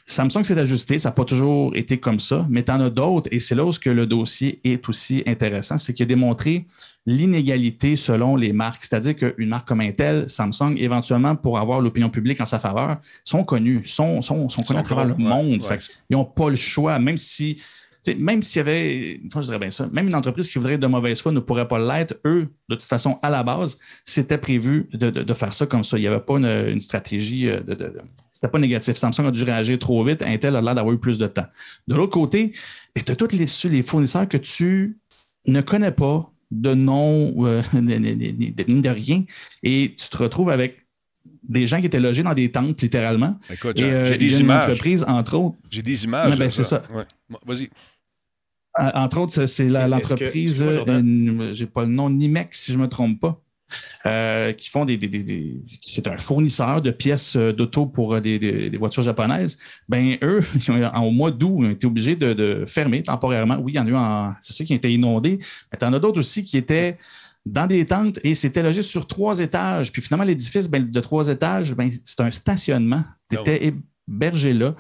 [0.04, 3.28] Samsung s'est ajusté, ça n'a pas toujours été comme ça, mais tu en as d'autres,
[3.30, 6.66] et c'est là où que le dossier est aussi intéressant, c'est qu'il a démontré
[7.06, 8.84] l'inégalité selon les marques.
[8.84, 13.44] C'est-à-dire qu'une marque comme Intel, Samsung, éventuellement, pour avoir l'opinion publique en sa faveur, sont
[13.44, 15.64] connus, sont, sont, sont connus à travers le monde.
[16.10, 17.58] ils n'ont pas le choix, même si
[18.18, 20.86] même s'il y avait, je dirais bien ça, même une entreprise qui voudrait être de
[20.86, 22.16] mauvaise foi ne pourrait pas l'être.
[22.24, 25.98] Eux, de toute façon, à la base, c'était prévu de, faire ça comme ça.
[25.98, 27.74] Il n'y avait pas une, stratégie euh, de.
[27.74, 27.92] de
[28.30, 28.96] c'était pas négatif.
[28.96, 30.20] Samsung a dû réagir trop vite.
[30.22, 31.46] Intel a l'air d'avoir eu plus de temps.
[31.86, 32.52] De l'autre côté,
[32.96, 34.98] tu as tous les, les fournisseurs que tu
[35.46, 39.24] ne connais pas de nom, euh, de, rien,
[39.62, 40.86] et tu te retrouves avec
[41.42, 43.38] des gens qui étaient logés dans des tentes, littéralement.
[43.50, 44.70] Écoute, j'ai euh, des une images.
[44.70, 46.30] entreprise, entre autres, J'ai des images.
[46.30, 46.82] Ouais, ben, de c'est ça.
[46.92, 47.04] Ouais.
[47.46, 47.70] Vas-y.
[48.80, 52.88] Euh, Entre autres, c'est l'entreprise, euh, j'ai pas le nom, Nimex, si je ne me
[52.88, 53.38] trompe pas,
[54.06, 54.96] euh, qui font des.
[54.96, 59.58] des- des- des- c'est un fournisseur de pièces d'auto pour des, voitures japonaises.
[59.88, 63.02] Ben, eux, ils ont- en- au mois d'août, ils ont été obligés de, de fermer
[63.02, 63.56] temporairement.
[63.60, 64.32] Oui, il y en a eu en.
[64.42, 65.38] C'est ceux qui ont été inondés,
[65.72, 66.96] mais il y en a d'autres aussi qui étaient
[67.44, 69.90] dans des tentes et c'était logé sur trois étages.
[69.92, 73.02] Puis finalement, l'édifice ben, de trois étages, ben, c'est un stationnement.
[73.30, 73.74] Tu Ah étais
[74.08, 74.74] hébergé là.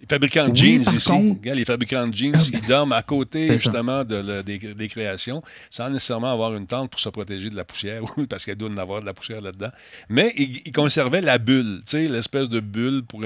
[0.00, 1.08] Les fabricants de Oui, jeans ici.
[1.08, 5.42] contre- Regarde, les fabricants de jeans, ils dorment à côté justement de des, des créations,
[5.68, 8.72] sans nécessairement avoir une tente pour se protéger de la poussière, parce qu'il doit y
[8.72, 9.70] en avoir de la poussière là-dedans.
[10.08, 13.22] Mais ils, ils conservaient la bulle, tu sais, l'espèce de bulle pour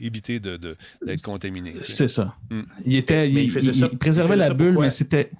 [0.00, 1.74] éviter de- de- d'être contaminé.
[1.82, 2.34] C'est ça.
[2.50, 2.60] Mm.
[2.86, 4.84] Il, était, Mais il, il faisait il- ça- il préservait la ça bulle, pourquoi?
[4.86, 5.30] mais c'était.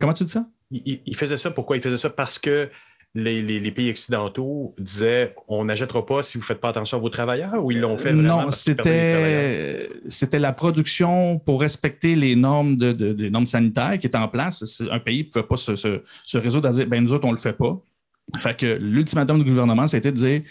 [0.00, 0.46] Comment tu dis ça?
[0.70, 1.76] Il, il- il faisait ça pourquoi?
[1.76, 2.70] Il faisait ça parce que
[3.14, 6.96] les, les- les pays occidentaux disaient on n'achètera pas si vous ne faites pas attention
[6.96, 12.14] à vos travailleurs ou ils l'ont fait vraiment Non, c'était c'était la production pour respecter
[12.14, 14.80] les normes, de, de- des normes sanitaires qui étaient en place.
[14.90, 17.30] Un pays ne pouvait pas se, se, se résoudre à dire ben nous autres, on
[17.30, 17.80] ne le fait pas.
[18.40, 20.42] Fait que l'ultimatum du gouvernement, c'était de dire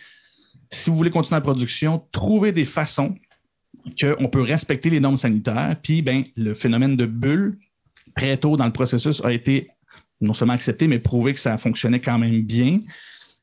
[0.69, 3.15] si vous voulez continuer la production, trouvez des façons
[4.01, 5.77] qu'on peut respecter les normes sanitaires.
[5.81, 7.57] Puis ben, le phénomène de bulle,
[8.17, 9.69] très tôt dans le processus, a été
[10.21, 12.81] non seulement accepté, mais prouvé que ça fonctionnait quand même bien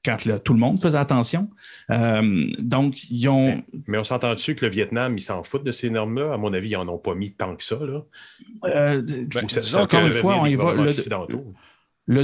[0.05, 1.51] quand le- tout le monde faisait attention.
[1.91, 3.61] Euh, donc, ils ont.
[3.89, 6.33] Mais on s'entend dessus que le Vietnam, ils s'en foutent de ces normes-là.
[6.35, 7.77] À mon avis, ils n'en ont pas mis tant que ça.
[7.81, 8.03] Là.
[8.67, 9.03] euh,
[9.49, 10.93] ça- ça encore une fois, on y va, le-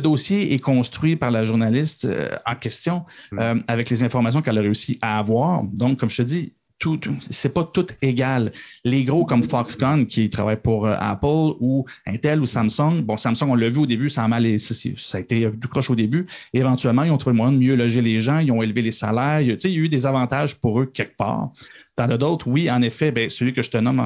[0.00, 3.38] dossier est construit par la journaliste euh, en question Mm.
[3.40, 5.64] euh, avec les informations qu'elle a réussi à avoir.
[5.64, 6.53] Donc, comme je te dis,
[6.83, 8.51] tout, tout- c'est pas tout égal.
[8.85, 13.51] Les gros comme Foxconn qui travaillent pour euh, Apple ou Intel ou Samsung, bon, Samsung,
[13.51, 16.26] on l'a vu au début, ça a mal, ça, a été du croche au début.
[16.53, 18.91] Éventuellement, ils ont trouvé le moyen de mieux loger les gens, ils ont élevé les
[18.91, 19.41] salaires.
[19.61, 21.53] Sais, il y a eu des avantages pour eux quelque part.
[21.95, 24.03] T'en as d'autres, oui, en effet, ben, celui que je te nomme,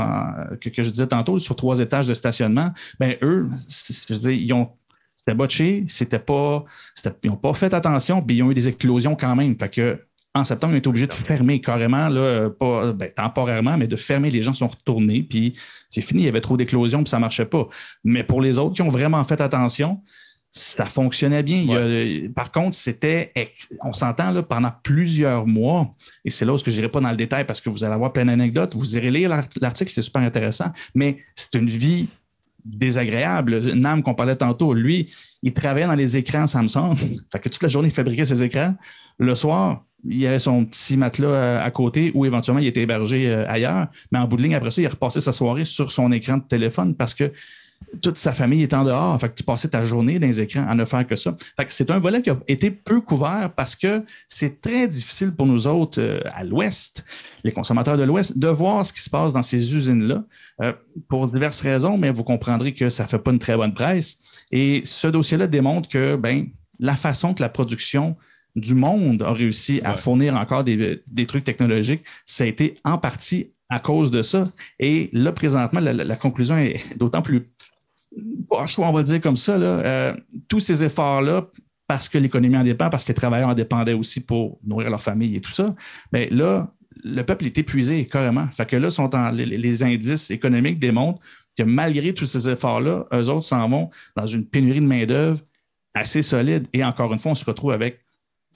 [0.61, 3.49] que, je disais tantôt, sur trois étages de stationnement, ben, eux,
[4.25, 4.69] ils ont
[5.17, 6.65] c'était botché, c'était pas,
[7.25, 9.59] ils n'ont pas fait attention, puis ils ont eu des éclosions quand même.
[9.59, 9.99] Fait que,
[10.41, 13.97] en septembre, ils ont été obligés de fermer carrément, là, pas, ben, temporairement, mais de
[13.97, 14.31] fermer.
[14.31, 15.55] Les gens sont retournés, puis
[15.91, 16.23] c'est fini.
[16.23, 17.69] Il y avait trop d'éclosions, puis ça ne marchait pas.
[18.05, 20.01] Mais pour les autres qui ont vraiment fait attention,
[20.51, 21.59] ça fonctionnait bien.
[21.59, 23.33] Il y a- par contre, c'était,
[23.83, 27.17] on s'entend là, pendant plusieurs mois, et c'est là où je n'irai pas dans le
[27.17, 28.75] détail parce que vous allez avoir plein d'anecdotes.
[28.75, 32.09] Vous irez lire l'art- l'article, c'est super intéressant, mais c'est une vie
[32.65, 33.61] désagréable.
[33.75, 35.11] Nam qu'on parlait tantôt, lui,
[35.43, 36.97] il travaillait dans les écrans Samsung.
[37.33, 38.75] Fait que toute la journée, il fabriquait ses écrans.
[39.19, 43.29] Le soir, il avait son petit matelas euh, à côté ou éventuellement il était hébergé
[43.29, 43.89] euh, ailleurs.
[44.13, 46.43] Mais en bout de ligne, après ça, il repassait sa soirée sur son écran de
[46.43, 47.33] téléphone parce que
[48.01, 49.21] toute sa famille est en dehors.
[49.21, 51.37] Fait que tu passais ta journée dans les écrans à ne faire que ça.
[51.57, 55.33] Fait que c'est un volet qui a été peu couvert parce que c'est très difficile
[55.33, 57.05] pour nous autres euh, à l'Ouest,
[57.45, 60.25] les consommateurs de l'Ouest, de voir ce qui se passe dans ces usines-là
[61.09, 64.17] pour diverses raisons, mais vous comprendrez que ça ne fait pas une très bonne presse.
[64.51, 66.47] Et ce dossier-là démontre que ben,
[66.81, 68.17] la façon que la production
[68.57, 69.97] du monde a réussi à Ouais.
[69.97, 74.49] fournir encore des, des trucs technologiques, ça a été en partie à cause de ça.
[74.81, 77.49] Et là, présentement, la, conclusion est d'autant plus
[78.49, 79.59] poche, on va dire comme ça.
[79.59, 79.67] Là.
[79.67, 80.15] Euh,
[80.49, 81.49] tous ces efforts-là,
[81.87, 85.03] parce que l'économie en dépend, parce que les travailleurs en dépendaient aussi pour nourrir leur
[85.03, 85.75] famille et tout ça,
[86.13, 86.73] bien là,
[87.05, 88.49] le peuple est épuisé carrément.
[88.53, 91.21] Fait que là, sont en- les, les indices économiques démontrent
[91.59, 95.41] que malgré tous ces efforts-là, eux autres s'en vont dans une pénurie de main-d'œuvre
[95.95, 96.67] assez solide.
[96.73, 98.01] Et encore une fois, on se retrouve avec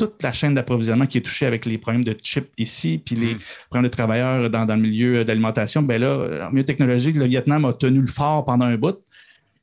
[0.01, 3.35] toute la chaîne d'approvisionnement qui est touchée avec les problèmes de chips ici, puis les
[3.35, 3.39] Mm.
[3.69, 5.83] problèmes de travailleurs dans, dans le milieu d'alimentation.
[5.83, 8.99] Ben là, en milieu technologique, le Vietnam a tenu le fort pendant un bout.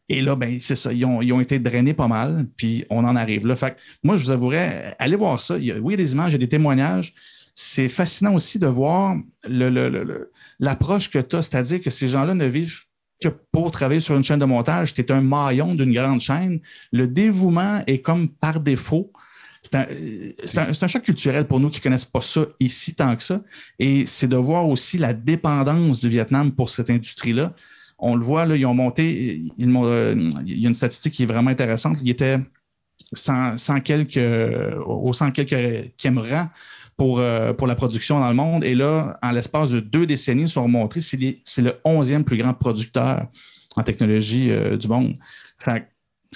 [0.10, 3.04] Et là, ben, c'est ça, ils ont, ils ont été drainés pas mal, puis on
[3.04, 3.58] en arrive là.
[3.58, 5.58] Fait que moi, je vous avouerais, allez voir ça.
[5.58, 7.14] Il y a, oui, il y a des images, il y a des témoignages.
[7.56, 9.16] C'est fascinant aussi de voir
[9.48, 12.84] le- le- le- le- l'approche que tu as, c'est-à-dire que ces gens-là ne vivent
[13.22, 14.94] que pour travailler sur une chaîne de montage.
[14.94, 16.60] Tu es un maillon d'une grande chaîne.
[16.92, 19.12] Le dévouement est comme par défaut.
[19.72, 23.16] C'est un, c'est un- choc culturel pour nous qui ne connaissent pas ça ici tant
[23.16, 23.42] que ça.
[23.80, 27.54] Et c'est de voir aussi la dépendance du Vietnam pour cette industrie-là.
[28.00, 30.16] On le voit, là, ils ont monté, m'ont- euh,
[30.46, 31.98] il y a une statistique qui est vraiment intéressante.
[32.04, 32.38] Il était
[33.14, 35.56] 100, 100 quelques, euh, au 100 quelques
[36.18, 36.48] rang
[36.96, 38.64] pour, euh, pour la production dans le monde.
[38.64, 42.54] Et là, en l'espace de deux décennies, ils sont remontés, c'est le 11e plus grand
[42.54, 43.28] producteur
[43.76, 45.16] en technologie euh, du monde.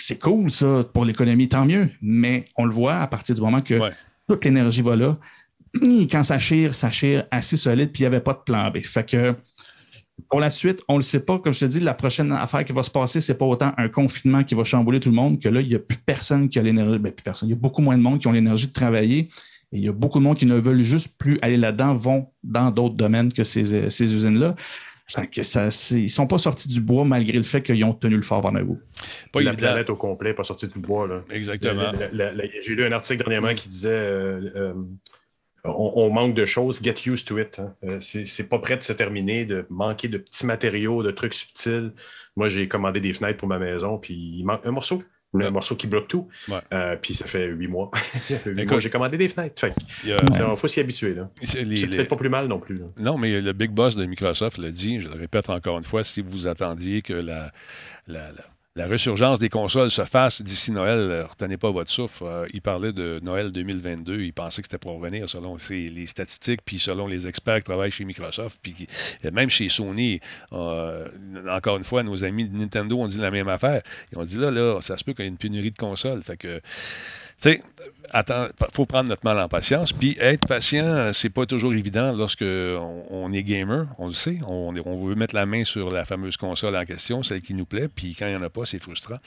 [0.03, 1.89] C'est cool, ça, pour l'économie, tant mieux.
[2.01, 3.91] Mais on le voit à partir du moment que Ouais.
[4.27, 5.17] toute l'énergie va là.
[6.11, 8.79] Quand ça chire, ça chire assez solide, puis il n'y avait pas de plan B.
[8.83, 9.35] Fait que
[10.29, 11.39] pour la suite, on ne le sait pas.
[11.39, 13.73] Comme je te dis, la prochaine affaire qui va se passer, ce n'est pas autant
[13.77, 16.47] un confinement qui va chambouler tout le monde que là, il n'y a plus personne
[16.49, 16.99] qui a l'énergie.
[16.99, 17.49] Ben, plus personne.
[17.49, 19.29] Il y a beaucoup moins de monde qui ont l'énergie de travailler.
[19.73, 22.27] Et il y a beaucoup de monde qui ne veulent juste plus aller là-dedans, vont
[22.43, 24.55] dans d'autres domaines que ces, ces usines-là.
[25.11, 28.21] Ça, ils ne sont pas sortis du bois malgré le fait qu'ils ont tenu le
[28.21, 28.61] fort pendant.
[29.31, 31.07] Pas la planète au complet, pas sortie du bois.
[31.07, 31.23] Là.
[31.31, 31.91] Exactement.
[32.61, 34.73] J'ai lu un article dernièrement qui disait euh, euh,
[35.63, 37.59] on, manque de choses, get used to it.
[37.59, 37.75] Hein.
[37.83, 41.91] Euh, c'est pas prêt de se terminer, de manquer de petits matériaux, de trucs subtils.
[42.35, 45.03] Moi, j'ai commandé des fenêtres pour ma maison, puis il manque un morceau.
[45.33, 46.27] Un morceau qui bloque tout.
[46.73, 47.89] Euh, puis ça fait huit mois.
[48.79, 49.65] j'ai commandé des fenêtres.
[50.03, 50.17] Il
[50.57, 51.15] faut s'y habituer.
[51.43, 52.81] C'est peut-être pas plus mal non plus.
[52.97, 56.03] Non, mais le big boss de Microsoft l'a dit, je le répète encore une fois,
[56.03, 57.51] si vous attendiez que la,
[58.07, 58.43] la la
[58.77, 62.23] résurgence des consoles se fasse d'ici Noël, euh, retenez pas votre souffle.
[62.23, 64.21] Euh, il parlait de Noël 2022.
[64.21, 67.91] Il pensait que c'était pour revenir selon les statistiques, puis selon les experts qui travaillent
[67.91, 68.87] chez Microsoft, puis
[69.31, 70.21] même chez Sony.
[70.53, 71.05] Euh,
[71.49, 73.81] encore une fois, nos amis de Nintendo ont dit la même affaire.
[74.11, 76.21] Ils ont dit là, là, ça se peut qu'il y ait une pénurie de consoles.
[76.23, 76.61] Fait que
[77.41, 77.61] tu sais,
[78.13, 79.93] il faut prendre notre mal en patience.
[79.93, 84.39] Puis être patient, c'est pas toujours évident lorsque on, est gamer, on le sait.
[84.45, 87.87] On, veut mettre la main sur la fameuse console en question, celle qui nous plaît.
[87.87, 89.17] Puis quand il n'y en a pas, c'est frustrant.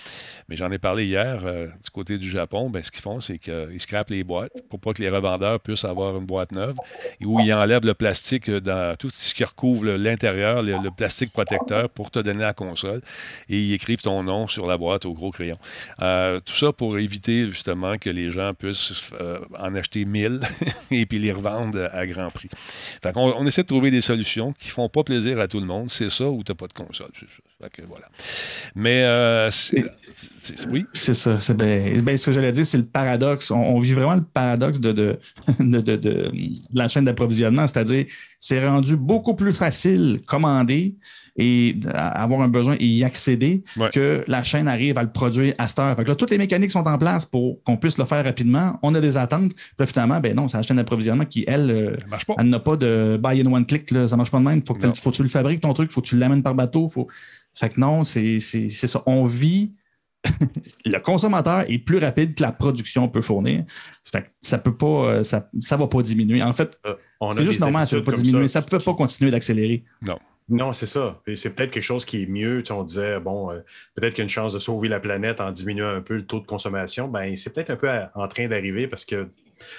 [0.48, 2.70] Mais j'en ai parlé hier euh, du côté du Japon.
[2.70, 5.84] Ben, ce qu'ils font, c'est qu'ils scrapent les boîtes pour pas que les revendeurs puissent
[5.84, 6.76] avoir une boîte neuve.
[7.22, 12.10] Où ils enlèvent le plastique dans tout ce qui recouvre l'intérieur, le, plastique protecteur pour
[12.10, 13.00] te donner la console.
[13.48, 15.58] Et ils écrivent ton nom sur la boîte au gros crayon.
[16.00, 20.40] Euh, tout ça pour éviter justement que les gens puissent euh, en acheter 1000
[20.90, 22.50] et puis les revendre à grand prix.
[23.02, 25.58] Fait on, on, essaie de trouver des solutions qui ne font pas plaisir à tout
[25.58, 25.90] le monde.
[25.90, 27.08] C'est ça ou tu n'as pas de console.
[27.88, 28.06] voilà.
[28.74, 29.48] Mais euh,
[30.68, 30.84] oui?
[30.92, 31.40] C'est ça.
[31.40, 33.50] C'est ben, ce que j'allais dire, c'est le paradoxe.
[33.50, 35.16] On, vit vraiment le paradoxe de, de,
[35.96, 36.32] de
[36.74, 38.04] la chaîne d'approvisionnement, c'est-à-dire
[38.38, 40.94] c'est rendu beaucoup plus facile commander
[41.36, 45.66] et avoir un besoin et y accéder, que la chaîne arrive à le produire à
[45.66, 46.00] cette heure.
[46.00, 48.78] là, toutes les mécaniques sont en place pour qu'on puisse le faire rapidement.
[48.82, 49.52] On a des attentes.
[49.76, 51.96] Puis finalement, ben non, c'est la chaîne d'approvisionnement qui, elle, euh,
[52.38, 53.90] elle n'a pas de buy in one click.
[53.90, 54.06] Là.
[54.06, 54.64] Ça marche pas de même.
[54.64, 55.90] Faut que, faut que tu le fabriques, ton truc.
[55.90, 56.88] Faut que tu l'amènes par bateau.
[56.88, 57.08] Faut...
[57.54, 59.02] Fait que non, c'est ça.
[59.06, 59.74] On vit
[60.84, 63.64] le consommateur est plus rapide que la production peut fournir.
[64.04, 66.42] Fait ça peut pas, euh, ça, ça va pas diminuer.
[66.42, 66.94] En fait, euh,
[67.32, 68.48] c'est juste normal, ça ne va pas diminuer.
[68.48, 69.84] Ça ne peut pas continuer d'accélérer.
[70.06, 70.18] Non.
[70.48, 71.22] Non, c'est ça.
[71.36, 72.62] C'est peut-être quelque chose qui est mieux.
[72.70, 73.60] On disait, bon, euh,
[73.94, 76.26] peut-être qu'il y a une chance de sauver la planète en diminuant un peu le
[76.26, 77.08] taux de consommation.
[77.08, 79.28] Ben, c'est peut-être un peu en train d'arriver parce que,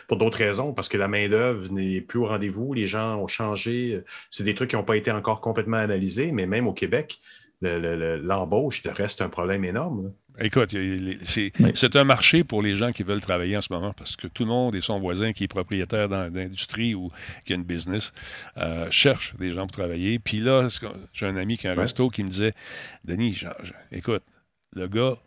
[0.08, 4.04] pour d'autres raisons, parce que la main-d'œuvre n'est plus au rendez-vous, les gens ont changé.
[4.32, 7.20] C'est des trucs qui n'ont pas été encore complètement analysés, mais même au Québec,
[7.62, 10.14] l'embauche reste un problème énorme.
[10.40, 10.76] Écoute,
[11.24, 14.44] c'est un marché pour les gens qui veulent travailler en ce moment parce que tout
[14.44, 17.10] le monde et son voisin qui est propriétaire dans l'industrie ou
[17.46, 18.12] qui a une business
[18.58, 20.20] euh, cherche des gens pour travailler.
[20.20, 20.68] Puis là,
[21.14, 22.54] j'ai un ami qui a un resto qui me disait
[23.06, 23.42] Denis,
[23.92, 24.24] écoute,
[24.74, 25.18] le gars,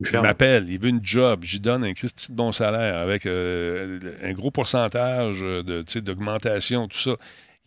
[0.00, 4.32] il m'appelle, il veut une job, j'y donne un petit bon salaire avec euh, un
[4.32, 7.16] gros pourcentage d'augmentation, tout ça.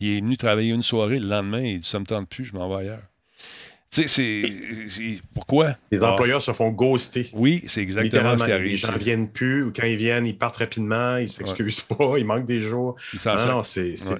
[0.00, 2.54] Il est venu travailler une soirée, le lendemain, il dit Ça me tente plus, je
[2.54, 3.09] m'en vais ailleurs.
[3.92, 5.20] Tu sais, c'est.
[5.34, 5.74] Pourquoi?
[5.90, 6.12] Les ah.
[6.12, 7.28] employeurs se font ghoster.
[7.32, 8.70] Oui, c'est exactement ce qui arrive.
[8.70, 11.80] Les gens ne viennent plus, ou quand ils viennent, ils partent rapidement, ils ne s'excusent
[11.80, 12.94] pas, il manque des jours.
[13.26, 14.16] Non, non, c'est, ça,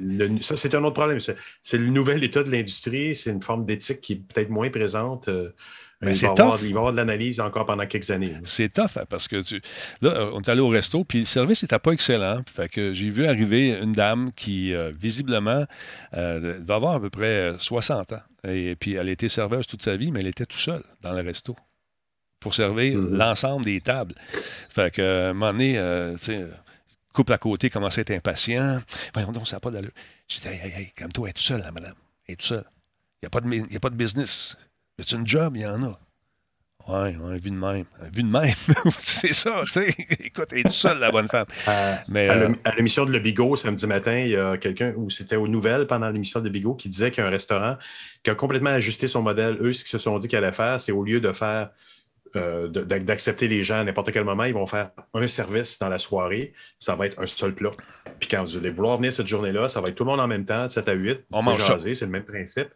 [0.57, 1.21] c'est un autre problème.
[1.21, 5.29] C'est le nouvel état de l'industrie, c'est une forme d'éthique qui est peut-être moins présente.
[5.29, 5.51] Euh,
[6.03, 8.35] mais il, va avoir, il va y avoir de l'analyse encore pendant quelques années.
[8.45, 9.61] C'est tough, hein, parce que tu...
[10.01, 12.41] là, on est allé au resto, puis le service n'était pas excellent.
[12.53, 15.65] Fait que j'ai vu arriver une dame qui, euh, visiblement,
[16.15, 18.23] euh, va avoir à peu près 60 ans.
[18.45, 21.13] Et puis, elle a été serveuse toute sa vie, mais elle était tout seule dans
[21.13, 21.57] le resto
[22.39, 23.17] pour servir mm-hmm.
[23.17, 24.15] l'ensemble des tables.
[24.71, 26.47] Fait que, à un moment donné, euh, tu sais,
[27.13, 28.81] couple à côté commençait à être impatient.
[29.13, 29.93] Voyons donc, ça n'a pas d'allure.
[30.29, 31.95] Je dis, hey, hey, hey, comme toi, elle est toute seule, là, madame.
[32.27, 32.65] Elle est toute seule.
[33.23, 34.57] Il n'y a, a, pas de business.
[34.99, 35.55] C'est une job?
[35.57, 36.01] Il y en a.
[36.93, 37.85] Oui, ouais, vu de même.
[38.13, 38.55] Vu de même.
[38.99, 39.95] c'est ça, tu sais.
[40.25, 41.47] Écoute, elle est toute seule, la bonne femme.
[41.69, 45.09] Euh, Mais, euh, à l'émission de Le Bigot, samedi matin, il y a quelqu'un, ou
[45.09, 47.77] c'était aux nouvelles pendant l'émission de Bigot, qui disait qu'il y a un restaurant
[48.25, 49.59] qui a complètement ajusté son modèle.
[49.61, 51.71] Eux, ce qu'ils se sont dit qu'ils allaient faire, c'est au lieu de faire
[52.37, 55.99] euh, d'accepter les gens à n'importe quel moment, ils vont faire un service dans la
[55.99, 57.71] soirée, ça va être un seul plat.
[58.21, 60.29] Puis quand vous allez vouloir venir cette journée-là, ça va être tout le monde en
[60.29, 61.25] même temps, 7 à 8.
[61.33, 62.69] On mange C'est le même principe.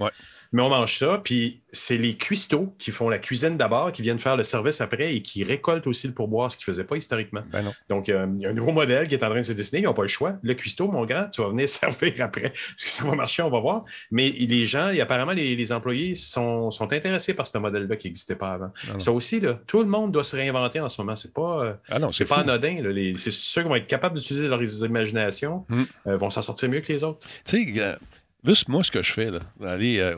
[0.54, 4.20] Mais on mange ça, puis c'est les cuistots qui font la cuisine d'abord, qui viennent
[4.20, 6.96] faire le service après et qui récoltent aussi le pourboire, ce qu'ils ne faisaient pas
[6.96, 7.42] historiquement.
[7.50, 9.52] Ben Donc, euh, il y a un nouveau modèle qui est en train de se
[9.52, 9.80] dessiner.
[9.80, 10.36] Ils n'ont pas le choix.
[10.44, 12.52] Le cuistot, mon grand, tu vas venir servir après.
[12.52, 13.42] Est-ce que ça va marcher?
[13.42, 13.84] On va voir.
[14.12, 18.52] Mais les gens, et apparemment, les, employés sont, intéressés par ce modèle-là qui n'existait pas
[18.52, 18.70] avant.
[18.88, 21.16] Ah ça aussi, là, tout le monde doit se réinventer en ce moment.
[21.16, 22.76] C'est pas, euh, ah c'est pas anodin.
[23.16, 25.82] C'est ceux qui vont être capables d'utiliser leur imagination hmm.
[26.06, 27.26] euh, vont s'en sortir mieux que les autres.
[27.44, 27.96] Tu sais,
[28.44, 30.14] juste moi, ce que je fais, là, aller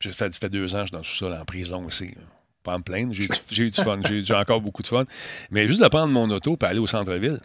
[0.00, 2.14] j'ai fait, fait deux ans, je suis dans tout ça en prison aussi.
[2.62, 5.04] Pas en me plaindre, j'ai eu du fun, j'ai encore beaucoup de fun.
[5.50, 7.40] Mais juste de prendre mon auto et aller au centre-ville,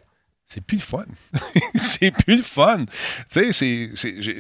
[0.53, 1.05] c'est plus le fun.
[1.75, 2.83] c'est plus le fun.
[3.31, 3.89] Tu sais,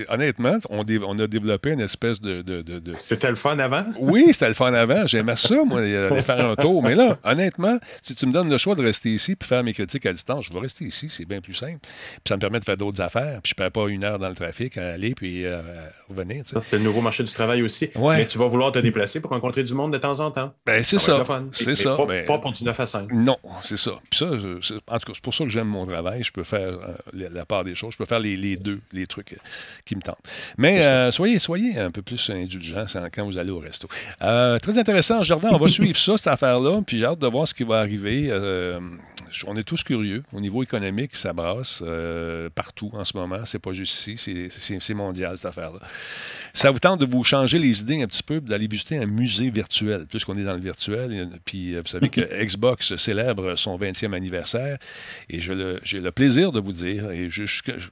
[0.09, 2.41] honnêtement, on, on, a développé une espèce de.
[2.41, 3.85] de, de, C'était le fun avant?
[3.97, 5.07] oui, c'était le fun avant.
[5.07, 6.83] J'aimais ça, moi, aller faire un tour.
[6.83, 9.73] Mais là, honnêtement, si tu me donnes le choix de rester ici puis faire mes
[9.73, 11.07] critiques à distance, je vais rester ici.
[11.09, 11.79] C'est bien plus simple.
[11.81, 13.39] Puis ça me permet de faire d'autres affaires.
[13.41, 15.61] Puis je ne perds pas une heure dans le trafic à aller puis euh,
[16.09, 16.43] revenir.
[16.45, 17.89] C'est le nouveau marché du travail aussi.
[17.95, 20.53] Mais tu vas vouloir te déplacer pour rencontrer du monde de temps en temps.
[20.65, 21.23] Ben, c'est ça.
[21.53, 21.95] C'est ça.
[21.95, 23.13] Pas, pas, pour du 9 à 5.
[23.13, 23.93] Non, c'est ça.
[24.09, 26.69] Puis ça, en tout cas, c'est pour ça que j'aime mon travail je peux faire
[26.69, 27.93] euh, la, part des choses.
[27.93, 29.37] Je peux faire les, deux, les trucs euh,
[29.85, 30.23] qui me tentent.
[30.57, 33.87] Mais euh, soyez, soyez un peu plus indulgents quand vous allez au resto.
[34.19, 35.49] très intéressant, Jardin.
[35.51, 36.81] On va suivre ça, cette affaire-là.
[36.85, 38.29] Puis j'ai hâte de voir ce qui va arriver
[39.47, 40.23] on est tous curieux.
[40.33, 41.83] Au niveau économique, ça brasse
[42.55, 43.45] partout en ce moment.
[43.45, 45.79] C'est pas juste ici, c'est mondial cette affaire-là.
[46.53, 49.49] Ça vous tente de vous changer les idées un petit peu, d'aller visiter un musée
[49.49, 51.29] virtuel, puisqu'on est dans le virtuel.
[51.45, 54.77] Puis vous savez que Xbox célèbre son 20e anniversaire.
[55.29, 57.29] Et j'ai le, plaisir de vous dire, et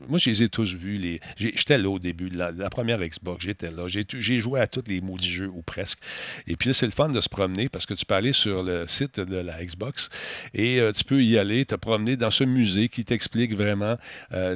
[0.07, 1.19] moi, je les ai tous vus.
[1.37, 3.87] J'étais là au début de la, première Xbox, j'étais là.
[3.87, 5.99] J'ai joué à tous les maudits jeux, ou presque.
[6.47, 8.63] Et puis là, c'est le fun de se promener parce que tu peux aller sur
[8.63, 10.09] le site de la Xbox
[10.53, 13.97] et euh, tu peux y aller, te promener dans ce musée qui t'explique vraiment
[14.33, 14.55] euh,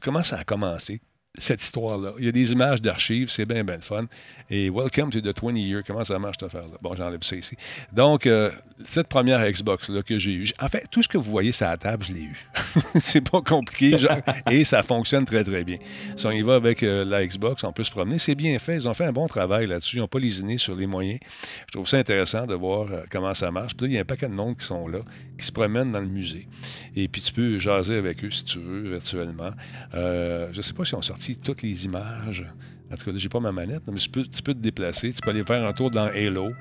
[0.00, 1.00] comment ça a commencé
[1.38, 2.12] cette histoire-là.
[2.18, 4.06] Il y a des images d'archives, c'est bien, bien le fun.
[4.50, 6.76] Et Welcome to the 20 years, comment ça marche cette affaire-là?
[6.82, 7.56] Bon, j'enlève ça ici.
[7.92, 8.50] Donc, euh,
[8.84, 11.76] cette première Xbox-là que j'ai eue, en fait, tout ce que vous voyez sur la
[11.76, 12.46] table, je l'ai eu.
[12.98, 13.96] c'est pas compliqué,
[14.50, 15.78] et ça fonctionne très, très bien.
[16.16, 18.18] Si on y va avec euh, la Xbox, on peut se promener.
[18.18, 20.74] C'est bien fait, ils ont fait un bon travail là-dessus, ils n'ont pas lésiné sur
[20.74, 21.20] les moyens.
[21.68, 23.76] Je trouve ça intéressant de voir euh, comment ça marche.
[23.76, 24.98] Puis là, il y a un paquet de monde qui sont là,
[25.40, 26.48] qui se promènent dans le musée.
[26.94, 29.50] Et puis, tu peux jaser avec eux si tu veux, virtuellement.
[29.92, 32.46] je ne sais pas si on sorti toutes les images.
[32.92, 35.12] En tout cas, j'ai pas ma manette, mais tu peux, tu peux, te déplacer.
[35.12, 36.52] Tu peux aller faire un tour dans Halo,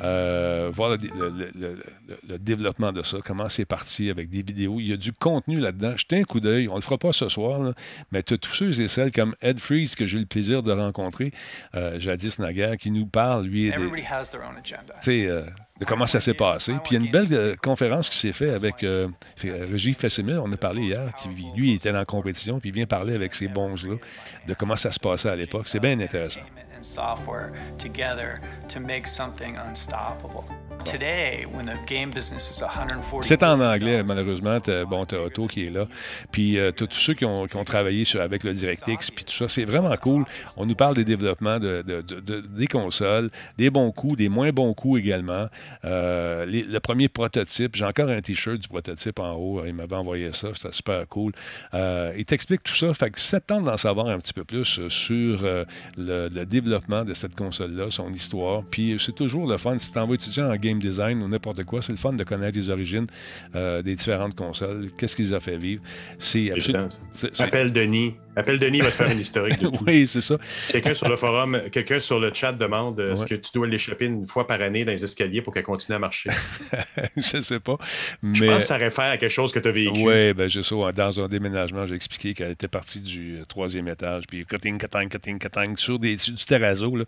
[0.00, 4.80] euh, voir le, développement de ça, comment c'est parti avec des vidéos.
[4.80, 5.94] Il y a du contenu là-dedans.
[5.96, 6.68] Jetez un coup d'œil.
[6.68, 7.74] On ne le fera pas ce soir,
[8.10, 10.72] mais tu as tous ceux et celles comme Ed Freeze, que j'ai le plaisir de
[10.72, 11.32] rencontrer,
[11.74, 13.76] euh, jadis naguère, qui nous parle, lui, des,
[15.26, 15.44] euh,
[15.78, 16.74] de comment ça s'est passé.
[16.84, 19.08] Puis il y a une belle conférence qui s'est faite avec euh,
[19.42, 23.14] Régis Fessimil, on a parlé hier, qui lui était la compétition, puis il vient parler
[23.14, 23.96] avec ces bons-là
[24.46, 25.68] de comment ça se passait à l'époque.
[25.68, 26.40] C'est bien intéressant.
[33.22, 34.58] C'est en anglais, malheureusement.
[34.88, 35.86] Bon, tu as Otto qui est là.
[36.30, 39.32] Puis euh, tu as tous ceux qui ont, travaillé sur, avec le DirectX, puis tout
[39.32, 39.48] ça.
[39.48, 40.24] C'est vraiment cool.
[40.56, 45.00] On nous parle des développements de, des consoles, des bons coups, des moins bons coups
[45.00, 45.48] également.
[45.84, 49.64] Euh, le premier prototype, j'ai encore un T-shirt du prototype en haut.
[49.66, 50.48] Il m'avait envoyé ça.
[50.54, 51.32] C'était super cool.
[51.74, 52.92] Euh, il t'explique tout ça.
[52.94, 55.66] Fait que ça tente d'en savoir un petit peu plus sur le,
[56.28, 58.62] le développement de cette console-là, son histoire.
[58.70, 59.78] Puis c'est toujours le fun.
[59.78, 62.58] Si tu envoies étudier en game design ou n'importe quoi, c'est le fun de connaître
[62.58, 63.06] les origines
[63.54, 65.82] euh, des différentes consoles, qu'est-ce qu'ils ont fait vivre.
[66.18, 66.88] C'est absolument.
[67.38, 68.14] Appelle Denis.
[68.36, 70.36] Appelle Denis, va te faire une historique de oui, c'est ça.
[70.70, 74.26] Quelqu'un sur le forum, quelqu'un sur le chat demande est-ce que tu dois l'échapper une
[74.26, 76.30] fois par année dans les escaliers pour qu'elle continue à marcher?
[77.16, 77.78] je sais pas.
[78.22, 78.34] Mais...
[78.36, 80.02] Je pense que ça réfère à quelque chose que tu as vécu.
[80.04, 80.74] Oui, ben, je sais.
[80.94, 85.38] Dans un déménagement, j'ai expliqué qu'elle était partie du troisième étage, puis cutting, cutting, cutting,
[85.38, 86.94] cutting, sur des, du terrazzo.
[86.94, 87.04] Là.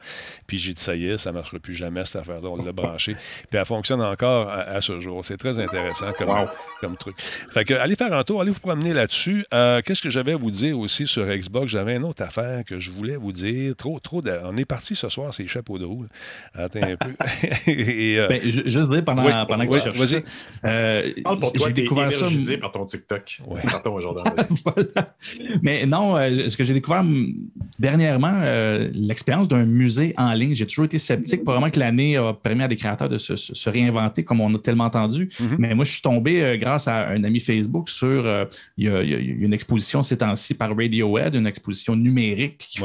[0.47, 2.49] Puis j'ai dit, ça y est, ça ne marchera plus jamais, cette affaire-là.
[2.49, 3.15] On l'a branché.
[3.51, 5.25] Puis elle fonctionne encore à, ce jour.
[5.25, 6.49] C'est très intéressant comme,
[6.81, 7.17] comme truc.
[7.51, 9.45] Fait que, allez faire un tour, allez vous promener là-dessus.
[9.53, 11.71] Euh, qu'est-ce que j'avais à vous dire aussi sur Xbox?
[11.71, 13.75] J'avais une autre affaire que je voulais vous dire.
[13.77, 16.07] Trop, trop On est parti ce soir, c'est chapeaux de roue.
[16.55, 17.15] Attends un peu.
[17.71, 18.29] Et, euh...
[18.29, 20.23] ben, juste dire pendant, pendant que tu vas-y.
[20.65, 21.13] Euh,
[21.55, 22.27] j'ai découvert ça.
[22.61, 23.41] par ton TikTok.
[23.47, 23.61] Ouais.
[24.65, 25.15] voilà.
[25.63, 27.05] Mais non, euh, ce que j'ai découvert
[27.79, 31.45] dernièrement, euh, l'expérience d'un musée en ligne, j'ai toujours été sceptique.
[31.45, 34.85] Probablement que l'année a permis à des créateurs de se, réinventer, comme on a tellement
[34.85, 35.27] entendu.
[35.27, 35.57] Mm-hmm.
[35.59, 38.07] Mais moi, je suis tombé euh, grâce à un ami Facebook sur.
[38.09, 38.45] Euh,
[38.77, 40.75] il y, a une exposition ces temps-ci par
[41.17, 42.81] Une exposition numérique.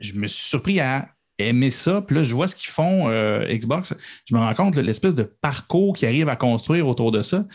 [0.00, 2.02] Je me suis surpris à aimer ça.
[2.02, 3.08] Puis là, je vois ce qu'ils font
[3.48, 3.94] Xbox.
[4.26, 7.46] Je me rends compte de l'espèce de parcours qu'ils arrivent à construire autour de ça.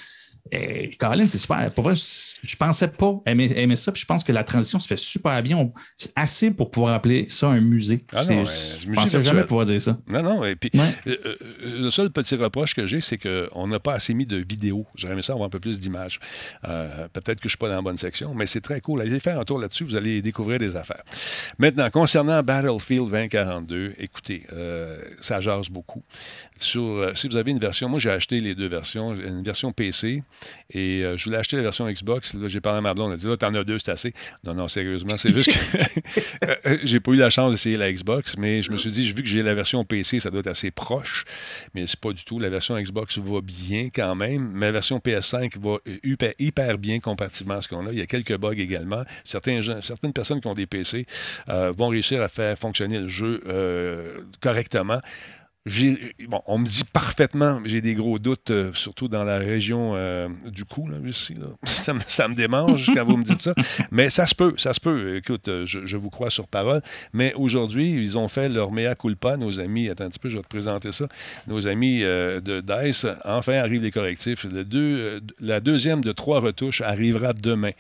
[0.52, 1.72] Et Colin, c'est super.
[1.74, 3.92] Pour vrai, je pensais pas aimer, ça.
[3.92, 5.70] Puis je pense que la transition se fait super bien.
[5.96, 8.04] C'est assez pour pouvoir appeler ça un musée.
[8.14, 9.98] Ah non, je ne pensais jamais pouvoir dire ça.
[10.08, 10.46] Non, non.
[10.46, 14.14] Et puis, euh, euh, le seul petit reproche que j'ai, c'est qu'on n'a pas assez
[14.14, 14.88] mis de vidéos.
[14.96, 16.20] J'aurais aimé ça avoir un peu plus d'images.
[16.68, 19.02] Euh, peut-être que je ne suis pas dans la bonne section, mais c'est très cool.
[19.02, 21.04] Allez faire un tour là-dessus, vous allez découvrir des affaires.
[21.60, 24.46] Maintenant, concernant Battlefield 2042, écoutez,
[25.22, 26.04] ça jase beaucoup.
[26.58, 30.24] Sur, si vous avez une version, moi j'ai acheté les deux versions, une version PC
[30.72, 32.34] Et euh, je voulais acheter la version Xbox.
[32.34, 33.12] Là, j'ai parlé à ma blonde.
[33.12, 34.14] Elle a dit, là, t'en as deux, c'est assez.
[34.44, 38.62] Non, non, sérieusement, c'est juste que j'ai pas eu la chance d'essayer la Xbox, mais
[38.62, 41.26] je me suis dit, vu que j'ai la version PC, ça doit être assez proche.
[41.74, 42.40] Mais c'est pas du tout.
[42.40, 44.52] La version Xbox va bien quand même.
[44.52, 47.92] Ma version PS5 va hyper, hyper bien comparativement à ce qu'on a.
[47.92, 49.04] Il y a quelques bugs également.
[49.24, 51.06] Certains gens, certaines personnes qui ont des PC
[51.48, 53.42] vont réussir à faire fonctionner le jeu
[54.42, 55.02] correctement
[56.28, 60.30] bon, on me dit parfaitement, j'ai des gros doutes, euh, surtout dans la région euh,
[60.46, 63.54] du cou, là, ici, Ça, me, ça, démange quand vous me dites ça.
[63.92, 65.18] Mais ça se peut, ça se peut.
[65.18, 66.82] Écoute, euh, je, vous crois sur parole.
[67.14, 69.90] Mais aujourd'hui, ils ont fait leur mea culpa, nos amis.
[69.90, 71.08] Attends un petit peu, je vais te présenter ça.
[71.48, 73.08] Nos amis de DICE.
[73.26, 74.46] Enfin, arrivent les correctifs.
[75.40, 77.72] La deuxième de trois retouches arrivera demain.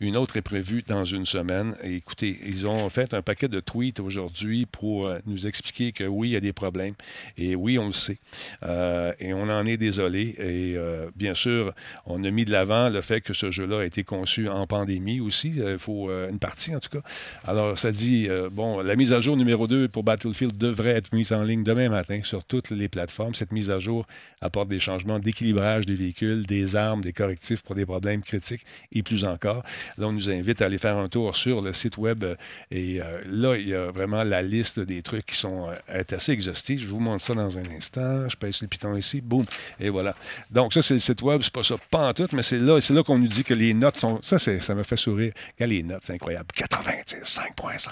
[0.00, 1.74] Une autre est prévue dans une semaine.
[1.84, 6.32] écoutez, ils ont fait un paquet de tweets aujourd'hui pour nous expliquer que oui, il
[6.32, 6.94] y a des problèmes.
[7.38, 8.18] Et oui, on le sait.
[8.62, 10.34] Euh, et on en est désolé.
[10.38, 11.72] Et euh, bien sûr,
[12.06, 15.20] on a mis de l'avant le fait que ce jeu-là a été conçu en pandémie
[15.20, 15.52] aussi.
[15.56, 17.02] Il faut euh, une partie, en tout cas.
[17.44, 21.32] Alors, ça dit, bon, la mise à jour numéro 2 pour Battlefield devrait être mise
[21.32, 23.34] en ligne demain matin sur toutes les plateformes.
[23.34, 24.06] Cette mise à jour
[24.40, 29.02] apporte des changements d'équilibrage des véhicules, des armes, des correctifs pour des problèmes critiques et
[29.02, 29.62] plus encore.
[29.98, 32.24] Là, on nous invite à aller faire un tour sur le site web.
[32.70, 36.80] Et là, il y a vraiment la liste des trucs qui sont assez exhaustifs.
[36.80, 38.28] Je vous montre ça dans un instant.
[38.28, 39.20] Je pèse les pitons ici.
[39.20, 39.44] Boum.
[39.78, 40.14] Et voilà.
[40.50, 41.40] Donc, ça, c'est le site web.
[41.42, 43.74] C'est pas ça, pas en tout, mais c'est là, là qu'on nous dit que les
[43.74, 44.20] notes sont.
[44.22, 45.32] Ça, ça me fait sourire.
[45.56, 46.48] Regarde les notes, c'est incroyable.
[46.54, 47.90] 90, 5.5.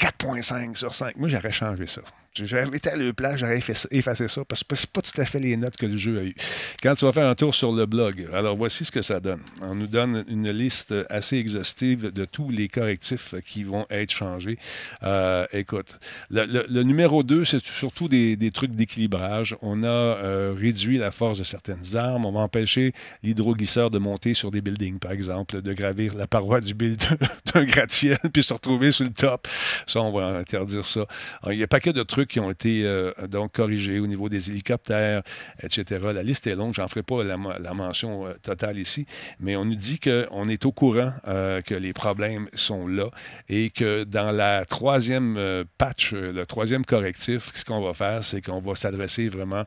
[0.00, 1.16] 4.5 sur 5.
[1.16, 2.02] Moi, j'aurais changé ça.
[2.44, 3.60] J'avais été à le plat, j'aurais
[3.90, 6.22] effacé ça parce que c'est pas tout à fait les notes que le jeu a
[6.22, 6.34] eues.
[6.82, 9.40] Quand tu vas faire un tour sur le blog, alors voici ce que ça donne.
[9.62, 14.58] On nous donne une liste assez exhaustive de tous les correctifs qui vont être changés.
[15.02, 15.98] Euh, écoute,
[16.30, 19.56] le, numéro 2, c'est surtout des, trucs d'équilibrage.
[19.62, 22.26] On a euh, réduit la force de certaines armes.
[22.26, 26.60] On va empêcher l'hydroglisseur de monter sur des buildings, par exemple, de gravir la paroi
[26.60, 27.02] du build
[27.54, 29.48] d'un gratte-ciel puis se retrouver sur le top.
[29.86, 31.06] Ça, on va interdire ça.
[31.46, 34.28] il y a un paquet de trucs qui ont été euh, donc corrigés au niveau
[34.28, 35.22] des hélicoptères,
[35.62, 36.00] etc.
[36.14, 39.06] La liste est longue, j'en ferai pas la, mention euh, totale ici,
[39.40, 43.10] mais on nous dit qu'on est au courant euh, que les problèmes sont là
[43.48, 48.60] et que dans la troisième patch, le troisième correctif, ce qu'on va faire, c'est qu'on
[48.60, 49.64] va s'adresser vraiment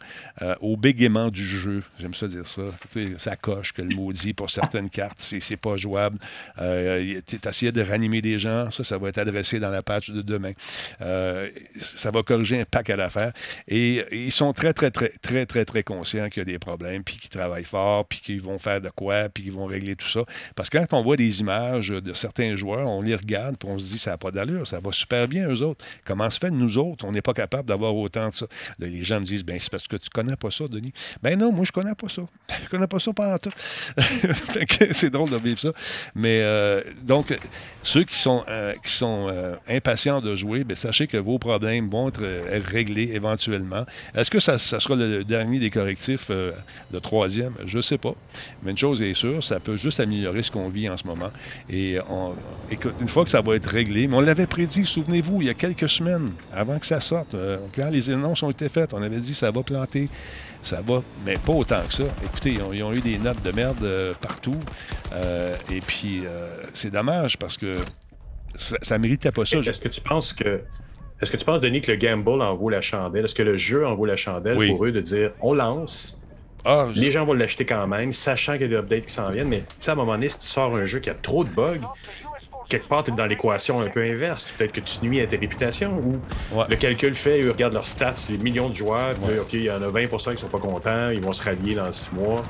[0.61, 1.83] au bégaiement du jeu.
[1.99, 2.63] J'aime ça dire ça.
[3.17, 6.17] ça coche que le maudit pour certaines cartes, c'est pas jouable.
[6.57, 10.21] tu essayé de ranimer des gens, ça, ça va être adressé dans la patch de
[10.21, 10.53] demain.
[10.99, 13.33] ça va corriger un paquet d'affaires.
[13.67, 17.03] Et, ils sont très, très, très, très, très, très conscients qu'il y a des problèmes,
[17.03, 20.07] puis qu'ils travaillent fort, puis qu'ils vont faire de quoi, puis qu'ils vont régler tout
[20.07, 20.21] ça.
[20.55, 23.77] Parce que quand on voit des images de certains joueurs, on les regarde, puis on
[23.77, 25.83] se dit, ça n'a pas d'allure, ça va super bien, eux autres.
[26.05, 28.45] Comment se fait, nous autres, on n'est pas capable d'avoir autant de ça?
[28.79, 30.93] les gens me disent, ben c'est parce que tu connais pas ça, Denis.
[31.21, 32.21] Ben non, moi, je connais pas ça.
[32.63, 33.51] Je connais pas ça pendant tout.
[34.91, 35.71] c'est drôle de vivre ça.
[36.15, 37.37] Mais euh, donc,
[37.83, 41.89] ceux qui sont, euh, qui sont euh, impatients de jouer, ben, sachez que vos problèmes
[41.89, 42.21] vont être
[42.65, 43.85] régler éventuellement.
[44.15, 46.51] Est-ce que ça, sera le dernier des correctifs, euh,
[46.91, 47.53] le troisième?
[47.65, 48.13] Je ne sais pas.
[48.63, 51.29] Mais une chose est sûre, ça peut juste améliorer ce qu'on vit en ce moment.
[51.69, 51.97] Et
[52.71, 55.49] écoute, une fois que ça va être réglé, mais on l'avait prédit, souvenez-vous, il y
[55.49, 59.01] a quelques semaines, avant que ça sorte, euh, quand les annonces ont été faites, on
[59.01, 60.09] avait dit ça va planter
[60.61, 62.03] ça va, mais pas autant que ça.
[62.21, 64.59] Écoutez, ils ont, eu des notes de merde euh, partout.
[65.71, 66.23] et puis,
[66.73, 67.77] c'est dommage parce que
[68.55, 69.59] ça, ne méritait pas ça.
[69.59, 70.61] Est-ce que tu penses que
[71.21, 73.25] est-ce que tu penses, Denis, que le gamble en vaut la chandelle?
[73.25, 76.17] Est-ce que le jeu en vaut la chandelle pour eux de dire on lance,
[76.65, 79.29] ah, les gens vont l'acheter quand même, sachant qu'il y a des updates qui s'en
[79.29, 81.49] viennent, mais à un moment donné, si tu sors un jeu qui a trop de
[81.49, 81.81] bugs,
[82.69, 84.45] quelque part, tu es dans l'équation un peu inverse.
[84.57, 86.19] Peut-être que tu nuis à ta réputation ou
[86.69, 89.81] le calcul fait, eux regardent leurs stats, c'est millions de joueurs, OK, il y en
[89.81, 92.43] a 20% qui sont pas contents, ils vont se rallier dans six mois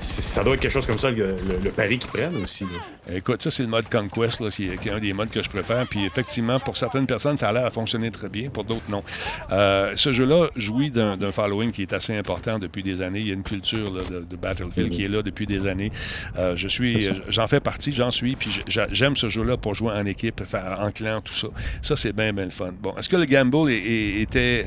[0.00, 1.34] ça doit être quelque chose comme ça, le,
[1.70, 2.64] pari qu'ils prennent aussi.
[3.12, 5.86] Écoute, ça, c'est le mode Conquest, là, qui, est, un des modes que je préfère.
[5.86, 9.02] Puis effectivement, pour certaines personnes, ça a l'air à fonctionner très bien, pour d'autres, non.
[9.50, 13.20] Euh, ce jeu-là jouit d'un following qui est assez important depuis des années.
[13.20, 15.92] Il y a une culture de, Battlefield qui est là depuis des années.
[16.36, 20.06] Euh, je suis, j'en fais partie, j'en suis, puis j'aime ce jeu-là pour jouer en
[20.06, 21.48] équipe, faire en clan, tout ça.
[21.82, 22.72] Ça, c'est bien, bien le fun.
[22.80, 24.66] Bon, est-ce que le gamble était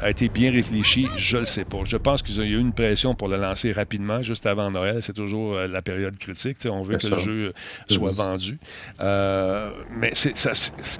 [0.00, 1.78] a été bien réfléchi, je ne le sais pas.
[1.84, 4.98] Je pense qu'il y a eu une pression pour le lancer rapidement, juste avant Noël.
[5.00, 6.58] C'est toujours euh, la période critique.
[6.66, 7.52] On veut que le jeu euh,
[7.88, 8.58] soit vendu.
[9.00, 10.34] Euh, mais c'est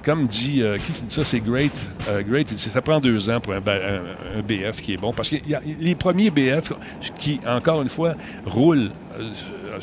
[0.03, 1.23] comme dit, qui dit ça?
[1.23, 1.73] C'est Great.
[2.27, 5.13] great ça prend deux ans pour un, BF qui est bon.
[5.13, 6.73] Parce que y a les premiers BF
[7.19, 8.15] qui, encore une fois,
[8.45, 8.91] roulent.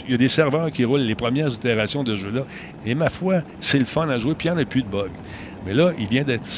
[0.06, 2.44] Il y a des serveurs qui roulent les premières itérations de ce jeu-là.
[2.84, 4.88] Et ma foi, c'est le fun à jouer, puis il n'y en a plus de
[4.88, 5.10] bugs.
[5.66, 6.48] Mais là, il vient d'être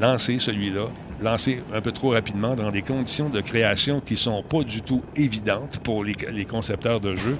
[0.00, 0.88] lancé, celui-là
[1.22, 5.02] lancé un peu trop rapidement dans des conditions de création qui sont pas du tout
[5.16, 6.14] évidentes pour les,
[6.44, 7.36] concepteurs de jeux.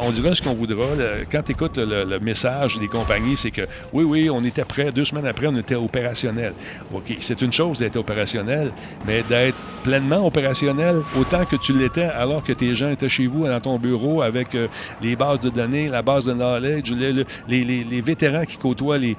[0.00, 0.86] On dirait ce qu'on voudra.
[1.30, 3.62] Quand tu écoutes le, message des compagnies, c'est que
[3.92, 4.92] oui, oui, on était prêt.
[4.92, 6.52] Deux semaines après, on était opérationnel.
[6.92, 8.72] OK, c'est une chose d'être opérationnel,
[9.06, 13.46] mais d'être pleinement opérationnel autant que tu l'étais alors que tes gens étaient chez vous
[13.46, 14.68] dans ton bureau avec euh,
[15.02, 17.12] les bases de données, la base de knowledge, les,
[17.48, 19.16] les, les, vétérans qui côtoient les,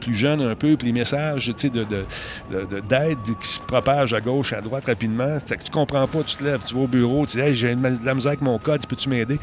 [0.00, 4.52] plus jeunes un peu, puis les messages d'aide de, de, qui se propagent à gauche,
[4.52, 5.38] à droite rapidement.
[5.46, 7.74] Tu tu comprends pas, tu te lèves, tu vas au bureau, tu dis hey, j'ai
[7.74, 9.38] de la misère avec mon code, peux-tu m'aider?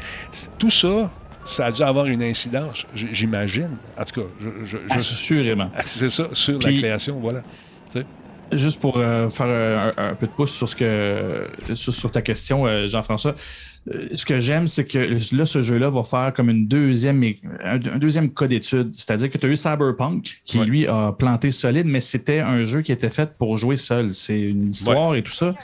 [0.58, 1.10] Tout ça,
[1.46, 3.76] ça a dû avoir une incidence, j'imagine.
[3.98, 5.70] En tout cas, je, je, assurément.
[5.84, 7.42] C'est ça, sur la création, voilà.
[8.52, 12.86] Juste pour euh, faire un, peu de pouce sur ce que sur, ta question, euh,
[12.86, 13.34] Jean-François.
[13.88, 17.22] Euh, ce que j'aime, c'est que là, ce jeu-là va faire comme une deuxième,
[17.64, 18.92] un, deuxième cas d'étude.
[18.96, 22.82] C'est-à-dire que tu as eu Cyberpunk, qui lui a planté solide, mais c'était un jeu
[22.82, 24.12] qui était fait pour jouer seul.
[24.12, 25.54] C'est une histoire et tout ça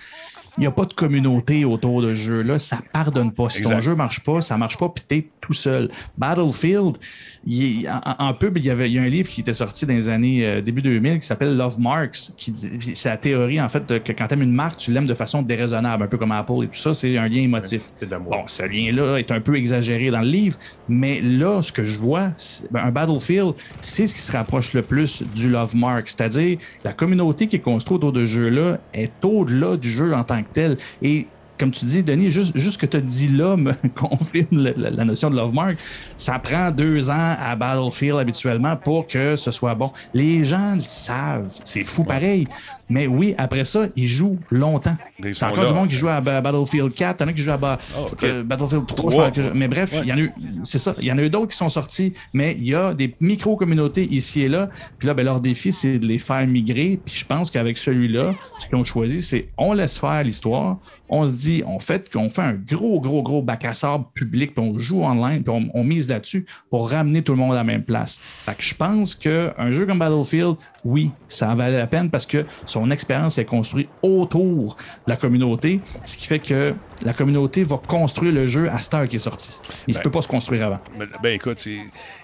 [0.59, 2.59] il n'y a pas de communauté autour de ce jeu-là.
[2.59, 3.49] Ça pardonne pas.
[3.49, 5.91] Si ton jeu marche pas, ça marche pas, puis t'es tout seul.
[6.19, 6.99] Battlefield,
[7.45, 9.95] il, en, pub, il y, avait, il y a un livre qui était sorti dans
[9.95, 12.31] les années euh, début 2000 qui s'appelle Love Marks.
[12.37, 12.53] Qui,
[12.95, 15.43] c'est la théorie, en fait, que quand tu aimes une marque, tu l'aimes de façon
[15.43, 16.95] déraisonnable, un peu comme Apple et tout ça.
[16.95, 17.93] C'est un lien émotif.
[18.01, 20.57] bon, ce lien-là est un peu exagéré dans le livre,
[20.89, 22.31] mais là, ce que je vois,
[22.71, 26.09] ben, un Battlefield, c'est ce qui se rapproche le plus du Love Mark.
[26.09, 30.43] C'est-à-dire, la communauté qui est construite autour de jeu-là est au-delà du jeu en tant
[30.43, 30.77] que tel.
[31.03, 31.27] Et
[31.59, 35.05] comme tu dis, Denis, juste, juste ce que tu as dit là me confirme la,
[35.05, 35.77] notion de Love Mark.
[36.17, 39.93] Ça prend deux ans à Battlefield habituellement pour que ce soit bon.
[40.15, 41.53] Les gens le savent.
[41.65, 42.47] C'est fou pareil.
[42.89, 44.97] Mais oui, après ça, ils jouent longtemps.
[45.33, 47.51] C'est encore du monde qui joue à Battlefield 4, il y en a qui jouent
[47.53, 47.79] à
[48.25, 49.31] euh, Battlefield 3.
[49.55, 50.33] mais bref, il y en a eu,
[50.65, 50.95] c'est ça.
[50.99, 54.05] Il y en a eu d'autres qui sont sortis, mais il y a des micro-communautés
[54.05, 54.69] ici et là.
[54.99, 57.01] Puis là, ben, leur défi, c'est de les faire migrer.
[57.03, 60.77] Puis je pense qu'avec celui-là, ce qu'ils ont choisi, c'est on laisse faire l'histoire,
[61.15, 64.55] on se dit, on fait qu'on fait un gros, gros, gros bac à sable public,
[64.55, 67.65] puis on joue online, puis on, mise là-dessus pour ramener tout le monde à la
[67.65, 68.19] même place.
[68.19, 72.25] Fait que je pense qu'un jeu comme Battlefield, oui, ça en valait la peine parce
[72.25, 77.63] que son expérience est construite autour de la communauté, ce qui fait que la communauté
[77.65, 79.51] va construire le jeu à cette heure qui est sorti.
[79.87, 80.79] Il ne ben, peut pas se construire avant.
[80.99, 81.67] Ben, ben écoute,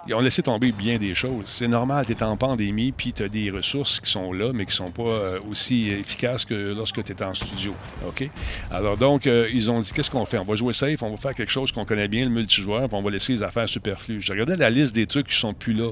[0.06, 1.44] ils ont laissé tomber bien des choses.
[1.46, 4.64] C'est normal, tu es en pandémie, puis tu as des ressources qui sont là, mais
[4.64, 7.74] qui ne sont pas euh, aussi efficaces que lorsque tu es en studio.
[8.06, 8.30] OK?
[8.78, 10.38] Alors donc, euh, ils ont dit, qu'est-ce qu'on fait?
[10.38, 12.96] On va jouer safe, on va faire quelque chose qu'on connaît bien, le multijoueur, puis
[12.96, 14.20] on va laisser les affaires superflues.
[14.20, 15.90] Je regardais la liste des trucs qui sont plus là.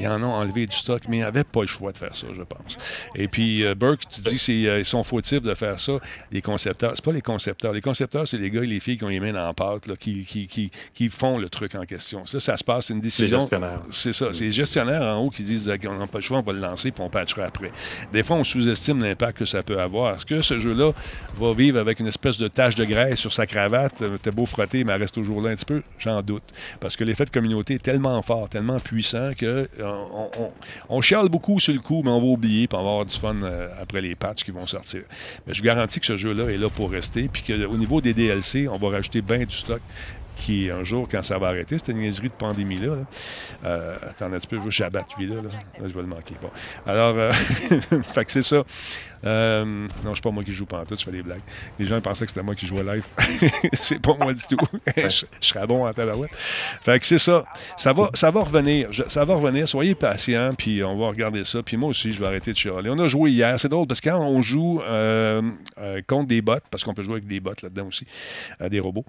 [0.00, 2.26] Ils en ont enlevé du stock, mais ils n'avaient pas le choix de faire ça,
[2.34, 2.78] je pense.
[3.14, 5.98] Et puis, euh, Burke, tu dis, ils sont fautifs de faire ça.
[6.30, 7.74] Les concepteurs, c'est pas les concepteurs.
[7.74, 9.94] Les concepteurs, c'est les gars et les filles qui ont les mains dans la pâte,
[9.98, 12.24] qui, qui, qui, font le truc en question.
[12.26, 13.46] Ça, ça se passe, c'est une décision.
[13.90, 14.28] C'est ça.
[14.32, 16.60] C'est les gestionnaires en haut qui disent qu'on n'a pas le choix, on va le
[16.60, 17.72] lancer, puis on patchera après.
[18.10, 20.16] Des fois, on sous-estime l'impact que ça peut avoir.
[20.16, 20.92] Est-ce que ce jeu-là
[21.36, 24.02] va vivre avec une espèce de tache de graisse sur sa cravate?
[24.02, 25.82] Euh, t'es beau frotter, mais elle reste toujours là un petit peu?
[25.98, 26.42] J'en doute.
[26.80, 30.04] Parce que l'effet de communauté est tellement fort, tellement puissant que euh,
[30.88, 33.16] on, chiale beaucoup sur le coup, mais on va oublier, puis on va avoir du
[33.16, 35.02] fun euh, après les patchs qui vont sortir.
[35.46, 38.68] Mais je garantis que ce jeu-là est là pour rester, puis qu'au niveau des DLC,
[38.68, 39.80] on va rajouter bien du stock
[40.36, 42.96] qui, un jour, quand ça va arrêter, c'était une niaiserie de pandémie-là.
[43.64, 45.50] Euh, attends un petit peu, je vais lui là, là.
[45.78, 46.34] Je vais le manquer.
[46.40, 46.50] Bon.
[46.86, 47.30] Alors, euh,
[48.02, 48.64] fait que c'est ça.
[49.24, 49.64] Euh,
[50.04, 51.40] non, c'est pas moi qui joue tout, je fais des blagues.
[51.78, 53.04] Les gens pensaient que c'était moi qui jouais live.
[53.72, 54.56] c'est pas moi du tout.
[54.96, 56.34] je, serais bon en tabarouette.
[56.34, 57.44] Fait que c'est ça.
[57.76, 58.90] Ça va, ça va revenir.
[59.08, 59.68] ça va revenir.
[59.68, 61.62] Soyez patients, puis on va regarder ça.
[61.62, 62.90] Puis moi aussi, je vais arrêter de chialer.
[62.90, 63.58] On a joué hier.
[63.60, 65.42] C'est drôle parce que quand on joue euh,
[65.78, 68.06] euh, contre des bots, parce qu'on peut jouer avec des bots là-dedans aussi,
[68.60, 69.04] des robots,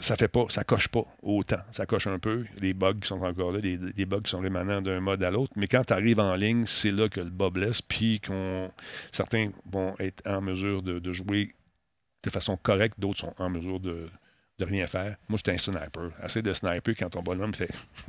[0.00, 1.60] ça fait pas, ça coche pas autant.
[1.72, 2.44] Ça coche un peu.
[2.58, 5.52] Les bugs qui sont encore là, des, bugs qui sont rémanents d'un mode à l'autre.
[5.56, 8.70] Mais quand tu arrives en ligne, c'est là que le bas blesse, puis qu'on
[9.12, 11.54] certains vont être en mesure de, jouer
[12.22, 14.08] de façon correcte, d'autres sont en mesure de,
[14.64, 15.16] rien faire.
[15.28, 16.10] Moi, j'étais un sniper.
[16.22, 17.70] Assez de sniper quand ton bonhomme fait.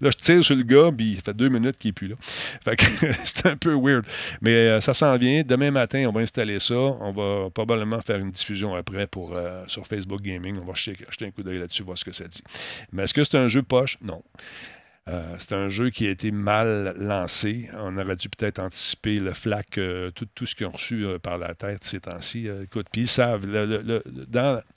[0.00, 2.16] là, je tire sur le gars, puis il fait deux minutes qu'il n'est plus là.
[2.20, 2.84] Fait que
[3.24, 4.04] c'est un peu weird.
[4.40, 5.42] Mais euh, ça s'en vient.
[5.42, 6.74] Demain matin, on va installer ça.
[6.74, 10.58] On va probablement faire une diffusion après pour, euh, sur Facebook Gaming.
[10.60, 12.42] On va jeter, jeter un coup d'œil là-dessus, voir ce que ça dit.
[12.92, 13.98] Mais est-ce que c'est un jeu poche?
[14.02, 14.22] Non.
[15.06, 17.68] Euh, c'est un jeu qui a été mal lancé.
[17.74, 21.36] On aurait dû peut-être anticiper le flac, euh, tout, ce qu'ils ont reçu euh, par
[21.36, 22.48] la tête ces temps-ci.
[22.62, 23.44] écoute, puis ils savent.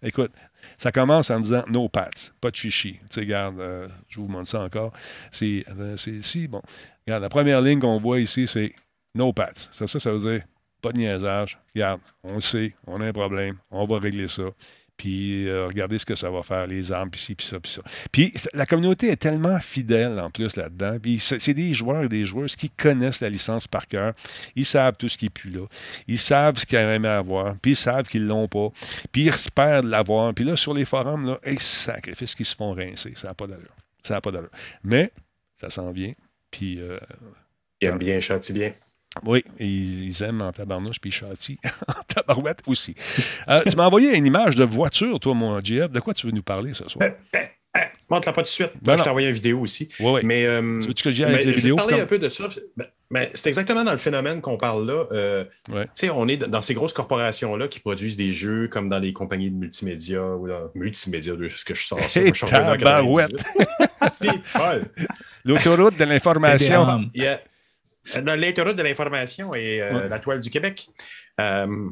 [0.04, 0.32] écoute,
[0.78, 2.10] ça commence en disant no pats,
[2.42, 2.94] pas de chichi.
[2.94, 3.62] Tu sais, regarde,
[4.10, 4.92] je vous montre ça encore.
[5.32, 5.64] C'est
[6.08, 6.62] ici, bon.
[7.06, 8.74] Regarde, la première ligne qu'on voit ici, c'est
[9.16, 9.70] no pats.
[9.72, 10.44] Ça, ça, ça veut dire
[10.82, 11.58] pas de niaisage.
[11.74, 14.44] Regarde, on le sait, on a un problème, on va régler ça
[14.98, 17.72] puis euh, regardez ce que ça va faire, les armes, puis ci, puis ça, puis
[17.72, 17.82] ça.
[18.12, 20.98] Puis la communauté est tellement fidèle en plus là-dedans.
[21.00, 24.14] Puis c'est des joueurs et des joueuses qui connaissent la licence par cœur.
[24.56, 25.66] Ils savent tout ce qui est plus là.
[26.08, 28.70] Ils savent ce qu'ils aimeraient avoir, puis ils savent qu'ils l'ont pas.
[29.12, 30.34] Puis ils espèrent l'avoir.
[30.34, 33.14] Puis là, sur les forums, là, hey, sacrifice qu'ils se font rincer.
[33.16, 33.76] Ça n'a pas d'allure.
[34.02, 34.52] Ça n'a pas d'allure.
[34.84, 35.12] Mais
[35.56, 36.14] ça s'en vient.
[36.50, 36.80] Puis.
[36.80, 36.98] Euh,
[37.82, 38.74] ils aiment bien, châtient bien.
[39.26, 41.56] Oui, ils, aiment en tabarnouche puis châtient
[41.88, 42.96] en tabarouette aussi.
[43.48, 45.92] Euh, tu m'as envoyé une image de voiture, toi, mon GF.
[45.92, 47.08] De quoi tu veux nous parler ce soir?
[47.08, 47.40] Euh,
[47.76, 48.72] euh, montre-la pas tout de suite.
[48.82, 49.90] Ben je t'ai envoyé une vidéo aussi.
[50.00, 50.22] Oui, oui.
[50.24, 51.78] Mais, tu veux que je avec les vidéos?
[51.78, 52.50] Je vais parler un peu de ça.
[53.10, 55.46] Ben, c'est exactement dans le phénomène qu'on parle là.
[55.68, 59.14] Tu sais, on est dans ces grosses corporations-là qui produisent des jeux comme dans les
[59.14, 62.22] compagnies de multimédia ou dans multimédia, de ce que je sors ça.
[62.48, 63.44] tabarouette!
[65.46, 67.10] L'autoroute de l'information.
[68.16, 70.90] L'autoroute de l'information et euh, la toile du Québec.
[71.40, 71.90] Euh,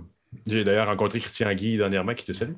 [0.48, 2.54] j'ai d'ailleurs rencontré Christian Guy dernièrement qui te salue.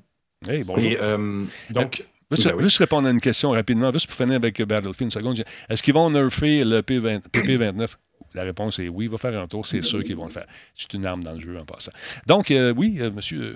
[0.48, 0.92] Hey, bonjour.
[1.00, 5.12] Euh, donc, ben juste, répondre à une question rapidement, juste pour finir avec Battlefield une
[5.12, 5.44] seconde.
[5.70, 7.96] Est-ce qu'ils vont nerfer le PP29?
[8.34, 10.46] La réponse est oui, il va faire un tour, c'est sûr qu'ils vont le faire.
[10.76, 11.92] C'est une arme dans le jeu en passant.
[12.28, 13.56] Donc, oui, monsieur,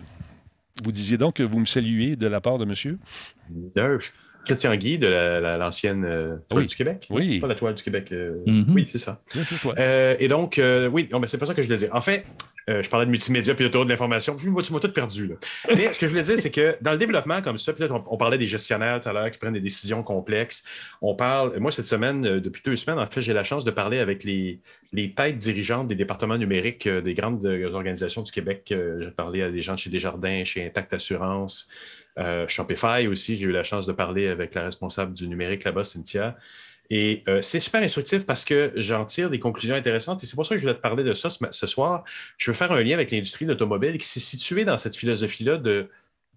[0.82, 2.97] vous disiez donc que vous me saluez de la part de monsieur?
[3.76, 4.12] Nerf.
[4.46, 5.08] Christian Guy de
[5.58, 7.08] l'ancienne euh, Toile du Québec.
[7.10, 7.39] Oui.
[7.39, 8.12] Pas la Toile du Québec.
[8.12, 8.74] Euh, mm-hmm.
[8.74, 9.22] Oui, c'est ça.
[9.78, 10.60] Euh, et donc,
[10.92, 11.89] oui, ben, c'est pas ça que je voulais dire.
[11.94, 12.26] En fait,
[12.68, 14.36] je parlais de multimédia puis de l'information.
[14.36, 15.28] Puis moi, tu m'as tout perdu.
[15.28, 15.36] Là.
[15.76, 18.18] Mais ce que je voulais dire, c'est que dans le développement comme ça, peut-être on,
[18.18, 20.64] parlait des gestionnaires tout à l'heure qui prennent des décisions complexes.
[21.02, 24.00] On parle, moi, cette semaine, depuis deux semaines, en fait, j'ai la chance de parler
[24.00, 24.60] avec les,
[24.94, 28.64] les têtes dirigeantes des départements numériques des grandes organisations du Québec.
[28.68, 31.68] j'ai parlé à des gens chez Desjardins, chez Intact Assurance.
[32.20, 32.45] Euh,
[33.09, 36.38] aussi, j'ai eu la chance de parler avec la responsable du numérique là-bas, Cynthia.
[36.93, 40.45] Et euh, c'est super instructif parce que j'en tire des conclusions intéressantes et c'est pour
[40.45, 42.03] ça que je voulais te parler de ça ce, soir.
[42.38, 45.57] Je veux faire un lien avec l'industrie de l'automobile qui s'est située dans cette philosophie-là
[45.57, 45.89] de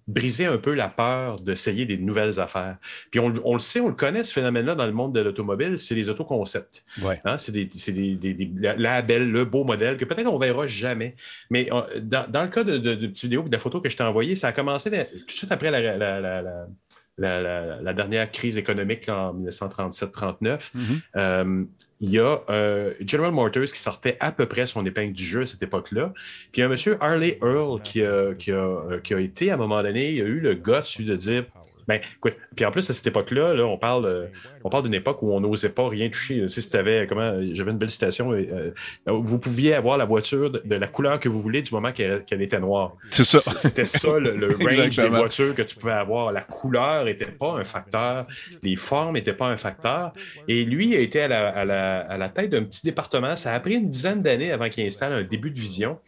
[0.06, 2.76] briser un peu la peur d'essayer des nouvelles affaires.
[3.10, 5.94] Puis on, le sait, on le connaît, ce phénomène-là dans le monde de l'automobile, c'est
[5.94, 6.84] les autoconcepts.
[7.02, 7.20] Ouais.
[7.24, 11.14] Hein, c'est des, des, des, labels, le beau modèle que peut-être on ne verra jamais.
[11.50, 13.88] Mais euh, dans, dans, le cas de, de, de petite vidéo de la photo que
[13.88, 18.30] je t'ai envoyée, ça a commencé tout de suite après la, la, la, la, dernière
[18.30, 21.66] crise économique en 1937-39
[22.00, 25.42] il y a euh, General Motors qui sortait à peu près son épingle du jeu
[25.42, 26.12] à cette époque-là.
[26.52, 29.20] Puis il y a un monsieur Harley Earl qui a, qui, a, euh, qui a,
[29.20, 31.44] été, à un moment donné, il a eu le guts de dire
[31.86, 34.30] ben, écoute, puis en plus, à cette époque-là, là, on parle,
[34.62, 36.40] on parle d'une époque où on n'osait pas rien toucher.
[36.40, 38.72] Tu sais, si avais, comment, j'avais une belle citation, euh,
[39.06, 42.60] vous pouviez avoir la voiture de, la couleur que vous voulez du moment qu'elle était
[42.60, 42.96] noire.
[43.10, 43.38] C'est ça.
[43.56, 46.32] C'était ça le, range des voitures que tu pouvais avoir.
[46.32, 48.26] La couleur n'était pas un facteur,
[48.62, 50.12] les formes n'étaient pas un facteur.
[50.48, 53.36] Et lui a été à la, à la, à la tête d'un petit département.
[53.36, 55.98] Ça a pris une dizaine d'années avant qu'il installe un début de vision.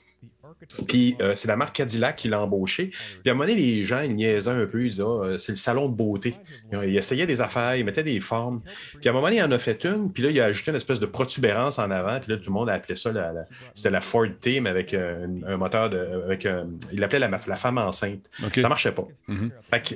[0.88, 2.86] Puis euh, c'est la marque Cadillac qui l'a embauché.
[2.86, 4.84] Puis à un moment donné, les gens, ils niaisaient un peu.
[4.84, 6.34] Ils disaient ah, c'est le salon de beauté.
[6.72, 8.62] Ils essayaient des affaires, ils mettaient des formes.
[9.00, 10.12] Puis à un moment donné, il en a fait une.
[10.12, 12.18] Puis là, il a ajouté une espèce de protubérance en avant.
[12.20, 13.32] Puis là, tout le monde a appelé ça la,
[13.74, 15.98] c'était la Ford Team avec euh, un, moteur de.
[16.24, 16.48] Avec,
[16.92, 18.30] il l'appelait la, la, femme enceinte.
[18.40, 19.07] Ça Ça marchait pas.
[19.28, 19.50] Mm-hmm.
[19.70, 19.94] Fait que,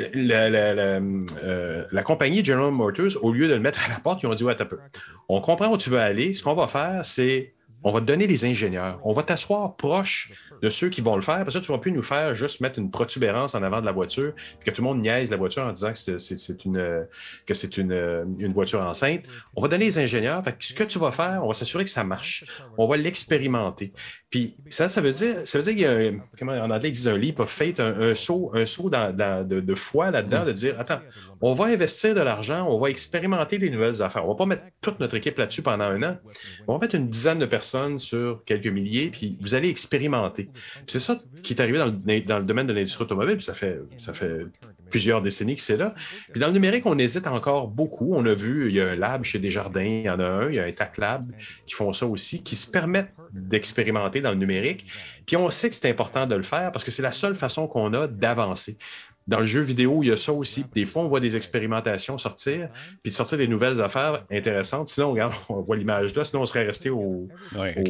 [0.00, 4.34] euh, la, compagnie General Motors, au lieu de le mettre à la porte, ils ont
[4.34, 4.78] dit Ouais, t'as peu.
[5.28, 6.34] On comprend où tu veux aller.
[6.34, 7.52] Ce qu'on va faire, c'est
[7.82, 9.00] on va te donner les ingénieurs.
[9.04, 11.44] On va t'asseoir proche de ceux qui vont le faire.
[11.44, 13.86] Parce que tu ne vas plus nous faire juste mettre une protubérance en avant de
[13.86, 17.06] la voiture, puis que tout le monde niaise la voiture en disant que c'est une,
[17.50, 19.22] c'est une, voiture enceinte.
[19.56, 20.42] On va donner les ingénieurs.
[20.58, 22.44] ce que tu vas faire, on va s'assurer que ça marche.
[22.76, 23.92] On va l'expérimenter.
[24.30, 26.18] Puis ça, ça veut dire, qu'il y a un,
[26.48, 30.78] en anglais, un leap of un, saut, un saut de, de, foi là-dedans, de dire
[30.78, 31.00] attends,
[31.40, 34.24] on va investir de l'argent, on va expérimenter des nouvelles affaires.
[34.24, 36.18] On ne va pas mettre toute notre équipe là-dessus pendant un an.
[36.68, 40.48] On va mettre une dizaine de personnes sur quelques milliers, puis vous allez expérimenter.
[40.86, 43.54] C'est ça qui est arrivé dans le, dans le domaine de l'industrie automobile, puis ça
[43.54, 44.46] fait, ça fait
[44.90, 45.94] plusieurs décennies que c'est là.
[46.32, 48.14] Puis dans le numérique, on hésite encore beaucoup.
[48.14, 50.48] On a vu, il y a un lab chez Desjardins, il y en a un,
[50.48, 51.30] il y a un TAC Lab
[51.66, 54.86] qui font ça aussi, qui se permettent d'expérimenter dans le numérique.
[55.26, 57.68] Puis on sait que c'est important de le faire parce que c'est la seule façon
[57.68, 58.76] qu'on a d'avancer.
[59.26, 60.64] Dans le jeu vidéo, il y a ça aussi.
[60.74, 62.68] Des fois, on voit des expérimentations sortir,
[63.02, 64.88] puis sortir des nouvelles affaires intéressantes.
[64.88, 66.24] Sinon, regarde, on voit l'image là.
[66.24, 67.28] Sinon, on serait resté au,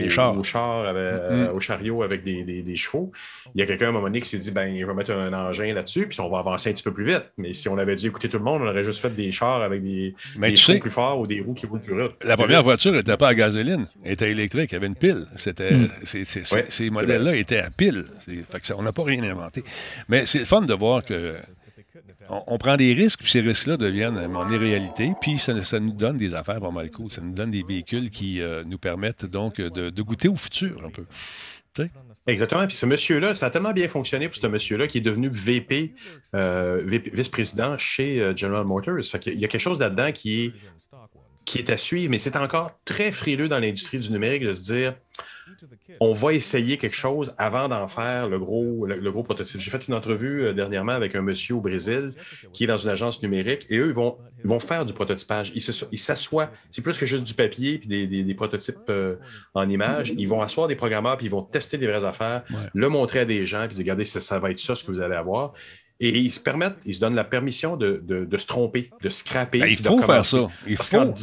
[0.09, 0.37] char.
[0.37, 3.13] au, char euh, au chariot avec des, chevaux.
[3.55, 5.13] Il y a quelqu'un à un moment donné qui s'est dit, ben, je vais mettre
[5.13, 7.25] un engin là-dessus, puis on va avancer un petit peu plus vite.
[7.39, 9.63] Mais si on avait dû écouter tout le monde, on aurait juste fait des chars
[9.63, 12.13] avec des, des plus forts ou des roues qui roulent plus vite.
[12.25, 15.27] La première voiture n'était pas à gasoline, elle était électrique, il y avait une pile.
[15.37, 15.89] C'était, hmm.
[16.69, 18.05] ces modèles-là étaient à pile.
[18.77, 19.65] on n'a pas rien inventé.
[20.09, 21.20] Mais c'est fun de voir que
[22.29, 26.35] on, prend des risques, puis ces risques-là deviennent une réalité, puis ça, nous donne des
[26.35, 27.11] affaires mal cool.
[27.11, 31.05] Ça nous donne des véhicules qui nous permettent donc de, goûter au futur un peu.
[32.27, 32.67] Exactement.
[32.67, 35.95] Puis ce monsieur-là, ça a tellement bien fonctionné pour ce monsieur-là qui est devenu VP,
[36.35, 36.83] euh,
[37.13, 38.99] vice-président chez euh, General Motors.
[39.27, 40.53] Il y a quelque chose là-dedans qui est,
[41.51, 44.63] qui est à suivre, mais c'est encore très frileux dans l'industrie du numérique de se
[44.63, 44.95] dire
[45.99, 49.61] on va essayer quelque chose avant d'en faire le gros, le, gros prototype.
[49.61, 52.13] J'ai fait une entrevue euh, dernièrement avec un monsieur au Brésil
[52.53, 55.53] qui est dans une agence numérique et eux, ils vont, vont faire du prototypage.
[55.57, 56.53] Ils s'assoient.
[56.71, 59.17] C'est plus que juste du papier puis des, prototypes euh,
[59.55, 60.13] en images.
[60.17, 63.25] Ils vont asseoir des programmeurs puis ils vont tester des vraies affaires, le montrer à
[63.25, 65.53] des gens puis dire regardez, ça, va être ça ce que vous allez avoir.
[66.01, 68.03] Et ils se permettent, ils se donnent la permission de,
[68.37, 69.61] se tromper, de scraper.
[69.61, 70.49] Ben, il faut faire ça.
[70.67, 71.15] Il faut.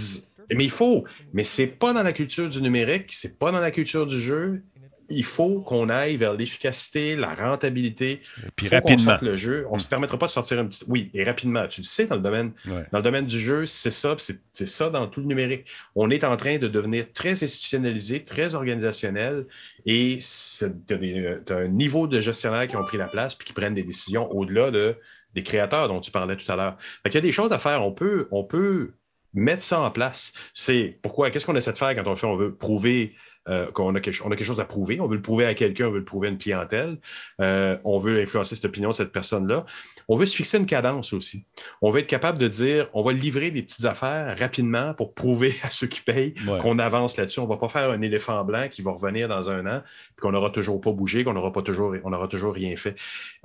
[0.53, 1.03] Mais il faut.
[1.33, 4.61] Mais c'est pas dans la culture du numérique, c'est pas dans la culture du jeu.
[5.09, 8.21] Il faut qu'on aille vers l'efficacité, la rentabilité.
[8.45, 9.17] Et puis rapidement.
[9.21, 9.65] le jeu.
[9.69, 10.83] On ne se permettra pas de sortir un petit.
[10.87, 11.67] Oui, et rapidement.
[11.67, 12.51] Tu le sais, dans le domaine,
[12.91, 15.65] dans le domaine du jeu, c'est ça, c'est ça dans tout le numérique.
[15.95, 19.45] On est en train de devenir très institutionnalisé, très organisationnel,
[19.85, 20.19] et
[20.57, 23.83] tu as, un niveau de gestionnaires qui ont pris la place puis qui prennent des
[23.83, 24.95] décisions au-delà de,
[25.33, 26.77] des créateurs dont tu parlais tout à l'heure.
[27.05, 27.83] Il y a des choses à faire.
[27.83, 28.91] On peut, on peut
[29.33, 30.33] mettre ça en place.
[30.53, 33.15] C'est pourquoi, qu'est-ce qu'on essaie de faire quand on fait, on veut prouver
[33.49, 34.99] euh, qu'on a quelque, on a quelque chose à prouver.
[34.99, 36.97] On veut le prouver à quelqu'un, on veut le prouver à une clientèle.
[37.41, 39.65] Euh, on veut influencer cette opinion de cette personne-là.
[40.07, 41.45] On veut se fixer une cadence aussi.
[41.81, 45.55] On veut être capable de dire, on va livrer des petites affaires rapidement pour prouver
[45.63, 47.39] à ceux qui payent qu'on avance là-dessus.
[47.39, 49.81] On ne va pas faire un éléphant blanc qui va revenir dans un an,
[50.15, 52.95] puis qu'on n'aura toujours pas bougé, qu'on n'aura pas toujours, on aura toujours rien fait.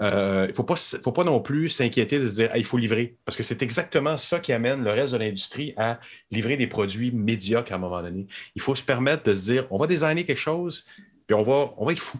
[0.00, 2.78] Euh, il ne faut pas, faut pas non plus s'inquiéter de se dire, il faut
[2.78, 6.00] livrer, parce que c'est exactement ça qui amène le reste de l'industrie à
[6.30, 8.26] livrer des produits médiocres à un moment donné.
[8.54, 10.86] Il faut se permettre de se dire, on va designer quelque chose,
[11.26, 12.18] puis on va, on va être fou.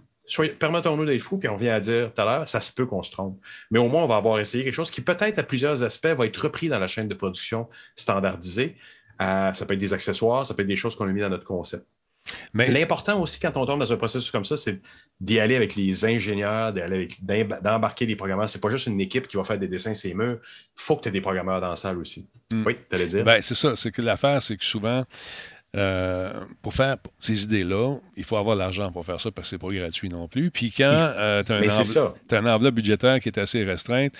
[0.58, 3.02] Permettons-nous d'être fou, puis on vient à dire tout à l'heure, ça se peut qu'on
[3.02, 3.38] se trompe.
[3.70, 6.26] Mais au moins, on va avoir essayé quelque chose qui, peut-être à plusieurs aspects, va
[6.26, 8.76] être repris dans la chaîne de production standardisée.
[9.20, 11.28] Euh, ça peut être des accessoires, ça peut être des choses qu'on a mis dans
[11.28, 11.86] notre concept.
[12.54, 14.80] Mais l'important aussi quand on tombe dans un processus comme ça, c'est
[15.20, 18.48] d'y aller avec les ingénieurs, d'embarquer des programmeurs.
[18.48, 20.38] C'est pas juste une équipe qui va faire des dessins ces murs.
[20.76, 22.28] Il faut que tu aies des programmeurs dans la salle aussi.
[22.52, 22.62] Hmm.
[22.64, 23.24] Oui, tu allais dire?
[23.24, 23.74] Ben, c'est ça.
[23.76, 25.04] C'est que l'affaire, c'est que souvent,
[25.74, 29.58] euh, pour faire ces idées-là, il faut avoir l'argent pour faire ça parce que c'est
[29.58, 30.50] pas gratuit non plus.
[30.50, 34.12] Puis quand euh, tu as, un enveloppe budgétaire qui est assez restreinte,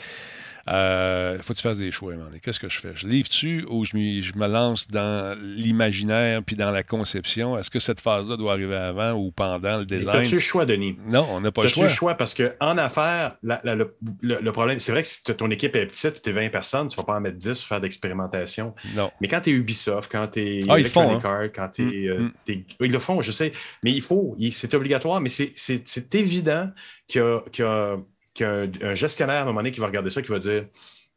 [0.66, 2.14] il euh, faut que tu fasses des choix.
[2.43, 2.93] Qu'est-ce que je fais?
[2.94, 7.59] Je livre-tu ou je, me lance dans l'imaginaire puis dans la conception?
[7.59, 10.20] Est-ce que cette phase-là doit arriver avant ou pendant le design?
[10.20, 10.97] As-tu le choix, Denis?
[11.06, 11.84] Non, on n'a pas le choix.
[11.84, 12.14] As-tu le choix?
[12.14, 16.32] Parce qu'en affaires, le, problème, c'est vrai que si ton équipe est petite, tu es
[16.32, 18.74] 20 personnes, tu ne vas pas en mettre 10 pour faire d'expérimentation.
[18.94, 19.10] Non.
[19.20, 22.32] Mais quand tu es Ubisoft, quand tu es ah, Electronic Arts, quand tu es, mm,
[22.48, 22.62] mm.
[22.80, 23.52] Ils le font, je sais.
[23.82, 26.70] Mais il faut, c'est obligatoire, mais c'est évident
[27.09, 27.20] qu'il
[27.59, 27.97] y a
[28.35, 30.65] qu'un un gestionnaire, à un moment donné, qui va regarder ça, qui va dire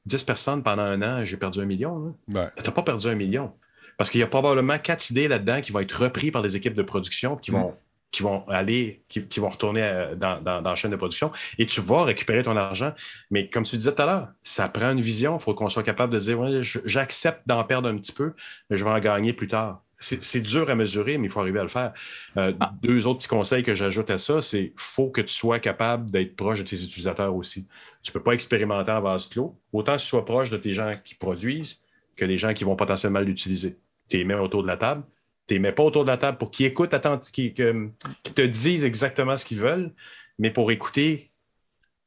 [0.06, 2.16] 10 personnes pendant un an, j'ai perdu un million.
[2.28, 3.54] Tu n'as pas perdu un million.
[3.98, 6.74] Parce qu'il y a probablement quatre idées là-dedans qui vont être reprises par des équipes
[6.74, 7.76] de production qui vont,
[8.12, 11.82] qui vont aller, qui, vont retourner euh, dans, dans, la chaîne de production et tu
[11.82, 12.94] vas récupérer ton argent.
[13.32, 15.38] Mais comme tu disais tout à l'heure, ça prend une vision.
[15.38, 18.34] Il faut qu'on soit capable de dire j'accepte d'en perdre un petit peu,
[18.70, 21.60] mais je vais en gagner plus tard c'est dur à mesurer, mais il faut arriver
[21.60, 21.94] à le faire.
[22.38, 22.74] Euh, ah.
[22.82, 26.36] Deux autres petits conseils que j'ajoute à ça, c'est faut que tu sois capable d'être
[26.36, 27.68] proche de tes utilisateurs aussi.
[28.04, 29.58] Tu ne peux pas expérimenter en vase clos.
[29.74, 31.82] Autant que tu sois proche de tes gens qui produisent
[32.16, 33.78] que des gens qui vont potentiellement l'utiliser.
[34.10, 35.04] Tu les mets autour de la table.
[35.48, 36.96] Tu les mets pas autour de la table pour qu'ils écoutent,
[37.32, 39.92] qu'ils te disent exactement ce qu'ils veulent,
[40.40, 41.32] mais pour écouter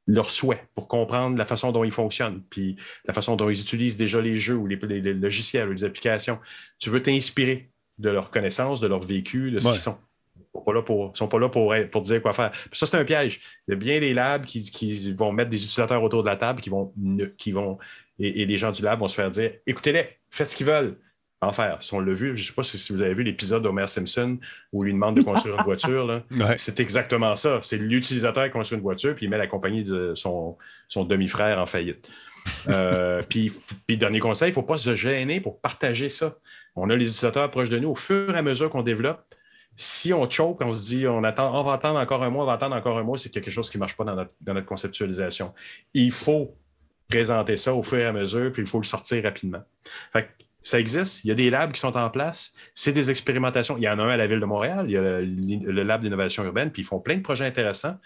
[0.08, 3.98] leurs souhaits, pour comprendre la façon dont ils fonctionnent, puis la façon dont ils utilisent
[3.98, 4.76] déjà les jeux ou les,
[5.12, 6.40] logiciels ou les applications.
[6.78, 9.98] Tu veux t'inspirer de leur connaissance, de leur vécu, de ce qu'ils sont.
[10.54, 12.52] Ils ne sont pas là pour, pour dire quoi faire.
[12.72, 13.40] ça, c'est un piège.
[13.66, 16.60] Il y a bien des labs qui, vont mettre des utilisateurs autour de la table
[16.60, 16.92] qui vont,
[17.36, 17.78] qui vont
[18.18, 20.96] et, les gens du lab vont se faire dire écoutez-les, faites ce qu'ils veulent.
[21.40, 21.80] En faire.
[21.84, 24.38] Si on l'a vu, je ne sais pas si vous avez vu l'épisode d'Homer Simpson
[24.72, 26.20] où il lui demande de construire une voiture.
[26.56, 27.60] C'est exactement ça.
[27.62, 30.56] C'est l'utilisateur qui construit une voiture, puis il met la compagnie de son,
[30.88, 32.10] son demi-frère en faillite.
[32.68, 33.52] Euh, puis,
[33.86, 36.34] puis, dernier conseil, il ne faut pas se gêner pour partager ça.
[36.80, 37.90] On a les utilisateurs proches de nous.
[37.90, 39.24] Au fur et à mesure qu'on développe,
[39.76, 42.46] si on choke, on se dit on, attend, on va attendre encore un mois, on
[42.46, 45.54] va attendre encore un mois, c'est quelque chose qui ne marche pas dans notre, conceptualisation.
[45.94, 46.56] Il faut
[47.08, 49.62] présenter ça au fur et à mesure, puis il faut le sortir rapidement.
[50.62, 53.76] ça existe, il y a des labs qui sont en place, c'est des expérimentations.
[53.76, 56.00] Il y en a un à la Ville de Montréal, il y a le lab
[56.00, 57.98] d'innovation urbaine, puis ils font plein de projets intéressants.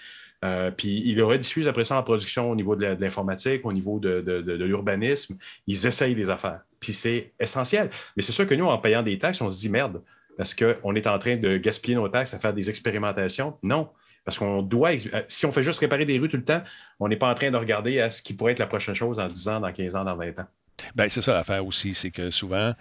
[0.44, 3.98] Euh, puis ils le rediffusent après ça en production au niveau de l'informatique, au niveau
[3.98, 4.22] de,
[4.64, 5.36] l'urbanisme.
[5.66, 6.60] Ils essayent des affaires.
[6.80, 7.90] Puis c'est essentiel.
[8.16, 10.02] Mais c'est sûr que nous, en payant des taxes, on se dit merde,
[10.36, 13.56] parce qu'on est en train de gaspiller nos taxes à faire des expérimentations?
[13.62, 13.88] Non.
[14.24, 16.62] Parce qu'on doit, euh, si on fait juste réparer des rues tout le temps,
[17.00, 19.18] on n'est pas en train de regarder à ce qui pourrait être la prochaine chose
[19.18, 20.46] en 10 ans, dans 15 ans, dans 20 ans.
[20.94, 22.72] Bien, c'est ça l'affaire aussi, c'est que souvent,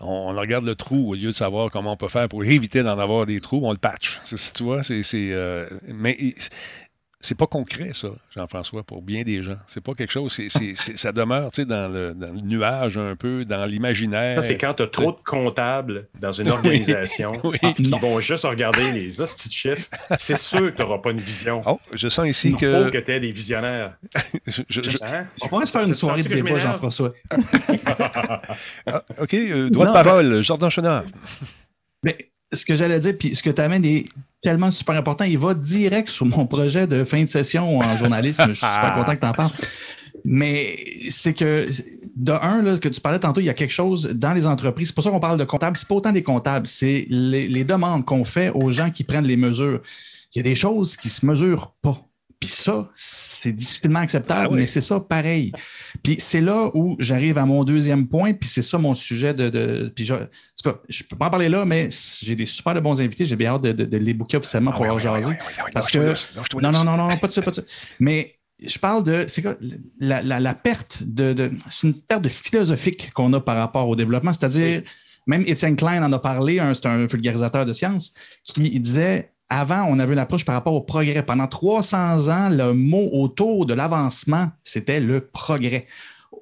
[0.00, 2.98] on, regarde le trou au lieu de savoir comment on peut faire pour éviter d'en
[2.98, 4.20] avoir des trous, on le patch.
[4.54, 5.02] Tu vois, c'est.
[5.14, 6.34] Euh, mais
[7.20, 9.56] c'est pas concret, ça, Jean-François, pour bien des gens.
[9.66, 10.40] C'est pas quelque chose,
[10.94, 14.44] ça demeure dans le, dans le nuage un peu, dans l'imaginaire.
[14.44, 17.32] c'est quand tu as trop de comptables dans une organisation
[17.76, 19.88] qui vont juste regarder les hosties de chiffres.
[20.16, 21.60] C'est sûr que tu n'auras pas une vision.
[21.66, 22.84] Oh, je sens ici Il que.
[22.84, 23.96] faut que tu aies des visionnaires.
[25.02, 25.26] Hein?
[25.42, 27.12] On pourrait se faire une soirée de débat, Jean-François.
[28.86, 31.04] Ah, OK, euh, droit de parole, Jordan Chenard.
[32.02, 34.04] Mais ce que j'allais dire, puis ce que tu amènes est
[34.42, 35.24] tellement super important.
[35.24, 38.42] Il va direct sur mon projet de fin de session en journalisme.
[38.48, 39.52] Je suis super content que tu en parles.
[40.24, 40.76] Mais
[41.10, 41.66] c'est que,
[42.16, 44.88] de un, là, que tu parlais tantôt, il y a quelque chose dans les entreprises.
[44.88, 45.76] C'est pour ça qu'on parle de comptables.
[45.76, 49.26] C'est pas autant des comptables, c'est les, les demandes qu'on fait aux gens qui prennent
[49.26, 49.80] les mesures.
[50.34, 52.07] Il y a des choses qui se mesurent pas.
[52.40, 55.52] Puis ça, c'est difficilement acceptable, ah mais c'est ça pareil.
[56.04, 59.48] Puis c'est là où j'arrive à mon deuxième point, puis c'est ça mon sujet de.
[59.48, 61.88] de puis je, ne peux pas en parler là, mais
[62.22, 63.24] j'ai des super de bons invités.
[63.24, 65.36] J'ai bien hâte de, les booker officiellement pour leur jaser.
[65.74, 66.14] Parce que.
[66.62, 67.62] Non, non, non, non, pas de ça, pas de ça.
[67.98, 69.24] Mais je parle de.
[69.26, 69.56] C'est quoi
[69.98, 71.50] la, la, perte de.
[71.70, 74.32] c'est une perte de philosophique qu'on a par rapport au développement.
[74.32, 74.82] C'est-à-dire,
[75.26, 78.12] même Etienne Klein en a parlé, c'est un vulgarisateur de sciences,
[78.44, 81.22] qui disait avant, on avait une approche par rapport au progrès.
[81.22, 85.86] Pendant 300 ans, le mot autour de l'avancement, c'était le progrès.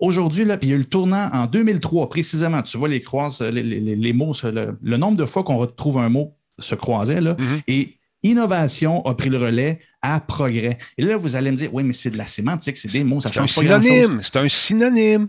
[0.01, 2.62] Aujourd'hui, il y a eu le tournant en 2003, précisément.
[2.62, 6.74] Tu vois les, croises, les, mots, le, nombre de fois qu'on retrouve un mot se
[6.74, 7.62] croisait, là, mm-hmm.
[7.69, 10.78] et innovation a pris le relais à progrès.
[10.99, 13.20] Et là, vous allez me dire, oui, mais c'est de la sémantique, c'est des mots,
[13.20, 15.28] ça change un synonyme, C'est un synonyme.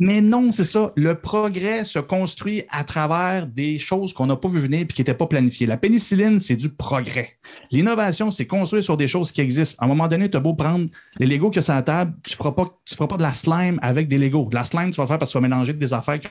[0.00, 0.92] Mais non, c'est ça.
[0.94, 5.00] Le progrès se construit à travers des choses qu'on n'a pas vu venir et qui
[5.00, 5.66] n'étaient pas planifiées.
[5.66, 7.38] La pénicilline, c'est du progrès.
[7.72, 9.76] L'innovation, c'est construire sur des choses qui existent.
[9.80, 10.86] À un moment donné, tu as beau prendre
[11.18, 13.80] les Legos que sur la table, tu ne feras, pas, feras pas de la slime
[13.82, 14.50] avec des Legos.
[14.50, 16.28] De la slime, tu vas le faire parce que tu vas mélanger des affaires que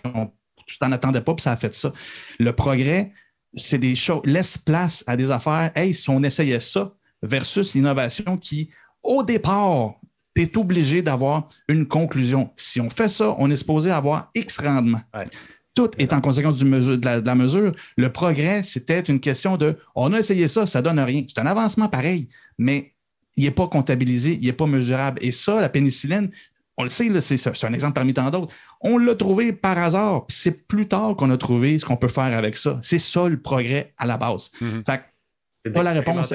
[0.66, 1.92] tu t'en attendais pas, puis ça a fait ça.
[2.40, 3.12] Le progrès,
[3.54, 4.22] c'est des choses.
[4.24, 5.72] Laisse place à des affaires.
[5.76, 8.70] Hey, si on essayait ça, versus l'innovation qui,
[9.04, 9.96] au départ,
[10.38, 12.52] tu es obligé d'avoir une conclusion.
[12.56, 15.02] Si on fait ça, on est supposé avoir X rendement.
[15.74, 17.72] Tout est en conséquence de, la, mesure.
[17.98, 21.24] Le progrès, c'était une question de on a essayé ça, ça ne donne rien.
[21.28, 22.94] C'est un avancement pareil, mais
[23.36, 25.20] il n'est pas comptabilisé, il n'est pas mesurable.
[25.22, 26.32] Et ça, la pénicilline,
[26.78, 28.54] on le sait, c'est un exemple parmi tant d'autres.
[28.82, 32.08] On l'a trouvé par hasard, puis c'est plus tard qu'on a trouvé ce qu'on peut
[32.08, 32.78] faire avec ça.
[32.82, 34.52] C'est ça le progrès à la base.
[34.86, 35.02] Fait
[35.70, 36.34] pas la réponse.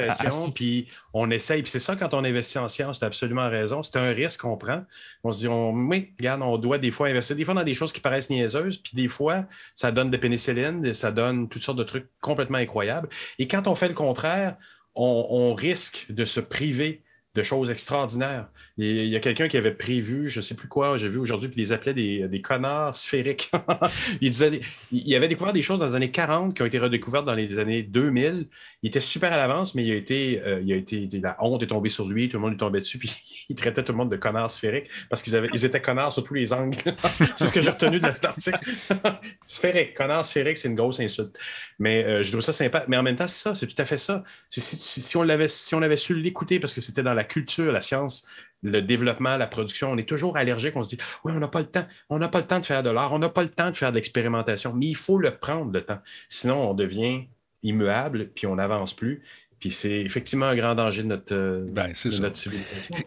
[0.55, 1.63] Puis on essaye.
[1.63, 3.83] Puis c'est ça, quand on investit en science, tu as absolument raison.
[3.83, 4.85] C'est un risque qu'on prend.
[5.25, 7.75] On se dit, on, oui, regarde, on doit des fois investir, des fois dans des
[7.75, 9.45] choses qui paraissent niaiseuses, puis des fois,
[9.75, 13.09] ça donne des pénicillines, ça donne toutes sortes de trucs complètement incroyables.
[13.39, 14.57] Et quand on fait le contraire,
[14.95, 17.03] on risque de se priver
[17.35, 18.49] de choses extraordinaires.
[18.77, 21.49] Il y a quelqu'un qui avait prévu, je ne sais plus quoi, j'ai vu aujourd'hui,
[21.49, 23.51] puis les appelait des, des connards sphériques.
[24.21, 24.61] il, disait,
[24.91, 27.59] il avait découvert des choses dans les années 40 qui ont été redécouvertes dans les
[27.59, 28.49] années 2000.
[28.83, 31.63] Il était super à l'avance, mais il a été, euh, il a été, la honte
[31.63, 33.13] est tombée sur lui, tout le monde est tombé dessus, puis
[33.49, 36.35] il traitait tout le monde de connards sphériques parce qu'ils ils étaient connards sur tous
[36.35, 36.77] les angles.
[37.37, 38.59] c'est ce que j'ai retenu de l'article.
[39.47, 41.39] sphérique, connard sphérique, c'est une grosse insulte.
[41.79, 42.85] Mais euh, je trouve ça sympa.
[42.89, 44.25] Mais en même temps, c'est ça, c'est tout à fait ça.
[44.49, 47.81] Si, on l'avait, si on avait su l'écouter parce que c'était dans la culture, la
[47.81, 48.27] science,
[48.63, 50.75] le développement, la production, on est toujours allergique.
[50.77, 51.87] On se dit, oui, on n'a pas le temps.
[52.11, 53.13] On n'a pas le temps de faire de l'art.
[53.13, 54.73] On n'a pas le temps de faire de l'expérimentation.
[54.73, 56.01] Mais il faut le prendre, le temps.
[56.29, 57.27] Sinon, on devient
[57.63, 59.23] immuable, puis on n'avance plus.
[59.63, 62.51] Puis c'est effectivement un grand danger de notre, euh, ben, civilisation.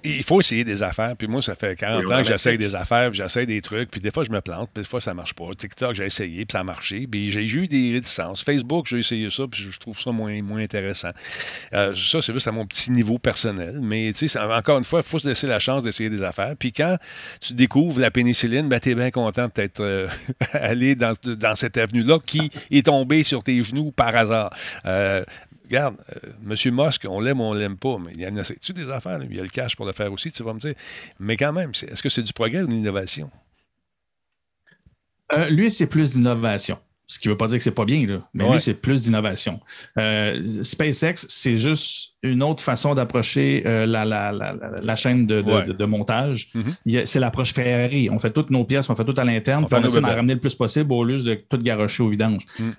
[0.06, 1.14] Il faut essayer des affaires.
[1.18, 3.92] Puis moi, ça fait 40 ans que j'essaye des affaires, j'essaye des trucs.
[3.92, 5.50] Puis des fois, je me plante, puis des fois, ça ne marche pas.
[5.54, 7.08] TikTok, j'ai essayé, puis ça a marché.
[7.12, 8.42] Puis j'ai eu des réticences.
[8.42, 11.10] Facebook, j'ai essayé ça, puis je trouve ça moins, moins intéressant.
[11.74, 13.82] Euh, ça, c'est juste à mon petit niveau personnel.
[13.82, 16.56] Mais tu sais, encore une fois, il faut se laisser la chance d'essayer des affaires.
[16.58, 16.96] Puis quand
[17.42, 20.08] tu découvres la pénicilline, ben, tu es bien content d'être euh,
[20.54, 24.52] allé dans, dans, cette avenue-là qui est tombée sur tes genoux par hasard
[25.66, 26.74] regarde, euh, M.
[26.74, 29.36] Musk, on l'aime ou on l'aime pas, mais il y a tu des affaires, il
[29.36, 30.76] y a le cash pour le faire aussi, tu vas me dire.
[31.20, 33.30] Mais quand même, est-ce que c'est du progrès ou de l'innovation?
[35.34, 36.78] Euh, lui, c'est plus d'innovation.
[37.08, 38.28] Ce qui ne veut pas dire que c'est pas bien, là.
[38.34, 39.60] mais lui, c'est plus d'innovation.
[40.00, 46.50] Euh, SpaceX, c'est juste une autre façon d'approcher la, chaîne de, montage.
[46.56, 47.06] Mm-hmm.
[47.06, 48.10] C'est l'approche Ferrari.
[48.10, 50.34] On fait toutes nos pièces, on fait tout à l'interne, puis on essaie d'en ramener
[50.34, 52.44] le plus possible au lieu de tout garocher au vidange.
[52.60, 52.70] Mm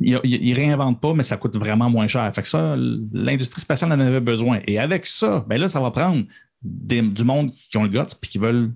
[0.00, 2.30] il, ne réinvente pas, mais ça coûte vraiment moins cher.
[2.34, 2.74] Fait que ça,
[3.12, 4.60] l'industrie spatiale en avait besoin.
[4.66, 6.24] Et avec ça, ben là, ça va prendre
[6.62, 8.72] des- du monde qui ont le guts puis qui veulent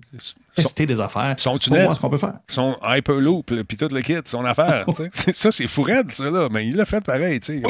[0.55, 1.83] tester des affaires Sont pour tunnels.
[1.83, 2.35] voir ce qu'on peut faire.
[2.47, 4.85] Son Hyperloop, puis tout le kit, son affaire.
[5.13, 6.47] ça, c'est fou raide, ça, là.
[6.49, 7.61] Mais il l'a fait pareil, tu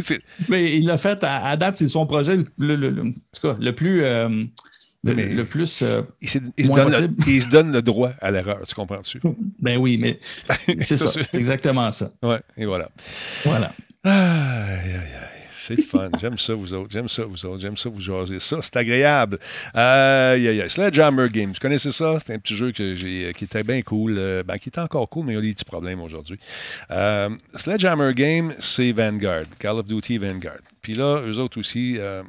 [0.00, 0.20] sais.
[0.50, 3.12] Mais il l'a fait à, à date, c'est son projet le, le- le- le- en
[3.12, 4.44] tout cas, le plus euh,
[5.04, 8.12] le, Mais- le plus euh, il, s'est- il se le, il se donne le droit
[8.20, 9.20] à l'erreur, tu comprends-tu?
[9.60, 10.18] ben oui, mais
[10.82, 12.10] c'est Ça, c'est- exactement ça.
[12.22, 12.88] Ouais, et voilà.
[13.44, 13.72] Voilà.
[14.04, 15.28] Aïe, aïe, aïe.
[15.64, 16.10] C'est fun.
[16.20, 16.90] J'aime ça, vous autres.
[16.90, 17.60] J'aime ça, vous autres.
[17.62, 18.40] J'aime ça, vous jaser.
[18.40, 19.38] Ça, c'est agréable.
[19.72, 20.68] Aïe, aïe, aïe.
[20.68, 21.52] Sledgehammer Games.
[21.52, 22.18] Vous connaissez ça?
[22.24, 24.16] C'est un petit jeu que j'ai, qui était bien cool.
[24.18, 26.36] euh, ben, qui était encore cool, mais il y a des petits problèmes aujourd'hui.
[26.90, 29.44] Euh, Sledgehammer Game, c'est Vanguard.
[29.60, 30.58] Call of Duty Vanguard.
[30.80, 32.24] Puis là, eux autres aussi, euh,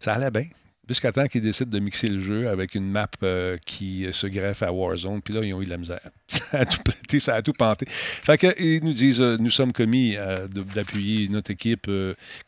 [0.00, 0.46] ça allait bien.
[0.88, 4.62] Jusqu'à temps qu'ils décident de mixer le jeu avec une map euh, qui se greffe
[4.62, 5.20] à Warzone.
[5.20, 6.00] Puis là, ils ont eu de la misère.
[6.28, 7.86] Ça a tout pété, ça a tout panté.
[7.88, 11.90] Fait que, ils nous disent, euh, nous sommes commis euh, d'appuyer notre équipe,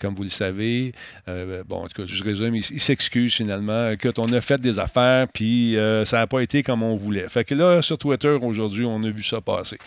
[0.00, 0.92] comme vous le savez.
[1.26, 5.28] Bon, en tout cas, je résume, ils s'excusent finalement que on a fait des affaires,
[5.28, 7.28] puis ça n'a pas été comme on voulait.
[7.28, 9.78] Fait que là, sur Twitter, aujourd'hui, on a vu ça passer.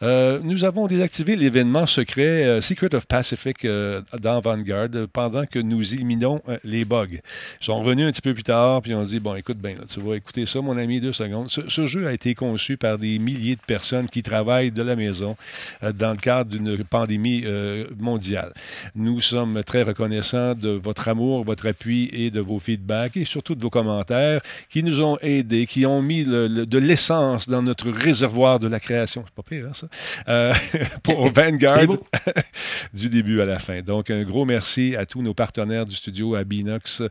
[0.00, 6.84] Nous avons désactivé l'événement secret Secret of Pacific dans Vanguard pendant que nous éliminons les
[6.84, 7.06] bugs.
[7.10, 9.84] Ils sont revenus un petit peu plus tard, puis on dit Bon, écoute bien, là,
[9.88, 11.50] tu vas écouter ça, mon ami, deux secondes.
[11.50, 14.96] Ce, ce jeu a été conçu par des milliers de personnes qui travaillent de la
[14.96, 15.36] maison
[15.82, 18.52] euh, dans le cadre d'une pandémie euh, mondiale.
[18.94, 23.54] Nous sommes très reconnaissants de votre amour, votre appui et de vos feedbacks et surtout
[23.54, 24.40] de vos commentaires
[24.70, 28.68] qui nous ont aidés, qui ont mis le- le- de l'essence dans notre réservoir de
[28.68, 29.22] la création.
[29.26, 29.86] C'est pas pire, hein, ça?
[30.28, 30.52] Euh,
[31.02, 31.78] pour Vanguard
[32.94, 33.80] du début à la fin.
[33.82, 37.02] Donc, un gros merci à tous nos partenaires du studio, à Binox,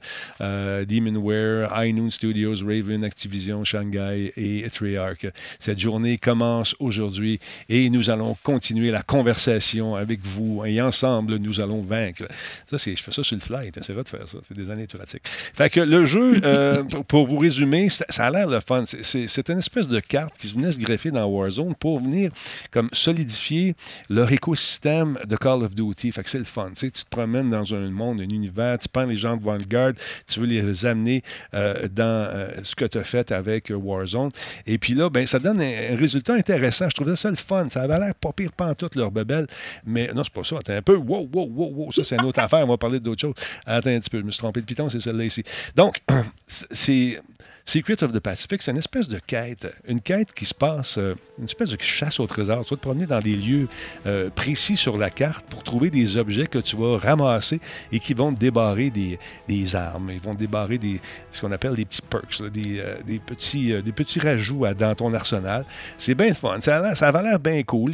[0.42, 5.26] euh, Demonware, High Noon Studios, Raven, Activision, Shanghai et Treyarch.
[5.60, 7.40] Cette journée commence aujourd'hui
[7.70, 12.28] et nous allons continuer la conversation avec vous et ensemble, nous allons vaincre.
[12.68, 13.72] Ça, c'est, je fais ça sur le fly.
[13.82, 14.38] C'est vrai de faire ça.
[14.38, 15.28] Ça fait des années que tu pratiques.
[15.28, 18.84] Fait que le jeu, euh, pour, pour vous résumer, ça, ça a l'air le fun.
[18.86, 22.32] C'est, une espèce de carte qui venait se greffer dans Warzone pour venir
[22.72, 23.76] comme solidifier
[24.10, 26.12] leur écosystème de Call of Duty.
[26.12, 26.70] Fait que c'est le fun.
[26.70, 29.44] Tu sais, tu te promènes dans un monde, un univers, tu prends les gens de
[29.44, 29.94] Vanguard,
[30.28, 31.24] tu veux les amener
[31.54, 34.32] euh, dans euh, ce que tu as fait avec Warzone.
[34.66, 36.90] Et puis là, ben, ça donne un, un résultat intéressant.
[36.90, 37.68] Je trouvais ça le fun.
[37.70, 39.48] Ça avait l'air pas pire pantoute, leur bebelle.
[39.86, 40.58] Mais non, c'est pas ça.
[40.58, 40.96] Attends un peu.
[40.96, 41.92] Wow, wow, wow, wow.
[41.92, 42.64] Ça, c'est une autre affaire.
[42.64, 43.36] On va parler d'autre chose.
[43.66, 44.20] Attends un petit peu.
[44.20, 45.44] Je me suis trompé de piton, c'est celle-là ici.
[45.76, 46.02] Donc,
[46.48, 47.20] c'est.
[47.66, 51.16] Secret of the Pacific, c'est une espèce de quête, une quête qui se passe, euh,
[51.40, 52.66] une espèce de chasse au trésor.
[52.66, 53.70] Tu vas te promener dans des lieux
[54.06, 57.62] euh, précis sur la carte pour trouver des objets que tu vas ramasser
[57.94, 60.12] et qui vont te débarrer des, armes.
[60.12, 61.00] Ils vont te débarrer des,
[61.32, 65.64] ce qu'on appelle des petits perks, euh, des, petits, des petits rajouts dans ton arsenal.
[65.98, 66.60] C'est bien fun.
[66.60, 67.94] Ça, ça avait l'air bien cool.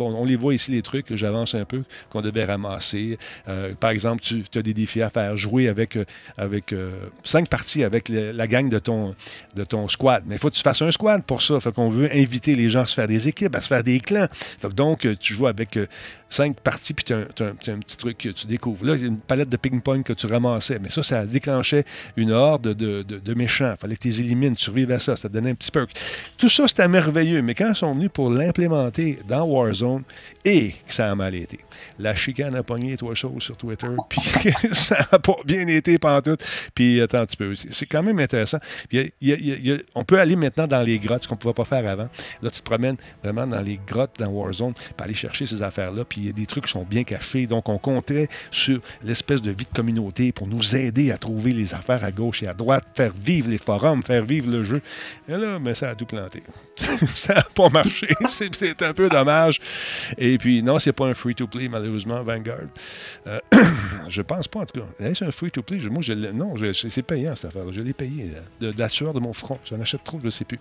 [0.00, 3.18] On les voit ici, les trucs que j'avance un peu, qu'on devait ramasser.
[3.80, 5.36] Par exemple, tu as des défis à faire.
[5.36, 5.98] Jouer avec,
[6.38, 6.74] avec
[7.22, 8.93] cinq parties avec la gang de ton,
[9.54, 10.22] de ton squad.
[10.26, 11.60] Mais il faut que tu fasses un squad pour ça.
[11.60, 14.00] Fait qu'on veut inviter les gens à se faire des équipes, à se faire des
[14.00, 14.28] clans.
[14.74, 15.86] Donc, tu joues avec euh,
[16.30, 18.84] cinq parties, puis tu as, un- petit truc que tu découvres.
[18.84, 20.78] Là, il y a une palette de ping-pong que tu ramassais.
[20.80, 21.84] Mais ça, ça déclenchait
[22.16, 23.74] une horde de, méchants.
[23.78, 25.16] Fallait que tu les élimines, tu survives à ça.
[25.16, 25.90] Ça te donnait un petit perk.
[26.36, 27.42] Tout ça, c'était merveilleux.
[27.42, 30.02] Mais quand ils sont venus pour l'implémenter dans Warzone,
[30.44, 31.58] et que ça a mal été.
[31.98, 34.20] La chicane a pogné trois choses sur Twitter, puis
[34.72, 36.44] ça n'a pas bien été pantoute.
[36.74, 37.54] Puis attends un petit peu.
[37.54, 38.58] C'est- quand même intéressant.
[39.94, 42.08] On peut aller maintenant dans les grottes, ce qu'on ne pouvait pas faire avant.
[42.42, 46.04] Là, tu te promènes vraiment dans les grottes, dans Warzone, pour aller chercher ces affaires-là.
[46.04, 47.46] Puis il y a des trucs qui sont bien cachés.
[47.46, 51.74] Donc, on comptait sur l'espèce de vie de communauté pour nous aider à trouver les
[51.74, 54.82] affaires à gauche et à droite, faire vivre les forums, faire vivre le jeu.
[55.28, 56.42] Et là, mais ça a tout planté.
[57.14, 58.08] ça n'a pas marché.
[58.28, 59.60] C'est un peu dommage.
[60.18, 62.68] Et puis, non, c'est pas un free-to-play, malheureusement, Vanguard.
[63.26, 63.38] Euh,
[64.08, 64.86] je pense pas, en tout cas.
[65.04, 65.78] Est-ce un free-to-play?
[65.90, 69.12] Moi, je non, c'est c'est payant, cette affaire Je l'ai payé euh, de, la sueur
[69.12, 69.58] de mon front.
[69.68, 70.58] J'en achète trop, je ne sais plus.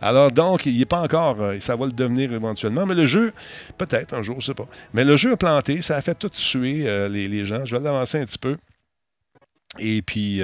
[0.00, 1.40] Alors, donc, il n'est pas encore.
[1.40, 2.86] euh, ça va le devenir éventuellement.
[2.86, 3.32] Mais le jeu,
[3.78, 4.68] peut-être un jour, je ne sais pas.
[4.92, 5.82] Mais le jeu a planté.
[5.82, 7.64] Ça a fait tout suer euh, les, gens.
[7.64, 8.56] Je vais l'avancer un petit peu.
[9.78, 10.42] Et puis,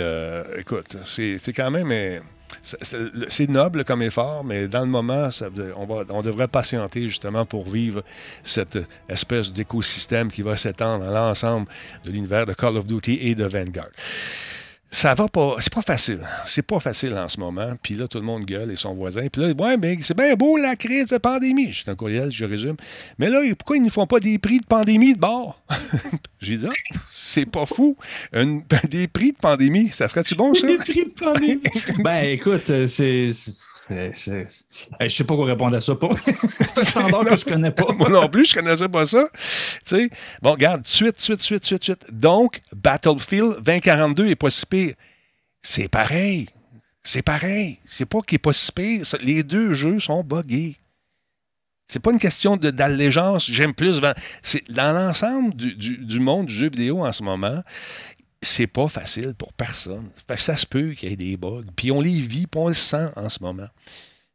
[0.57, 1.93] écoute, c'est c'est quand même.
[2.63, 5.29] C'est- noble comme effort, mais dans le moment,
[5.77, 8.03] on, on devrait patienter justement pour vivre
[8.45, 8.79] cette
[9.09, 11.67] espèce d'écosystème qui va s'étendre à l'ensemble
[12.05, 13.89] de l'univers de Call of Duty et de Vanguard.
[14.91, 16.21] Ça va pas, c'est pas facile.
[16.47, 17.73] C'est pas facile en ce moment.
[17.83, 19.27] Puis là, tout le monde gueule et son voisin.
[19.31, 21.73] Puis là, ouais, mais c'est bien beau la crise de pandémie.
[21.73, 22.77] J'ai un courriel, je résume.
[23.19, 25.61] Mais là, pourquoi ils ne font pas des prix de pandémie de bord?
[26.41, 27.97] J'ai dit, ah, c'est pas fou.
[28.33, 30.67] Une- des prix de pandémie, ça serait-tu bon, ça?
[31.99, 33.31] ben écoute, euh, c'est-
[33.89, 35.95] Je sais pas quoi répondre à ça.
[35.95, 36.09] Pas.
[36.25, 37.93] c'est un standard que je connais pas.
[37.99, 39.29] Moi non plus, je connaissais pas ça.
[40.43, 42.07] Bon, regarde, suite, suite, suite, suite.
[42.13, 44.95] Donc, Battlefield 2042 est pas si pire.
[45.63, 46.49] C'est pareil.
[47.03, 47.79] C'est pareil.
[47.87, 49.05] C'est pas qu'il est pas si pire.
[49.23, 50.77] Les deux jeux sont buggés.
[51.89, 54.01] C'est pas une question d'allégeance, j'aime plus.
[54.01, 57.63] Dans l'ensemble du, du, monde du jeu vidéo en ce moment,
[58.47, 60.11] c'est pas facile pour personne.
[60.39, 61.65] ça se peut qu'il y ait des bugs.
[61.75, 63.69] Puis on les vit, puis on le sent en ce moment.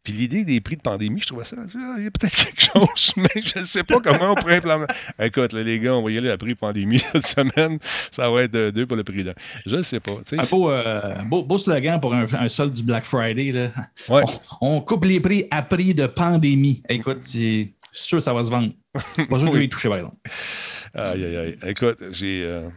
[0.04, 1.58] Puis l'idée des prix de pandémie, je trouvais ça,
[1.98, 4.94] il y a peut-être quelque chose, mais je ne sais pas comment on pourrait implémenter.
[5.20, 7.78] Écoute, les gars, on va y aller à prix de pandémie cette semaine.
[8.10, 9.34] Ça va être deux pour le prix d'un.
[9.66, 10.14] Je ne sais pas.
[10.32, 13.52] Un beau, euh, beau, beau, slogan pour un, un solde du Black Friday.
[13.52, 13.70] Là.
[14.10, 14.24] Ouais.
[14.60, 16.82] On, coupe les prix à prix de pandémie.
[16.90, 18.72] Écoute, c'est sûr que ça va se vendre.
[19.16, 20.18] Que je vais y toucher, par exemple.
[20.96, 21.58] Aïe, aïe, aïe.
[21.68, 22.44] Écoute, j'ai.
[22.44, 22.70] Euh,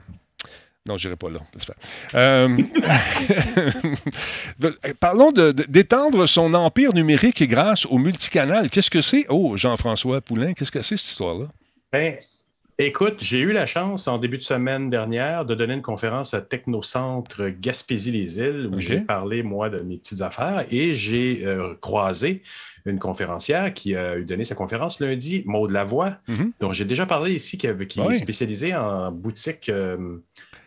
[0.86, 1.40] non, je n'irai pas là.
[2.14, 2.56] Euh...
[5.00, 8.68] Parlons d'étendre son empire numérique grâce au multicanal.
[8.70, 9.24] Qu'est-ce que c'est?
[9.30, 11.46] Oh, Jean-François Poulain, qu'est-ce que c'est cette histoire-là?
[11.92, 12.16] Ben,
[12.78, 16.42] écoute, j'ai eu la chance en début de semaine dernière de donner une conférence à
[16.42, 22.42] Technocentre Gaspésie-les-Îles où j'ai parlé, moi, de mes petites affaires et j'ai euh, croisé
[22.84, 27.06] une conférencière qui a eu donné sa conférence lundi, Maud Lavoie, mm dont j'ai déjà
[27.06, 29.70] parlé ici, qui, qui est spécialisée en boutique.
[29.70, 30.18] Euh,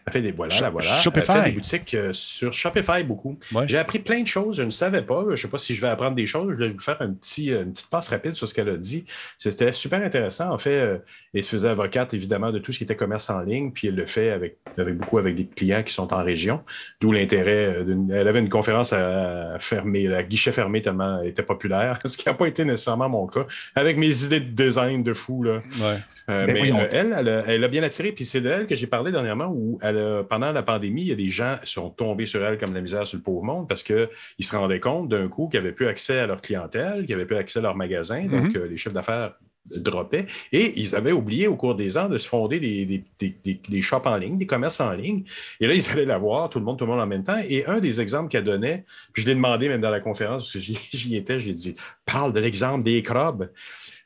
[0.07, 0.99] elle fait des voilà, voilà.
[0.99, 1.31] Shopify.
[1.31, 3.38] Elle fait des boutiques euh, sur Shopify beaucoup.
[3.65, 5.23] J'ai appris plein de choses, je ne savais pas.
[5.25, 6.53] Je ne sais pas si je vais apprendre des choses.
[6.53, 8.77] Je vais vous faire un petit, euh, une petite passe rapide sur ce qu'elle a
[8.77, 9.03] dit.
[9.38, 10.49] C'était super intéressant.
[10.49, 10.97] En fait, euh,
[11.34, 13.95] elle se faisait avocate évidemment de tout ce qui était commerce en ligne, puis elle
[13.95, 16.63] le fait avec, avec beaucoup avec des clients qui sont en région.
[17.01, 17.85] D'où l'intérêt.
[18.09, 22.29] Elle avait une conférence à, fermer, à guichet fermé tellement elle était populaire, ce qui
[22.29, 23.45] n'a pas été nécessairement mon cas.
[23.75, 25.43] Avec mes idées de design de fou.
[25.43, 25.55] Là.
[25.81, 25.97] Ouais.
[26.29, 28.11] Euh, ben mais euh, elle, elle a, bien attiré.
[28.11, 31.15] Puis c'est d'elle que j'ai parlé dernièrement où elle pendant la pandémie, il y a
[31.15, 33.83] des gens qui sont tombés sur elle comme la misère sur le pauvre monde parce
[33.83, 34.09] qu'ils
[34.39, 37.37] se rendaient compte d'un coup qu'ils n'avaient plus accès à leur clientèle, qu'ils n'avaient plus
[37.37, 38.25] accès à leur magasin.
[38.25, 38.57] Donc, mm-hmm.
[38.57, 39.35] euh, les chefs d'affaires
[39.75, 40.25] droppaient.
[40.51, 44.17] Et ils avaient oublié au cours des ans de se fonder des, des, shops en
[44.17, 45.23] ligne, des commerces en ligne.
[45.59, 47.41] Et là, ils allaient la voir, tout le monde, tout le monde en même temps.
[47.47, 50.65] Et un des exemples qu'elle donnait, puis je l'ai demandé même dans la conférence, parce
[50.65, 51.75] que j'y étais, j'ai dit,
[52.05, 53.49] parle de l'exemple des crabes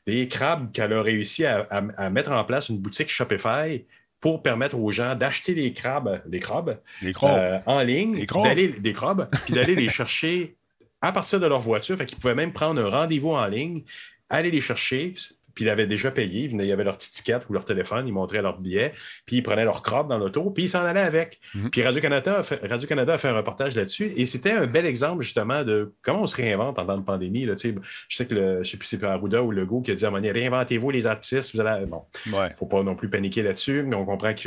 [0.06, 3.84] des crabes qu'elle a réussi à, mettre en place une boutique Shopify
[4.20, 6.78] pour permettre aux gens d'acheter les crabes, les crabes,
[7.24, 10.56] euh, en ligne, d'aller des crabes, puis d'aller les chercher
[11.00, 11.96] à partir de leur voiture.
[11.98, 13.82] Fait qu'ils pouvaient même prendre un rendez-vous en ligne,
[14.28, 15.14] aller les chercher,
[15.54, 16.48] puis ils avaient déjà payé.
[16.52, 18.92] Ils y avait leur petite ticket ou leur téléphone, ils montraient leur billet,
[19.26, 21.40] puis ils prenaient leur crotte dans l'auto, puis ils s'en allaient avec.
[21.54, 21.70] Mhm.
[21.70, 24.86] Puis Radio-Canada a, fait, Radio -Canada a fait un reportage là-dessus, et c'était un bel
[24.86, 27.44] exemple justement de comment on se réinvente en temps de pandémie.
[27.44, 29.94] Là, je sais que le, je sais plus si c'est Arruda ou Legault qui a
[29.94, 31.54] dit à réinventez-vous les artistes.
[31.54, 31.86] Vous allez...
[31.86, 34.40] Bon, il ne faut pas non plus paniquer là-dessus, mais on comprend que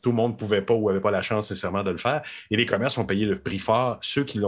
[0.00, 2.22] tout le monde ne pouvait pas ou n'avait pas la chance nécessairement de le faire.
[2.50, 3.98] Et les commerces ont payé le prix fort.
[4.00, 4.44] Ceux qui ne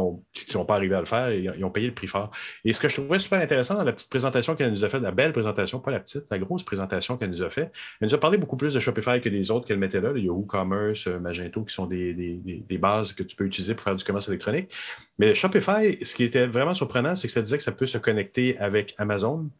[0.48, 2.31] sont pas arrivés à le faire, ils, ont payé le prix fort.
[2.64, 5.02] Et ce que je trouvais super intéressant dans la petite présentation qu'elle nous a faite,
[5.02, 7.72] la belle présentation, la petite, la grosse présentation qu'elle nous a fait.
[8.00, 10.20] Elle nous a parlé beaucoup plus de Shopify que des autres qu'elle mettait là, le
[10.20, 14.04] Yahoo Commerce, euh, Magento, qui sont des, bases que tu peux utiliser pour faire du
[14.04, 14.72] commerce électronique.
[15.18, 17.98] Mais Shopify, ce qui était vraiment surprenant, c'est que ça disait que ça peut se
[17.98, 19.50] connecter avec Amazon.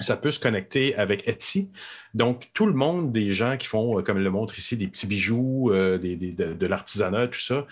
[0.00, 1.70] Ça peut se connecter avec Etsy.
[2.14, 4.86] Donc, tout le monde des gens qui font, euh, comme elle le montre ici, des
[4.86, 7.66] petits bijoux, euh, de l'artisanat, tout ça,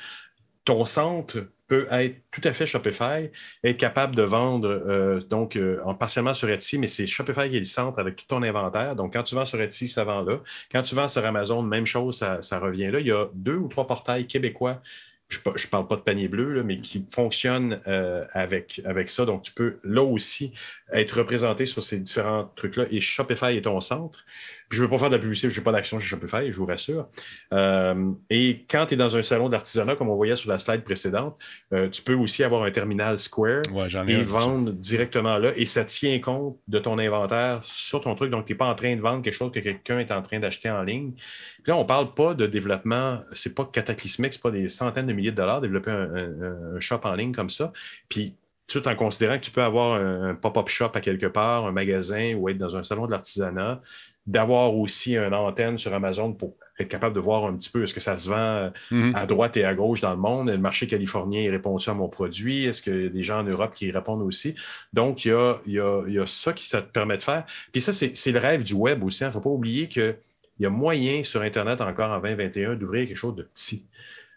[0.67, 3.31] ton centre peut être tout à fait Shopify,
[3.65, 7.57] être capable de vendre euh, donc euh, en partiellement sur Etsy, mais c'est Shopify qui
[7.57, 8.95] est le centre avec tout ton inventaire.
[8.95, 10.41] Donc, quand tu vends sur Etsy, ça vend là.
[10.71, 13.01] Quand tu vends sur Amazon, même chose, ça, revient là.
[13.01, 14.81] Il y a deux ou trois portails québécois
[15.29, 19.25] je ne parle pas de panier bleu, mais qui fonctionnent euh, avec, avec ça.
[19.25, 20.53] Donc, tu peux là aussi
[20.93, 22.85] être représenté sur ces différents trucs-là.
[22.91, 24.25] Et Shopify est ton centre.
[24.71, 26.57] Je ne veux pas faire de la publicité, je n'ai pas d'action chez Shopify, je
[26.57, 27.09] vous rassure.
[27.53, 30.83] Euh, et quand tu es dans un salon d'artisanat, comme on voyait sur la slide
[30.83, 31.37] précédente,
[31.73, 33.63] euh, tu peux aussi avoir un terminal Square
[34.09, 35.53] et vendre directement là.
[35.57, 38.31] Et ça tient compte de ton inventaire sur ton truc.
[38.31, 40.41] Donc, tu n'es pas en train de vendre quelque chose que quelqu'un est en train
[40.41, 41.13] d'acheter en ligne.
[41.13, 45.07] Puis là, on ne parle pas de développement, c'est pas cataclysmique, ce pas des centaines
[45.07, 47.73] de milliers de dollars développer un, shop en ligne comme ça.
[48.09, 48.35] Puis
[48.69, 52.35] tout en considérant que tu peux avoir un, pop-up shop à quelque part, un magasin
[52.35, 53.81] ou être dans un salon de l'artisanat,
[54.27, 57.95] d'avoir aussi une antenne sur Amazon pour être capable de voir un petit peu est-ce
[57.95, 59.15] que ça se vend mhm.
[59.15, 60.51] à droite et à gauche dans le monde?
[60.51, 62.65] Le marché californien répond à mon produit.
[62.65, 64.55] Est-ce qu'il y a des gens en Europe qui répondent aussi?
[64.93, 65.33] Donc, il
[65.67, 67.45] y a, ça qui ça te permet de faire.
[67.73, 69.23] Puis ça, c'est le rêve du web aussi.
[69.23, 69.29] Il hein.
[69.29, 70.17] ne faut pas oublier qu'il
[70.59, 73.87] y a moyen sur Internet encore en 2021 d'ouvrir quelque chose de petit,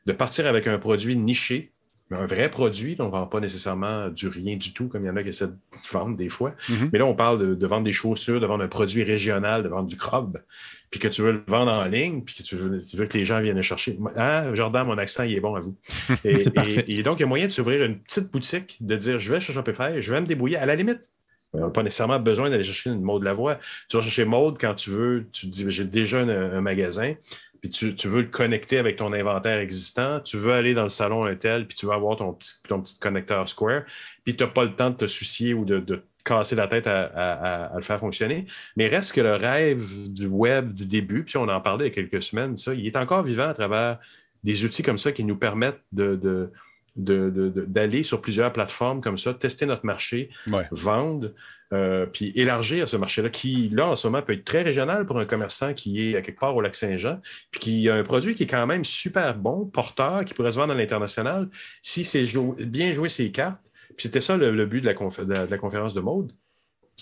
[0.06, 1.74] de partir avec un produit niché
[2.12, 2.96] un vrai produit.
[3.00, 5.30] on ne vend pas nécessairement du rien du tout, comme il y en a qui
[5.30, 5.56] essaient de
[5.92, 6.54] vendre des fois.
[6.68, 6.90] Mm-hmm.
[6.92, 9.88] Mais là, on parle de, vendre des chaussures, de vendre un produit régional, de vendre
[9.88, 10.42] du crabe,
[10.90, 13.40] puis que tu veux le vendre en ligne, puis que tu veux, que les gens
[13.42, 13.98] viennent le chercher.
[14.16, 15.76] Ah, Jordan, mon accent, il est bon à vous.
[16.26, 19.40] Et, donc, il y a moyen de s'ouvrir une petite boutique, de dire je vais
[19.40, 20.58] chez Shopify, je vais me débrouiller.
[20.58, 21.12] À la limite,
[21.54, 23.60] on n'a pas nécessairement besoin d'aller chercher une mode de la voix.
[23.88, 27.16] Tu vas chercher mode quand tu veux, tu te dis j'ai déjà un, magasin,
[27.62, 31.26] puis tu, veux le connecter avec ton inventaire existant, tu veux aller dans le salon
[31.26, 33.84] Intel, puis tu veux avoir ton petit, ton petit connecteur Square,
[34.24, 36.68] puis tu n'as pas le temps de te soucier ou de, de te casser la
[36.68, 38.46] tête à, à- le faire fonctionner.
[38.78, 41.92] Mais reste que le rêve du web du début, puis on en parlait il y
[41.92, 44.00] a quelques semaines, ça, il est encore vivant à travers
[44.44, 46.52] des outils comme ça qui nous permettent de-
[47.00, 50.68] de- de- de- d'aller sur plusieurs plateformes comme ça, tester notre marché, Ouais.
[50.72, 51.32] vendre,
[51.74, 55.20] euh, puis élargir ce marché-là, qui, là, en ce moment, peut être très régional pour
[55.20, 57.20] un commerçant qui est à quelque part au Lac-Saint-Jean,
[57.52, 60.58] puis qui a un produit qui est quand même super bon, porteur, qui pourrait se
[60.58, 61.48] vendre à l'international,
[61.82, 63.72] si c'est jou- bien jouer ses cartes.
[63.98, 66.02] Puis c'était ça le, le but de la, confé- de la- de la conférence de
[66.02, 66.32] mode.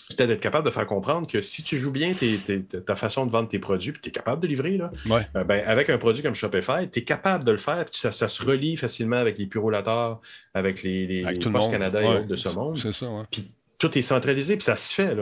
[0.09, 3.25] C'était d'être capable de faire comprendre que si tu joues bien tes- tes- ta façon
[3.25, 5.27] de vendre tes produits, puis tu es capable de livrer, là, Ouais.
[5.35, 8.11] euh, ben, avec un produit comme Shopify, tu es capable de le faire, puis ça,
[8.11, 10.19] ça se relie facilement avec les purolateurs,
[10.53, 11.39] avec les, les, Avec.
[11.41, 12.77] Canada et autres de ce monde.
[12.77, 13.07] C'est ça.
[13.31, 13.47] Puis
[13.77, 15.15] tout est centralisé, puis ça se fait.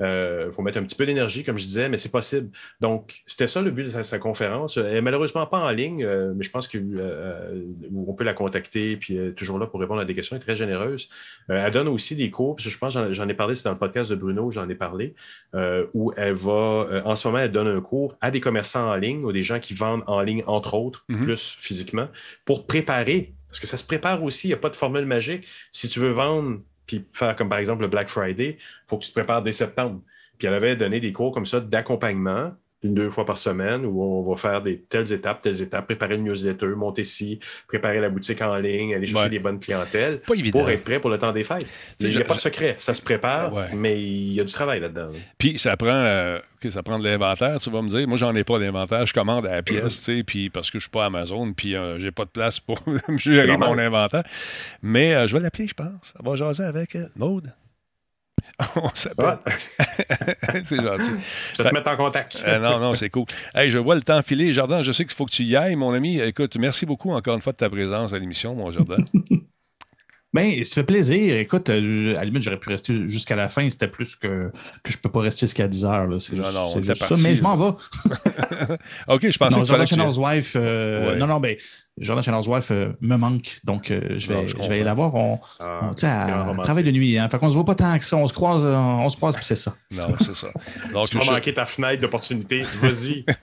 [0.00, 2.50] Il faut mettre un petit peu d'énergie, comme je disais, mais c'est possible.
[2.80, 4.76] Donc, c'était ça le but de sa, sa conférence.
[4.76, 9.16] Elle est malheureusement pas en ligne, euh, mais je pense qu'on peut la contacter, puis
[9.16, 10.34] elle est toujours là pour répondre à des questions.
[10.34, 11.08] Elle est très généreuse.
[11.50, 13.72] Euh, elle donne aussi des cours, puis je pense, j'en j'en ai parlé, c'est dans
[13.72, 15.14] le podcast de Bruno, j'en ai parlé,
[15.54, 16.50] euh, où elle va,
[16.90, 19.44] euh, en ce moment, elle donne un cours à des commerçants en ligne, ou des
[19.44, 21.24] gens qui vendent en ligne, entre autres, Mhm.
[21.24, 22.08] plus physiquement,
[22.44, 23.34] pour préparer.
[23.48, 25.46] Parce que ça se prépare aussi, il n'y a pas de formule magique.
[25.72, 29.04] Si tu veux vendre puis faire comme par exemple le Black Friday, il faut que
[29.04, 30.00] tu te prépares dès septembre.
[30.38, 32.52] Puis elle avait donné des cours comme ça d'accompagnement,
[32.82, 36.16] une, deux fois par semaine, où on va faire des telles étapes, telles étapes, préparer
[36.16, 37.38] le newsletter, monter ci,
[37.68, 39.30] préparer la boutique en ligne, aller chercher Ouais.
[39.30, 40.58] des bonnes clientèles Pas évident.
[40.60, 41.66] pour être prêt pour le temps des fêtes.
[42.00, 43.66] Il n'y je- a pas de secret, ça se prépare, Ouais.
[43.74, 45.08] mais il y a du travail là-dedans.
[45.38, 46.38] Puis ça prend, euh,
[46.70, 48.06] ça prend de l'inventaire, tu vas me dire.
[48.08, 49.06] Moi, j'en ai pas d'inventaire.
[49.06, 51.74] Je commande à la pièce, tu sais, puis parce que je suis pas Amazon, puis
[51.76, 52.78] euh, j'ai pas de place pour
[53.18, 54.24] gérer mon inventaire.
[54.82, 55.88] Mais euh, je vais l'appeler, je pense.
[56.02, 57.52] Ça va jaser avec euh, Maude.
[58.76, 59.38] On s'appelle.
[59.78, 61.12] Ah, c'est gentil.
[61.56, 62.42] je vais te mettre en contact.
[62.46, 63.24] Euh, non, non, c'est cool.
[63.54, 64.52] Hey, je vois le temps filer.
[64.52, 66.20] Jardin, je sais qu'il faut que tu y ailles, mon ami.
[66.20, 68.96] Écoute, merci beaucoup encore une fois de ta présence à l'émission, mon Jardin.
[70.34, 71.36] Ben, ça fait plaisir.
[71.36, 73.68] Écoute, euh, à la limite, j'aurais pu rester jusqu'à la fin.
[73.68, 74.50] C'était plus que,
[74.82, 76.06] que je ne peux pas rester jusqu'à 10 heures.
[76.06, 76.18] là.
[76.20, 77.14] C'est Non, juste, non, on c'est juste ça.
[77.22, 77.66] Mais je m'en vais.
[79.08, 81.16] OK, je pensais Non, que tu que Wife, euh, Ouais.
[81.16, 81.54] non, non, ben,
[81.98, 83.60] Jordan Wife euh, me manque.
[83.64, 85.14] Donc, euh, je, Non, vais, je je vais aller la voir.
[85.14, 87.18] On, Ah, on, travaille de nuit.
[87.18, 88.16] Hein, fait qu'on se voit pas tant que ça.
[88.16, 89.74] On se croise, euh, on se croise, puis c'est ça.
[89.90, 90.48] Non, c'est ça.
[90.92, 92.62] Donc, Tu vas je- manquer ta fenêtre d'opportunité.
[92.80, 93.24] Vas-y.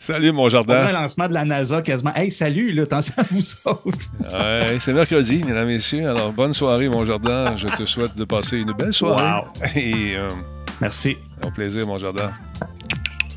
[0.00, 0.86] Salut, mon On a Jardin.
[0.86, 2.14] un lancement de la NASA quasiment.
[2.14, 3.98] Hey, salut, là, attention à vous autres.
[4.20, 6.08] Ouais, c'est mercredi, mesdames et messieurs.
[6.08, 7.56] Alors, bonne soirée, mon Jardin.
[7.56, 9.42] Je te souhaite de passer une belle soirée.
[9.74, 10.28] Et euh,
[10.80, 11.16] Merci.
[11.44, 12.30] au plaisir, mon Jardin.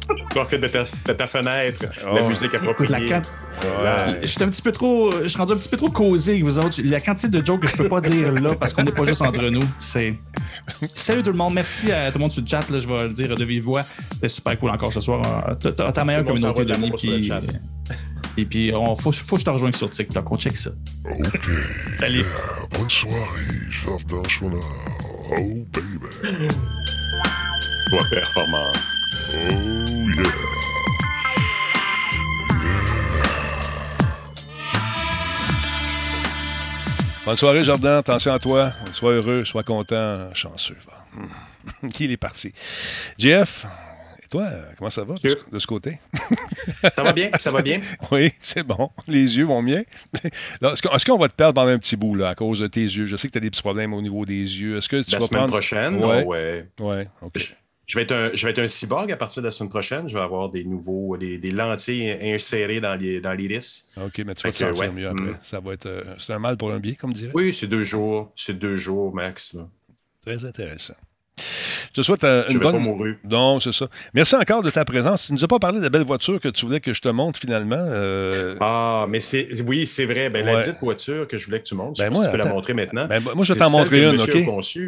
[0.29, 2.15] Profite de ta, de ta fenêtre, Oh.
[2.15, 3.09] la musique Écoute, la appropriée.
[3.09, 3.21] can-
[3.61, 4.19] Ouais.
[4.21, 5.11] Je suis un petit peu trop.
[5.23, 6.79] Je suis rendu un petit peu trop causé avec vous autres.
[6.83, 9.21] La quantité de jokes que je peux pas dire là parce qu'on n'est pas juste
[9.21, 9.61] entre nous.
[9.79, 10.15] C'est.
[10.91, 11.53] Salut tout le monde.
[11.55, 12.69] Merci à tout le monde sur le chat.
[12.69, 13.81] Là, je vais le dire de vive voix.
[14.13, 15.21] C'était super cool encore ce soir.
[15.49, 17.31] Euh, T'as ta meilleure communauté, le Puis,
[18.37, 20.31] et puis, on, faut, faut que je te rejoigne sur TikTok.
[20.31, 20.69] On check ça.
[21.97, 22.23] Salut.
[22.71, 23.17] Bonne soirée,
[24.29, 24.59] Chouinard.
[25.31, 26.47] Oh, baby.
[27.89, 28.71] Toi, performant.
[29.51, 29.78] Oh.
[37.25, 37.97] Bonne soirée, Jardin.
[37.99, 38.71] Attention à toi.
[38.93, 40.77] Sois heureux, sois content, chanceux.
[41.99, 42.51] Il est parti?
[43.17, 43.65] Jeff,
[44.23, 44.47] et toi,
[44.77, 45.99] comment ça va de ce, de ce côté?
[46.95, 47.29] Ça va bien?
[47.39, 47.79] Ça va bien?
[48.11, 48.89] Oui, c'est bon.
[49.07, 49.83] Les yeux vont bien.
[50.23, 53.05] Est-ce qu'on va te perdre pendant un petit bout là, à cause de tes yeux?
[53.05, 54.77] Je sais que tu as des petits problèmes au niveau des yeux.
[54.77, 55.51] Est-ce que tu La vas semaine prendre.
[55.53, 55.95] prochaine?
[56.03, 56.23] Ouais.
[56.23, 56.65] non, ouais.
[56.79, 57.33] Ouais, OK.
[57.37, 57.47] Je
[57.95, 60.07] vais, être un, je vais être un cyborg à partir de la semaine prochaine.
[60.09, 63.85] Je vais avoir des nouveaux, des, des lentilles insérées dans les- dans l'iris.
[63.97, 64.91] OK, mais tu vas te sentir ouais.
[64.91, 65.31] mieux après.
[65.31, 65.39] Mm.
[65.41, 65.85] Ça va être.
[65.85, 67.31] euh, c'est un mal pour un bien, comme dirait.
[67.33, 68.31] Oui, c'est deux jours.
[68.35, 69.53] C'est deux jours max.
[69.53, 69.67] Là.
[70.25, 70.93] Très intéressant.
[71.89, 72.81] Je te souhaite euh, Je une vais pas bonne.
[72.83, 73.15] mourir.
[73.29, 73.87] Non, c'est ça.
[74.13, 75.27] Merci encore de ta présence.
[75.27, 77.09] Tu nous as pas parlé de la belle voiture que tu voulais que je te
[77.09, 77.75] montre finalement.
[77.79, 80.29] euh, Ah, mais c'est oui, c'est vrai.
[80.29, 82.37] Ben, La dite voiture que je voulais que tu montres, je Ben moi, pas tu
[82.37, 83.05] peux la montrer maintenant.
[83.07, 84.29] Ben, moi, je vais t'en montrer une, OK?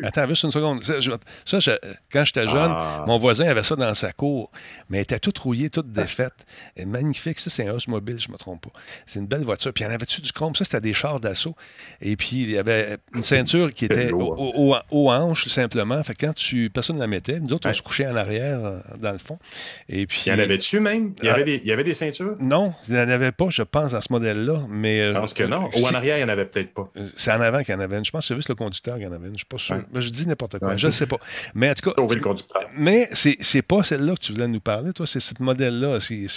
[0.04, 0.84] Attends, juste une seconde.
[0.84, 1.12] Ça, je-
[1.46, 1.72] ça, je-
[2.12, 3.04] quand j'étais jeune, Ah.
[3.08, 4.52] mon voisin avait ça dans sa cour,
[4.90, 6.34] mais elle était toute rouillée, toute défaite.
[6.76, 7.40] Elle est magnifique.
[7.40, 8.72] Ça, c'est un os mobile, je ne me trompe pas.
[9.08, 9.72] C'est une belle voiture.
[9.74, 10.56] Puis il y en avait-tu du chrome?
[10.56, 11.56] Ça, c'était des chars d'assaut.
[12.02, 14.40] Et puis, il y avait une ceinture qui était lourd.
[14.40, 16.04] au, au, aux hanches, simplement.
[16.04, 16.41] Fait que quand tu,
[16.74, 19.38] personne ne la mettait, nous autres, on se couchait en arrière, euh, dans le fond.
[19.90, 21.14] Et puis, Il y en avait dessus même?
[21.22, 21.34] Il y Ah.
[21.34, 22.36] avait, des, il y avait des ceintures?
[22.40, 24.62] Non, il n'y en avait pas, je pense, dans ce modèle-là.
[24.70, 25.70] Mais, Je pense que non.
[25.76, 26.90] Ou en arrière, il n'y en avait peut-être pas.
[26.98, 28.06] Euh, C'est en avant qu'il y en avait une.
[28.06, 29.32] Je pense que c'est juste le conducteur qu'il y en avait une.
[29.32, 29.76] Je ne suis pas sûr.
[29.76, 30.02] Ouais.
[30.02, 30.70] Je dis n'importe quoi.
[30.70, 30.78] Ouais.
[30.78, 31.18] Je ne sais pas.
[31.56, 32.62] Mais en tout cas, le conducteur.
[32.78, 35.06] mais c'est pas celle-là que tu voulais nous parler, toi.
[35.08, 36.00] C'est ce modèle-là.
[36.00, 36.28] C'est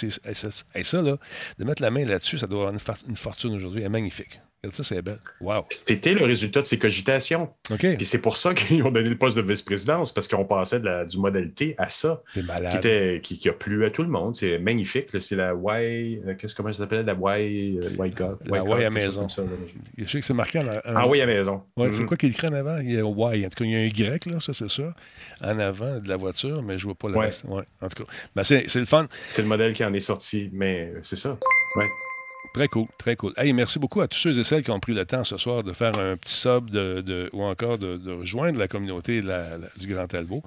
[0.83, 1.17] ça, là,
[1.59, 3.81] de mettre la main là-dessus, ça doit avoir une, une fortune aujourd'hui.
[3.81, 4.39] Elle est magnifique.
[4.71, 5.19] Ça, c'est belle.
[5.41, 5.65] Wow.
[5.69, 7.49] C'était le résultat de ses cogitations.
[7.77, 10.85] Puis c'est pour ça qu'ils ont donné le poste de vice-présidence, parce qu'on passait de
[10.85, 12.75] la, du modalité à ça, C'est qui, malade.
[12.75, 14.35] était, qui, qui a plu à tout le monde.
[14.35, 15.13] C'est magnifique.
[15.13, 15.19] là.
[15.19, 16.21] C'est la Y.
[16.27, 17.79] euh, Qu'est-ce comment ça s'appelle La Y.
[17.83, 19.29] euh, God, La Y à maison.
[19.29, 19.43] ça.
[19.97, 21.61] Je sais que c'est marqué en, en- Ah oui, à maison.
[21.77, 22.07] Ouais, C'est Mhm.
[22.07, 22.77] quoi qu'il écrit en avant?
[22.79, 23.45] Il y a Y.
[23.45, 24.93] En tout cas, il y a un Y, là, ça, c'est ça,
[25.41, 27.29] en avant de la voiture, mais je vois pas le Ouais.
[27.81, 28.11] en tout cas.
[28.35, 29.07] Ben, c'est c'est le fun.
[29.31, 31.37] C'est le modèle qui en est sorti, mais c'est ça.
[31.77, 31.85] Ouais.
[32.55, 33.33] Très cool, très cool.
[33.35, 35.61] Hey, merci beaucoup à tous ceux et celles qui ont pris le temps ce soir
[35.61, 36.73] de faire un petit sub
[37.33, 39.21] ou encore de, rejoindre la communauté
[39.75, 40.41] du Grand Talbot.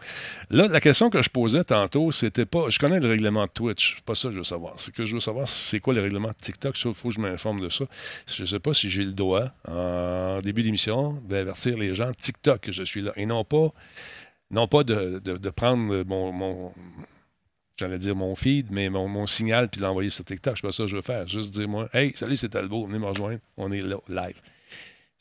[0.48, 2.70] Là, la question que je posais tantôt, c'était pas.
[2.70, 4.72] Je connais le règlement de Twitch, pas ça que je veux savoir.
[4.78, 6.82] C'est que je veux savoir c'est quoi le règlement de TikTok.
[6.82, 7.85] Il faut que je m'informe de ça.
[8.26, 12.72] Je sais pas si j'ai le droit, en début d'émission, d'avertir les gens TikTok que
[12.72, 13.12] je suis là.
[13.16, 13.74] Et non pas,
[14.51, 16.72] non pas de, prendre mon
[17.79, 20.57] J'allais dire mon feed, mais mon, mon signal, puis l'envoyer sur TikTok.
[20.57, 21.27] C'est pas ça que je veux faire.
[21.29, 23.39] Juste dire, moi, hey, salut, c'est Talbot, venez me rejoindre.
[23.57, 24.35] On est là, live.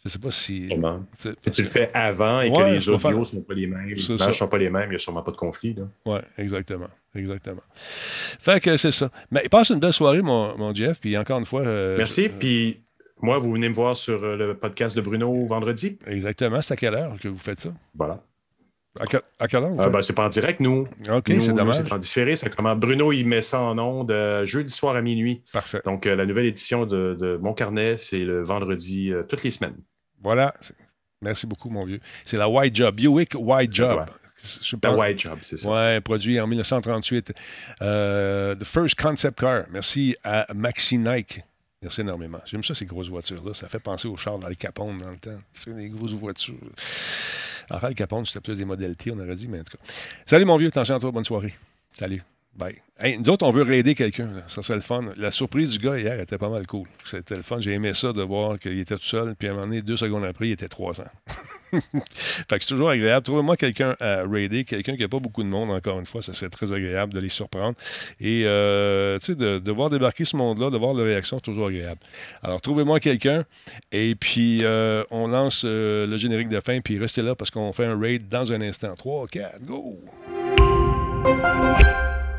[0.03, 0.67] Je sais pas si.
[0.69, 0.99] Sûrement.
[1.15, 3.23] tu sais, Si parce tu le fais avant et Ouais, que les je audios ne
[3.25, 5.31] sont pas les mêmes, les images sont pas les mêmes, il n'y a sûrement pas
[5.31, 5.75] de conflit.
[6.05, 6.87] Oui, exactement.
[7.13, 7.61] Exactement.
[7.75, 9.09] Fait que c'est ça.
[9.31, 10.99] Mais passe une belle soirée, mon, mon Jeff.
[10.99, 11.61] Puis encore une fois.
[11.61, 12.25] euh, Merci.
[12.25, 12.79] je- Puis
[13.21, 15.97] moi, vous venez me voir sur euh, le podcast de Bruno vendredi.
[16.07, 16.61] Exactement.
[16.61, 17.69] C'est à quelle heure que vous faites ça?
[17.95, 18.21] Voilà.
[18.99, 20.87] À, que- à quelle heure Euh, ben, c'est pas en direct, nous.
[21.11, 21.75] OK, Nous, c'est nous, dommage.
[21.77, 22.33] C'est en différé.
[22.77, 25.43] Bruno, il met ça en ondes euh, jeudi soir à minuit.
[25.53, 25.81] Parfait.
[25.85, 29.51] Donc, euh, la nouvelle édition de, de Mon Carnet, c'est le vendredi euh, toutes les
[29.51, 29.75] semaines.
[30.21, 30.53] Voilà.
[31.21, 31.99] Merci beaucoup, mon vieux.
[32.25, 32.95] C'est la White Job.
[32.95, 33.91] Buick White C'est Job.
[33.91, 34.05] toi.
[34.43, 35.69] Je White Job, c'est ça.
[35.69, 37.33] Ouais, produit en 1938.
[37.81, 39.63] Euh, the First Concept Car.
[39.71, 41.41] Merci à Maxi Nike.
[41.81, 42.39] Merci énormément.
[42.45, 43.53] J'aime ça, ces grosses voitures-là.
[43.53, 45.37] Ça fait penser aux chars dans le Capone dans le temps.
[45.53, 46.55] C'est des grosses voitures.
[47.69, 49.83] Le Capone, c'était plus des modalités, on aurait dit, mais en tout cas.
[50.25, 50.71] Salut, mon vieux.
[50.73, 51.11] À toi.
[51.11, 51.53] Bonne soirée.
[51.93, 52.23] Salut.
[52.99, 54.29] Hey, nous autres, on veut raider quelqu'un.
[54.47, 55.01] Ça serait le fun.
[55.17, 56.87] La surprise du gars hier était pas mal cool.
[57.03, 57.59] C'était le fun.
[57.59, 59.35] J'ai aimé ça de voir qu'il était tout seul.
[59.35, 61.03] Puis à un moment donné, deux secondes après, il était 300.
[61.71, 63.23] fait que c'est toujours agréable.
[63.23, 66.23] Trouvez-moi quelqu'un à raider, quelqu'un qui n'a pas beaucoup de monde, encore une fois.
[66.23, 67.75] Ça serait très agréable de les surprendre.
[68.19, 71.51] Et euh, tu sais, de, de voir débarquer ce monde-là, de voir leur réaction, c'est
[71.51, 71.99] toujours agréable.
[72.41, 73.45] Alors, trouvez-moi quelqu'un.
[73.91, 76.81] Et puis, euh, on lance euh, le générique de fin.
[76.81, 78.95] Puis restez là parce qu'on fait un raid dans un instant.
[78.95, 79.99] 3, 4, go!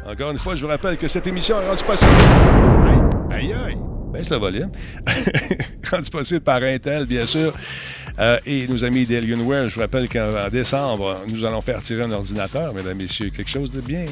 [0.09, 2.11] Encore une fois, je vous rappelle que cette émission est rendue possible.
[3.31, 3.79] Aïe, aïe, aïe.
[4.11, 4.71] Baisse le volume.
[5.91, 7.53] rendue possible par Intel, bien sûr.
[8.19, 12.05] Euh, et nos amis d'Alienware, je vous rappelle qu'en en décembre, nous allons faire tirer
[12.05, 13.29] un ordinateur, mesdames, messieurs.
[13.29, 14.07] Quelque chose de bien.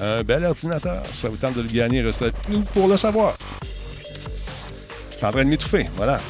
[0.00, 1.02] Un bel ordinateur.
[1.06, 3.34] Ça vous tente de le gagner, restez avec pour le savoir.
[5.10, 5.86] Je suis en train de m'étouffer.
[5.96, 6.20] Voilà.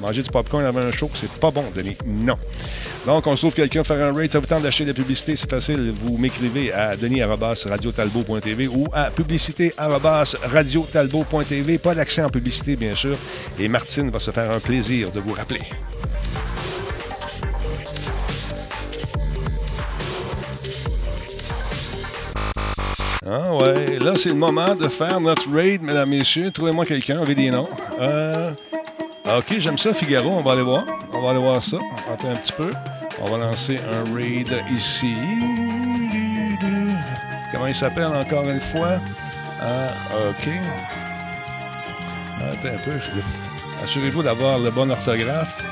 [0.00, 1.96] Manger du popcorn avant un show, c'est pas bon, Denis.
[2.06, 2.36] Non.
[3.06, 4.30] Donc, on se trouve quelqu'un faire un raid.
[4.30, 5.92] Ça vous tente d'acheter de la publicité, c'est facile.
[6.02, 11.78] Vous m'écrivez à denis.radiotalbo.tv ou à publicité.radiotalbo.tv.
[11.78, 13.16] Pas d'accès en publicité, bien sûr.
[13.58, 15.62] Et Martine va se faire un plaisir de vous rappeler.
[23.30, 26.50] Ah ouais, là c'est le moment de faire notre raid, mesdames, messieurs.
[26.50, 27.68] Trouvez-moi quelqu'un, avez des noms.
[28.00, 28.52] Euh,
[29.36, 30.84] ok, j'aime ça, Figaro, on va aller voir.
[31.12, 31.76] On va aller voir ça.
[32.10, 32.70] Attends un petit peu.
[33.20, 35.14] On va lancer un raid ici.
[37.52, 38.98] Comment il s'appelle encore une fois?
[39.60, 39.90] Ah,
[40.30, 40.48] ok.
[42.36, 42.92] Attends un peu.
[43.84, 45.62] Assurez-vous d'avoir le bon orthographe.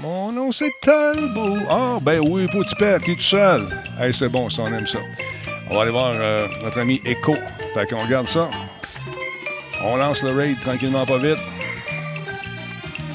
[0.00, 1.58] Mon nom c'est Talbot.
[1.68, 3.68] Ah, ben oui, petit père qui est tout seul.
[4.00, 4.98] Hey, c'est bon, ça, on aime ça.
[5.70, 7.36] On va aller voir euh, notre ami Echo.
[7.74, 8.48] Fait qu'on regarde ça.
[9.84, 11.38] On lance le raid tranquillement, pas vite.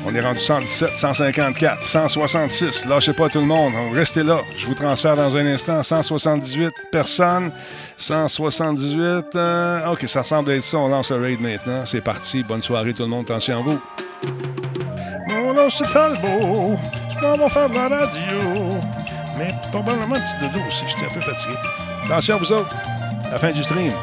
[0.06, 2.86] On est rendu 117, 154, 166.
[2.86, 3.74] Lâchez pas tout le monde.
[3.94, 4.40] Restez là.
[4.58, 5.82] Je vous transfère dans un instant.
[5.82, 7.52] 178 personnes.
[7.98, 9.36] 178.
[9.36, 10.78] euh, OK, ça semble être ça.
[10.78, 11.86] On lance le raid maintenant.
[11.86, 12.44] C'est parti.
[12.44, 13.26] Bonne soirée tout le monde.
[13.26, 13.80] Attention à vous.
[15.30, 16.78] Mon nom c'est Talbot.
[17.22, 18.78] Je m'en faire de la radio.
[19.38, 20.84] Mais probablement un petit dodo aussi.
[20.90, 21.56] J'étais un peu fatigué.
[22.06, 22.76] Attention, vous autres.
[23.32, 23.94] La fin du stream.